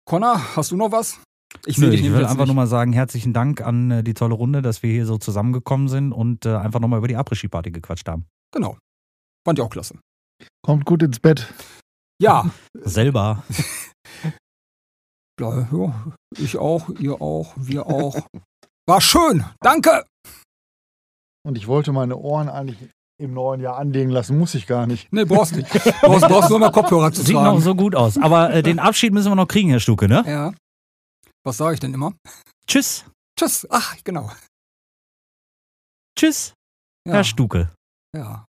Connor, 0.05 0.41
hast 0.55 0.71
du 0.71 0.75
noch 0.75 0.91
was? 0.91 1.19
Ich 1.65 1.77
Nö, 1.77 1.89
dich 1.89 2.03
ich 2.03 2.11
will 2.11 2.25
einfach 2.25 2.45
nur 2.45 2.55
mal 2.55 2.67
sagen, 2.67 2.91
herzlichen 2.93 3.33
Dank 3.33 3.61
an 3.61 3.89
äh, 3.89 4.03
die 4.03 4.13
tolle 4.13 4.35
Runde, 4.35 4.61
dass 4.61 4.83
wir 4.83 4.91
hier 4.91 5.05
so 5.05 5.17
zusammengekommen 5.17 5.87
sind 5.87 6.11
und 6.11 6.45
äh, 6.45 6.55
einfach 6.55 6.79
nochmal 6.79 6.99
über 6.99 7.07
die 7.07 7.15
Après-Ski-Party 7.15 7.71
gequatscht 7.71 8.07
haben. 8.07 8.25
Genau. 8.53 8.77
Fand 9.45 9.57
ich 9.57 9.63
auch 9.63 9.69
klasse. 9.69 9.95
Kommt 10.61 10.85
gut 10.85 11.03
ins 11.03 11.19
Bett. 11.19 11.53
Ja, 12.21 12.49
Selber. 12.73 13.43
ja, 15.39 15.93
ich 16.37 16.57
auch, 16.57 16.89
ihr 16.89 17.21
auch, 17.21 17.53
wir 17.57 17.85
auch. 17.87 18.15
War 18.87 19.01
schön. 19.01 19.43
Danke. 19.61 20.05
Und 21.45 21.57
ich 21.57 21.67
wollte 21.67 21.91
meine 21.91 22.17
Ohren 22.17 22.49
eigentlich 22.49 22.89
im 23.21 23.33
neuen 23.33 23.61
Jahr 23.61 23.77
anlegen 23.77 24.09
lassen, 24.09 24.37
muss 24.37 24.55
ich 24.55 24.67
gar 24.67 24.87
nicht. 24.87 25.11
Nee, 25.11 25.25
brauchst 25.25 25.55
nicht. 25.55 25.69
Brauchst, 26.01 26.27
brauchst 26.27 26.49
nur 26.49 26.59
mehr 26.59 26.71
Kopfhörer 26.71 27.11
zu 27.11 27.21
Sieht 27.23 27.35
noch 27.35 27.43
tragen. 27.43 27.61
so 27.61 27.75
gut 27.75 27.95
aus. 27.95 28.17
Aber 28.17 28.51
äh, 28.53 28.61
den 28.63 28.79
Abschied 28.79 29.13
müssen 29.13 29.31
wir 29.31 29.35
noch 29.35 29.47
kriegen, 29.47 29.69
Herr 29.69 29.79
Stuke, 29.79 30.07
ne? 30.07 30.23
Ja. 30.25 30.53
Was 31.45 31.57
sage 31.57 31.75
ich 31.75 31.79
denn 31.79 31.93
immer? 31.93 32.13
Tschüss. 32.67 33.05
Tschüss. 33.39 33.67
Ach, 33.69 33.95
genau. 34.03 34.31
Tschüss, 36.17 36.53
Ja. 37.07 37.13
Herr 37.15 37.23
Stuke. 37.23 37.71
Ja. 38.15 38.45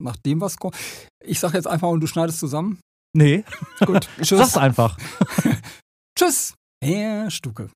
Nach 0.00 0.16
dem, 0.16 0.40
was 0.40 0.56
kommt. 0.56 0.76
Ich 1.22 1.38
sag 1.40 1.54
jetzt 1.54 1.66
einfach 1.66 1.88
und 1.88 2.00
du 2.00 2.06
schneidest 2.06 2.38
zusammen. 2.40 2.80
Nee, 3.16 3.44
Gut. 3.84 4.08
sag's 4.16 4.28
Tschüss. 4.28 4.56
einfach. 4.56 4.96
Tschüss. 6.18 6.54
Herr 6.82 7.30
Stuke. 7.30 7.70